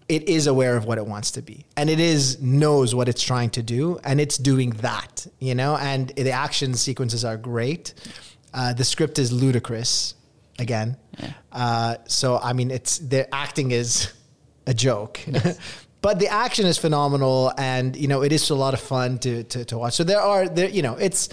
it 0.09 0.29
is 0.29 0.47
aware 0.47 0.77
of 0.77 0.85
what 0.85 0.99
it 0.99 1.07
wants 1.07 1.33
to 1.33 1.43
be. 1.43 1.67
And 1.77 1.89
it 1.89 2.01
is 2.01 2.41
knows 2.41 2.95
what 2.95 3.09
it's 3.09 3.23
trying 3.23 3.51
to 3.51 3.63
do. 3.63 3.99
And 4.05 4.21
it's 4.21 4.39
doing 4.39 4.71
that, 4.71 5.27
you 5.39 5.55
know? 5.55 5.77
And 5.77 6.09
the 6.11 6.33
action 6.33 6.75
sequences 6.75 7.25
are 7.25 7.37
great. 7.37 7.95
Uh, 8.53 8.73
the 8.73 8.85
script 8.85 9.19
is 9.19 9.33
ludicrous 9.33 10.15
again. 10.59 10.97
Uh, 11.51 11.97
so, 12.07 12.39
I 12.39 12.53
mean, 12.53 12.71
it's 12.71 12.99
the 12.99 13.33
acting 13.35 13.71
is 13.71 14.13
a 14.67 14.75
joke. 14.75 15.21
But 16.03 16.19
the 16.19 16.27
action 16.27 16.67
is 16.67 16.79
phenomenal, 16.79 17.53
and 17.57 17.95
you 17.95 18.09
know 18.09 18.23
it 18.23 18.33
is 18.33 18.51
a 18.51 18.57
lot 18.57 18.75
of 18.75 18.81
fun 18.81 19.21
to 19.21 19.45
to, 19.45 19.65
to 19.67 19.79
watch. 19.79 19.95
So 19.95 20.03
there 20.03 20.21
are 20.21 20.49
there, 20.49 20.69
you 20.69 20.83
know, 20.83 20.97
it's 20.97 21.29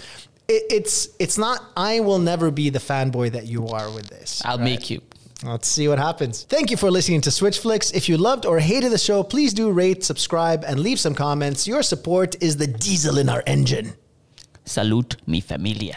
it, 0.46 0.62
it's 0.70 1.08
it's 1.18 1.36
not. 1.36 1.60
I 1.76 1.98
will 1.98 2.20
never 2.20 2.52
be 2.52 2.70
the 2.70 2.78
fanboy 2.78 3.32
that 3.32 3.46
you 3.48 3.66
are 3.66 3.90
with 3.90 4.06
this. 4.06 4.40
i'll 4.44 4.58
right? 4.58 4.64
make 4.64 4.88
you 4.88 5.00
Let's 5.42 5.68
see 5.68 5.88
what 5.88 5.98
happens. 5.98 6.44
Thank 6.44 6.70
you 6.70 6.76
for 6.76 6.90
listening 6.90 7.22
to 7.22 7.30
Switch 7.30 7.58
Flicks. 7.60 7.90
If 7.92 8.08
you 8.08 8.18
loved 8.18 8.44
or 8.44 8.58
hated 8.58 8.92
the 8.92 8.98
show, 8.98 9.22
please 9.22 9.54
do 9.54 9.70
rate, 9.70 10.04
subscribe, 10.04 10.64
and 10.66 10.80
leave 10.80 11.00
some 11.00 11.14
comments. 11.14 11.66
Your 11.66 11.82
support 11.82 12.36
is 12.42 12.58
the 12.58 12.66
diesel 12.66 13.18
in 13.18 13.28
our 13.28 13.42
engine. 13.46 13.94
salute 14.66 15.16
mi 15.26 15.40
familia 15.40 15.96